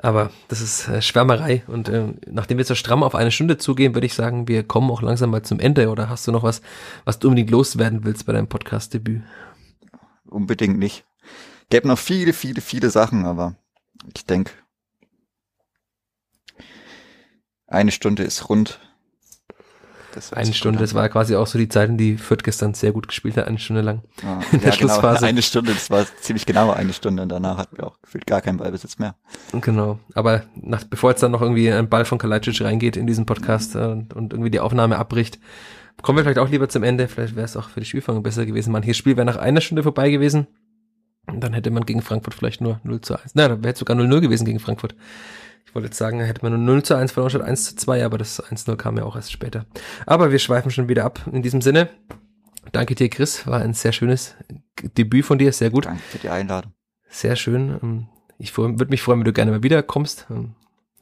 Aber 0.00 0.30
das 0.46 0.60
ist 0.60 0.88
äh, 0.88 1.02
Schwärmerei 1.02 1.64
und 1.66 1.88
äh, 1.88 2.12
nachdem 2.26 2.58
wir 2.58 2.64
so 2.64 2.76
stramm 2.76 3.02
auf 3.02 3.16
eine 3.16 3.32
Stunde 3.32 3.58
zugehen, 3.58 3.94
würde 3.94 4.06
ich 4.06 4.14
sagen, 4.14 4.46
wir 4.46 4.62
kommen 4.62 4.90
auch 4.92 5.02
langsam 5.02 5.30
mal 5.30 5.42
zum 5.42 5.58
Ende. 5.58 5.90
Oder 5.90 6.08
hast 6.08 6.26
du 6.28 6.32
noch 6.32 6.44
was, 6.44 6.62
was 7.04 7.18
du 7.18 7.28
unbedingt 7.28 7.50
loswerden 7.50 8.04
willst 8.04 8.24
bei 8.24 8.32
deinem 8.32 8.46
Podcast-Debüt? 8.46 9.22
Unbedingt 10.30 10.78
nicht. 10.78 11.07
Gäbe 11.70 11.88
noch 11.88 11.98
viele, 11.98 12.32
viele, 12.32 12.60
viele 12.60 12.90
Sachen, 12.90 13.26
aber 13.26 13.54
ich 14.14 14.24
denke, 14.24 14.52
eine 17.66 17.90
Stunde 17.90 18.22
ist 18.22 18.48
rund. 18.48 18.80
Eine 20.32 20.52
Stunde, 20.52 20.80
das 20.80 20.94
war 20.94 21.08
quasi 21.10 21.36
auch 21.36 21.46
so 21.46 21.58
die 21.58 21.68
Zeit, 21.68 21.90
in 21.90 21.98
die 21.98 22.16
Fürth 22.16 22.42
gestern 22.42 22.74
sehr 22.74 22.92
gut 22.92 23.06
gespielt 23.06 23.36
hat, 23.36 23.46
eine 23.46 23.58
Stunde 23.58 23.82
lang. 23.82 24.02
an. 24.22 24.42
in 24.52 24.60
der 24.60 24.70
ja, 24.70 24.76
genau, 24.76 24.92
Schlussphase. 24.92 25.26
Eine 25.26 25.42
Stunde, 25.42 25.74
das 25.74 25.90
war 25.90 26.06
ziemlich 26.22 26.46
genau 26.46 26.72
eine 26.72 26.92
Stunde 26.92 27.22
und 27.22 27.28
danach 27.28 27.58
hatten 27.58 27.76
wir 27.76 27.86
auch 27.86 28.00
gefühlt 28.00 28.26
gar 28.26 28.40
keinen 28.40 28.56
Ballbesitz 28.56 28.98
mehr. 28.98 29.14
Genau. 29.52 30.00
Aber 30.14 30.44
nach, 30.56 30.82
bevor 30.84 31.10
jetzt 31.10 31.22
dann 31.22 31.30
noch 31.30 31.42
irgendwie 31.42 31.70
ein 31.70 31.88
Ball 31.88 32.04
von 32.04 32.18
Kalajdzic 32.18 32.62
reingeht 32.62 32.96
in 32.96 33.06
diesen 33.06 33.26
Podcast 33.26 33.76
äh, 33.76 33.78
und, 33.78 34.14
und 34.14 34.32
irgendwie 34.32 34.50
die 34.50 34.60
Aufnahme 34.60 34.96
abbricht, 34.96 35.38
kommen 36.02 36.16
wir 36.16 36.24
vielleicht 36.24 36.38
auch 36.38 36.48
lieber 36.48 36.68
zum 36.68 36.82
Ende. 36.82 37.06
Vielleicht 37.06 37.36
wäre 37.36 37.44
es 37.44 37.56
auch 37.56 37.68
für 37.68 37.80
die 37.80 37.86
Spielfang 37.86 38.20
besser 38.22 38.46
gewesen. 38.46 38.72
Manches 38.72 38.96
Spiel 38.96 39.16
wäre 39.16 39.26
nach 39.26 39.36
einer 39.36 39.60
Stunde 39.60 39.82
vorbei 39.82 40.10
gewesen. 40.10 40.48
Dann 41.32 41.52
hätte 41.52 41.70
man 41.70 41.84
gegen 41.84 42.02
Frankfurt 42.02 42.34
vielleicht 42.34 42.60
nur 42.60 42.80
0 42.84 43.00
zu 43.00 43.14
1. 43.16 43.32
Na, 43.34 43.48
da 43.48 43.62
wäre 43.62 43.72
es 43.72 43.78
sogar 43.78 43.96
0-0 43.96 44.20
gewesen 44.20 44.44
gegen 44.44 44.60
Frankfurt. 44.60 44.94
Ich 45.66 45.74
wollte 45.74 45.88
jetzt 45.88 45.98
sagen, 45.98 46.20
hätte 46.20 46.42
man 46.42 46.52
nur 46.52 46.74
0 46.74 46.82
zu 46.82 46.94
1 46.94 47.12
verloren 47.12 47.30
statt 47.30 47.42
1 47.42 47.64
zu 47.64 47.76
2, 47.76 48.04
aber 48.04 48.16
das 48.16 48.42
1-0 48.42 48.76
kam 48.76 48.96
ja 48.96 49.04
auch 49.04 49.16
erst 49.16 49.32
später. 49.32 49.66
Aber 50.06 50.32
wir 50.32 50.38
schweifen 50.38 50.70
schon 50.70 50.88
wieder 50.88 51.04
ab. 51.04 51.20
In 51.30 51.42
diesem 51.42 51.60
Sinne, 51.60 51.90
danke 52.72 52.94
dir, 52.94 53.10
Chris. 53.10 53.46
War 53.46 53.60
ein 53.60 53.74
sehr 53.74 53.92
schönes 53.92 54.34
Debüt 54.96 55.26
von 55.26 55.38
dir. 55.38 55.52
Sehr 55.52 55.70
gut. 55.70 55.84
Danke 55.86 56.02
für 56.02 56.18
die 56.18 56.30
Einladung. 56.30 56.72
Sehr 57.08 57.36
schön. 57.36 57.78
Ähm, 57.82 58.06
Ich 58.38 58.56
würde 58.56 58.86
mich 58.86 59.02
freuen, 59.02 59.18
wenn 59.20 59.24
du 59.24 59.32
gerne 59.32 59.50
mal 59.50 59.62
wiederkommst. 59.62 60.26
Ähm, 60.30 60.54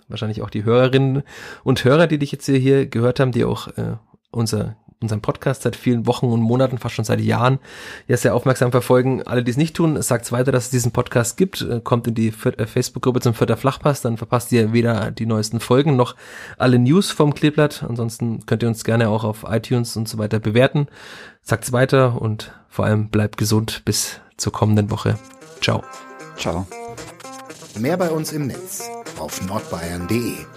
Wahrscheinlich 0.09 0.43
auch 0.43 0.51
die 0.51 0.63
Hörerinnen 0.65 1.25
und 1.65 1.85
Hörer, 1.85 2.07
die 2.07 2.19
dich 2.19 2.31
jetzt 2.31 2.47
hier, 2.47 2.59
hier 2.59 2.87
gehört 2.87 3.19
haben, 3.19 3.33
die 3.33 3.45
auch 3.45 3.67
äh, 3.77 3.97
unser, 4.31 4.77
unseren 5.01 5.21
Podcast 5.21 5.63
seit 5.63 5.77
vielen 5.77 6.07
Wochen 6.07 6.27
und 6.27 6.41
Monaten, 6.41 6.79
fast 6.79 6.95
schon 6.95 7.05
seit 7.05 7.21
Jahren, 7.21 7.59
ja 8.09 8.17
sehr 8.17 8.35
aufmerksam 8.35 8.71
verfolgen. 8.71 9.23
Alle, 9.23 9.45
die 9.45 9.51
es 9.51 9.57
nicht 9.57 9.77
tun, 9.77 10.01
sagt 10.01 10.31
weiter, 10.33 10.53
dass 10.53 10.65
es 10.65 10.71
diesen 10.71 10.93
Podcast 10.93 11.37
gibt. 11.37 11.63
Äh, 11.63 11.81
Kommt 11.81 12.07
in 12.07 12.15
die 12.15 12.29
äh, 12.29 12.67
Facebook-Gruppe 12.67 13.21
zum 13.21 13.35
Vierter 13.35 13.57
Flachpass, 13.57 14.01
dann 14.03 14.17
verpasst 14.17 14.53
ihr 14.53 14.73
weder 14.73 15.11
die 15.11 15.27
neuesten 15.27 15.61
Folgen 15.61 15.97
noch 15.97 16.17
alle 16.57 16.79
News 16.79 17.11
vom 17.11 17.35
Kleeblatt. 17.35 17.85
Ansonsten 17.87 18.47
könnt 18.47 18.63
ihr 18.63 18.69
uns 18.69 18.85
gerne 18.85 19.09
auch 19.09 19.25
auf 19.25 19.45
iTunes 19.49 19.97
und 19.97 20.09
so 20.09 20.19
weiter 20.19 20.39
bewerten. 20.39 20.89
Sagt's 21.43 21.73
weiter 21.73 22.21
und 22.21 22.53
vor 22.69 22.85
allem 22.85 23.09
bleibt 23.09 23.37
gesund 23.37 23.83
bis 23.85 24.21
zur 24.37 24.53
kommenden 24.53 24.91
Woche. 24.91 25.19
Ciao. 25.61 25.83
Ciao. 26.37 26.67
Mehr 27.79 27.97
bei 27.97 28.11
uns 28.11 28.33
im 28.33 28.47
Netz 28.47 28.89
auf 29.19 29.47
nordbayern.de. 29.47 30.56